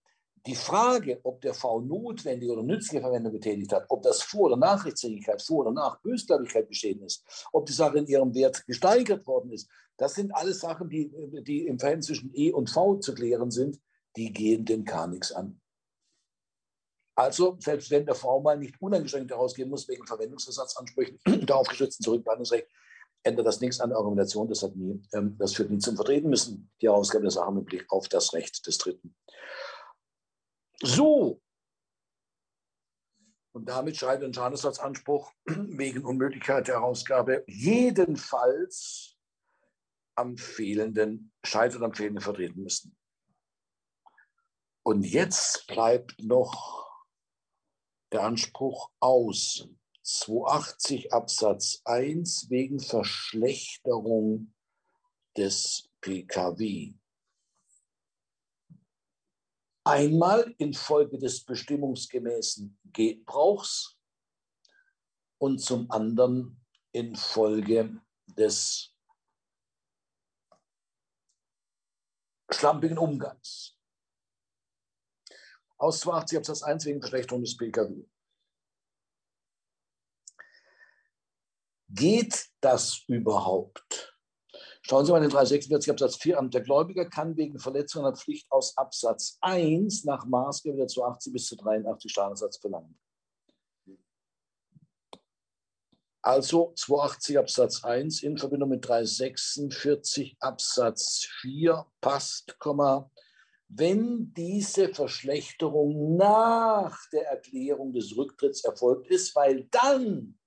[0.46, 4.58] die Frage, ob der V notwendige oder nützliche Verwendung getätigt hat, ob das vor oder
[4.58, 9.28] nach Rechtsfähigkeit, vor oder nach Bösgläubigkeit geschehen ist, ob die Sache in ihrem Wert gesteigert
[9.28, 11.12] worden ist, das sind alles Sachen, die,
[11.46, 13.82] die im Verhältnis zwischen E und V zu klären sind.
[14.16, 15.60] Die gehen den K nichts an.
[17.20, 22.66] Also, selbst wenn der V mal nicht uneingeschränkt herausgeben muss wegen Verwendungsersatzansprüchen, darauf gestützten Zurückbehandlungsrecht,
[23.24, 24.48] ändert das nichts an der Argumentation.
[24.48, 27.66] Das, hat nie, ähm, das führt nie zum Vertreten müssen, die Herausgabe der Sache mit
[27.66, 29.18] Blick auf das Recht des Dritten.
[30.82, 31.42] So.
[33.52, 39.18] Und damit scheidet ein Schadensersatzanspruch wegen Unmöglichkeit der Herausgabe jedenfalls
[40.16, 42.96] am fehlenden, scheitert am fehlenden vertreten müssen.
[44.84, 46.89] Und jetzt bleibt noch
[48.12, 49.68] der Anspruch aus.
[50.04, 54.54] 280 Absatz 1 wegen Verschlechterung
[55.38, 56.94] des PKW.
[59.84, 63.98] Einmal infolge des bestimmungsgemäßen Gebrauchs
[65.38, 66.60] und zum anderen
[66.92, 68.94] infolge des
[72.52, 73.79] schlampigen Umgangs.
[75.80, 78.04] Aus 280 Absatz 1 wegen Verschlechterung des PKW.
[81.88, 84.16] Geht das überhaupt?
[84.82, 86.52] Schauen Sie mal in den 346 Absatz 4 an.
[86.52, 91.48] Der Gläubiger kann wegen Verletzung einer Pflicht aus Absatz 1 nach Maßgabe der 280 bis
[91.48, 93.00] zu 83 Schadensersatz verlangen.
[96.22, 102.60] Also 280 Absatz 1 in Verbindung mit 346 Absatz 4 passt,
[103.70, 110.38] wenn diese Verschlechterung nach der Erklärung des Rücktritts erfolgt ist, weil dann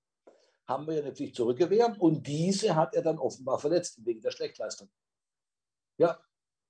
[0.67, 4.89] haben wir eine Pflicht zurückgewähren und diese hat er dann offenbar verletzt wegen der Schlechtleistung.
[5.97, 6.19] Ja,